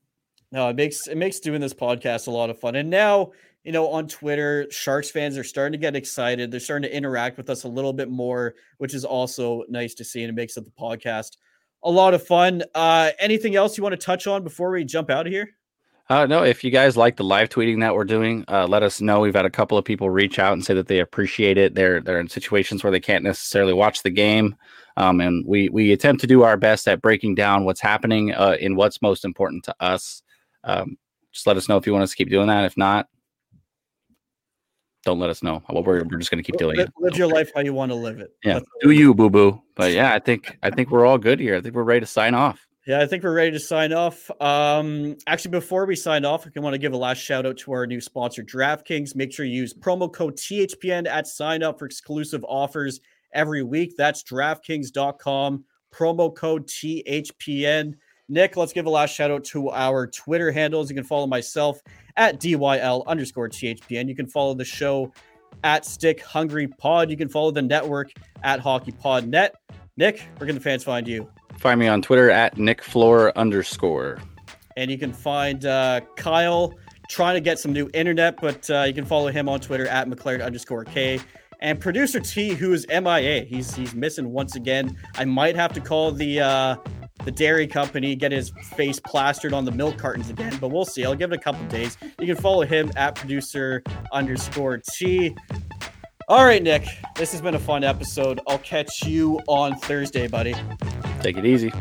no, 0.53 0.69
it 0.69 0.77
makes 0.77 1.07
it 1.07 1.17
makes 1.17 1.41
doing 1.41 1.61
this 1.61 1.75
podcast 1.75 2.27
a 2.27 2.31
lot 2.31 2.51
of 2.51 2.59
fun. 2.59 2.77
And 2.77 2.91
now 2.91 3.33
you 3.65 3.73
know, 3.73 3.89
on 3.89 4.09
Twitter, 4.09 4.67
Sharks 4.71 5.11
fans 5.11 5.37
are 5.37 5.45
starting 5.45 5.73
to 5.73 5.79
get 5.79 5.95
excited. 5.95 6.51
They're 6.51 6.61
starting 6.61 6.89
to 6.89 6.97
interact 6.97 7.37
with 7.37 7.51
us 7.51 7.65
a 7.65 7.69
little 7.69 7.93
bit 7.93 8.09
more, 8.09 8.55
which 8.79 8.95
is 8.95 9.05
also 9.05 9.65
nice 9.69 9.95
to 9.95 10.05
see. 10.05 10.23
And 10.23 10.31
it 10.31 10.35
makes 10.35 10.55
the 10.55 10.63
podcast 10.63 11.37
a 11.83 11.91
lot 11.91 12.15
of 12.15 12.27
fun. 12.27 12.63
Uh, 12.75 13.11
anything 13.19 13.57
else 13.57 13.77
you 13.77 13.83
want 13.83 13.93
to 13.93 14.05
touch 14.05 14.27
on 14.27 14.45
before 14.45 14.71
we 14.71 14.85
jump 14.85 15.11
out 15.11 15.27
of 15.27 15.33
here? 15.33 15.51
Uh, 16.11 16.27
no, 16.27 16.43
if 16.43 16.65
you 16.65 16.73
guys 16.73 16.97
like 16.97 17.15
the 17.15 17.23
live 17.23 17.49
tweeting 17.49 17.79
that 17.79 17.95
we're 17.95 18.03
doing, 18.03 18.45
uh, 18.49 18.67
let 18.67 18.83
us 18.83 19.01
know. 19.01 19.21
We've 19.21 19.35
had 19.35 19.45
a 19.45 19.51
couple 19.51 19.79
of 19.79 19.85
people 19.85 20.11
reach 20.11 20.41
out 20.41 20.53
and 20.53 20.65
say 20.65 20.75
that 20.75 20.89
they 20.89 20.99
appreciate 20.99 21.57
it. 21.57 21.77
They're 21.77 22.01
they're 22.01 22.19
in 22.19 22.29
situations 22.29 22.83
where 22.83 22.91
they 22.91 22.99
can't 22.99 23.23
necessarily 23.23 23.73
watch 23.73 24.03
the 24.03 24.11
game, 24.11 24.57
um, 24.97 25.21
and 25.21 25.47
we 25.47 25.69
we 25.69 25.93
attempt 25.93 26.21
to 26.23 26.27
do 26.27 26.43
our 26.43 26.57
best 26.57 26.89
at 26.89 27.01
breaking 27.01 27.37
down 27.37 27.65
what's 27.65 27.81
happening 27.81 28.35
uh, 28.35 28.57
in 28.59 28.75
what's 28.75 29.01
most 29.01 29.25
important 29.25 29.63
to 29.67 29.75
us. 29.79 30.25
Um, 30.65 30.99
just 31.33 31.47
let 31.47 31.57
us 31.57 31.69
know 31.69 31.77
if 31.77 31.87
you 31.87 31.93
want 31.93 32.03
us 32.03 32.11
to 32.11 32.17
keep 32.17 32.29
doing 32.29 32.49
that. 32.49 32.65
If 32.65 32.77
not, 32.77 33.07
don't 35.05 35.21
let 35.21 35.31
us 35.31 35.45
know. 35.45 35.63
Well, 35.69 35.85
we're, 35.85 36.03
we're 36.03 36.19
just 36.19 36.33
going 36.33 36.43
to 36.43 36.53
keep 36.53 36.59
doing 36.59 36.81
it. 36.81 36.91
Live 36.99 37.17
your 37.17 37.29
life 37.29 37.53
how 37.55 37.61
you 37.61 37.73
want 37.73 37.93
to 37.93 37.97
live 37.97 38.19
it. 38.19 38.33
Yeah, 38.43 38.59
do 38.83 38.91
you, 38.91 39.15
boo 39.15 39.31
boo. 39.31 39.63
But 39.77 39.93
yeah, 39.93 40.13
I 40.13 40.19
think 40.19 40.59
I 40.61 40.71
think 40.71 40.91
we're 40.91 41.07
all 41.07 41.19
good 41.19 41.39
here. 41.39 41.55
I 41.55 41.61
think 41.61 41.77
we're 41.77 41.85
ready 41.85 42.01
to 42.01 42.07
sign 42.07 42.35
off. 42.35 42.67
Yeah, 42.87 43.01
I 43.01 43.07
think 43.07 43.23
we're 43.23 43.35
ready 43.35 43.51
to 43.51 43.61
sign 43.61 43.93
off. 43.93 44.31
Um, 44.41 45.17
actually, 45.27 45.51
before 45.51 45.85
we 45.85 45.95
sign 45.95 46.25
off, 46.25 46.47
I 46.47 46.61
want 46.61 46.73
to 46.73 46.79
give 46.79 46.95
a 46.95 46.97
last 46.97 47.19
shout 47.19 47.45
out 47.45 47.59
to 47.59 47.73
our 47.73 47.87
new 47.87 48.01
sponsor, 48.01 48.43
DraftKings. 48.43 49.15
Make 49.15 49.33
sure 49.33 49.45
you 49.45 49.55
use 49.55 49.75
promo 49.75 50.11
code 50.11 50.37
THPN 50.37 51.07
at 51.07 51.27
sign 51.27 51.63
up 51.63 51.79
for 51.79 51.85
exclusive 51.85 52.43
offers 52.49 53.01
every 53.35 53.63
week. 53.63 53.95
That's 53.99 54.23
DraftKings.com, 54.23 55.65
promo 55.93 56.35
code 56.35 56.67
THPN. 56.69 57.95
Nick, 58.31 58.57
let's 58.57 58.73
give 58.73 58.87
a 58.87 58.91
last 58.91 59.15
shout 59.15 59.31
out 59.31 59.45
to 59.45 59.71
our 59.71 60.07
Twitter 60.07 60.51
handles. 60.51 60.89
You 60.89 60.97
can 60.97 61.05
follow 61.05 61.27
myself 61.27 61.83
at 62.17 62.41
DYL 62.41 63.07
underscore 63.07 63.51
THPN. 63.51 64.09
You 64.09 64.17
can 64.17 64.27
follow 64.27 64.55
the 64.55 64.65
show 64.65 65.13
at 65.65 65.85
Stick 65.85 66.23
Hungry 66.23 66.69
Pod. 66.69 67.11
You 67.11 67.17
can 67.19 67.29
follow 67.29 67.51
the 67.51 67.61
network 67.61 68.11
at 68.43 68.61
Hockey 68.61 68.93
Pod 68.93 69.27
Net. 69.27 69.55
Nick, 70.01 70.27
where 70.39 70.47
can 70.47 70.55
the 70.55 70.63
fans 70.63 70.83
find 70.83 71.07
you? 71.07 71.29
Find 71.59 71.79
me 71.79 71.87
on 71.87 72.01
Twitter 72.01 72.31
at 72.31 72.57
Nick 72.57 72.81
Flohr 72.83 73.35
underscore. 73.37 74.19
And 74.79 74.91
you 74.91 74.97
can 74.97 75.13
find 75.13 75.67
uh, 75.67 76.01
Kyle 76.17 76.73
trying 77.11 77.35
to 77.35 77.41
get 77.43 77.59
some 77.59 77.75
new 77.75 77.91
internet, 77.93 78.41
but 78.41 78.71
uh, 78.71 78.85
you 78.85 78.95
can 78.95 79.05
follow 79.05 79.29
him 79.29 79.47
on 79.47 79.61
Twitter 79.61 79.87
at 79.87 80.09
McLaren 80.09 80.43
underscore 80.43 80.87
K. 80.87 81.21
And 81.61 81.79
producer 81.79 82.19
T, 82.19 82.55
who 82.55 82.73
is 82.73 82.87
MIA, 82.89 83.45
he's 83.45 83.75
he's 83.75 83.95
missing 83.95 84.33
once 84.33 84.57
again. 84.57 84.97
I 85.17 85.27
might 85.27 85.55
have 85.55 85.75
to 85.75 85.83
call 85.83 86.13
the 86.13 86.41
uh, 86.41 86.77
the 87.27 87.31
dairy 87.31 87.67
company 87.67 88.17
get 88.17 88.33
his 88.33 88.53
face 88.75 88.99
plastered 88.99 89.53
on 89.53 89.67
the 89.67 89.73
milk 89.73 89.99
cartons 89.99 90.31
again, 90.31 90.57
but 90.63 90.69
we'll 90.69 90.87
see. 90.87 91.05
I'll 91.05 91.15
give 91.15 91.31
it 91.31 91.39
a 91.39 91.43
couple 91.43 91.63
days. 91.67 91.99
You 92.19 92.27
can 92.27 92.37
follow 92.37 92.63
him 92.63 92.91
at 92.97 93.17
producer 93.17 93.83
underscore 94.15 94.81
T. 94.95 95.37
All 96.31 96.45
right, 96.45 96.63
Nick, 96.63 96.87
this 97.17 97.33
has 97.33 97.41
been 97.41 97.57
a 97.57 97.59
fun 97.59 97.83
episode. 97.83 98.39
I'll 98.47 98.59
catch 98.59 99.05
you 99.05 99.41
on 99.49 99.75
Thursday, 99.75 100.29
buddy. 100.29 100.55
Take 101.23 101.37
it 101.37 101.45
easy. 101.45 101.73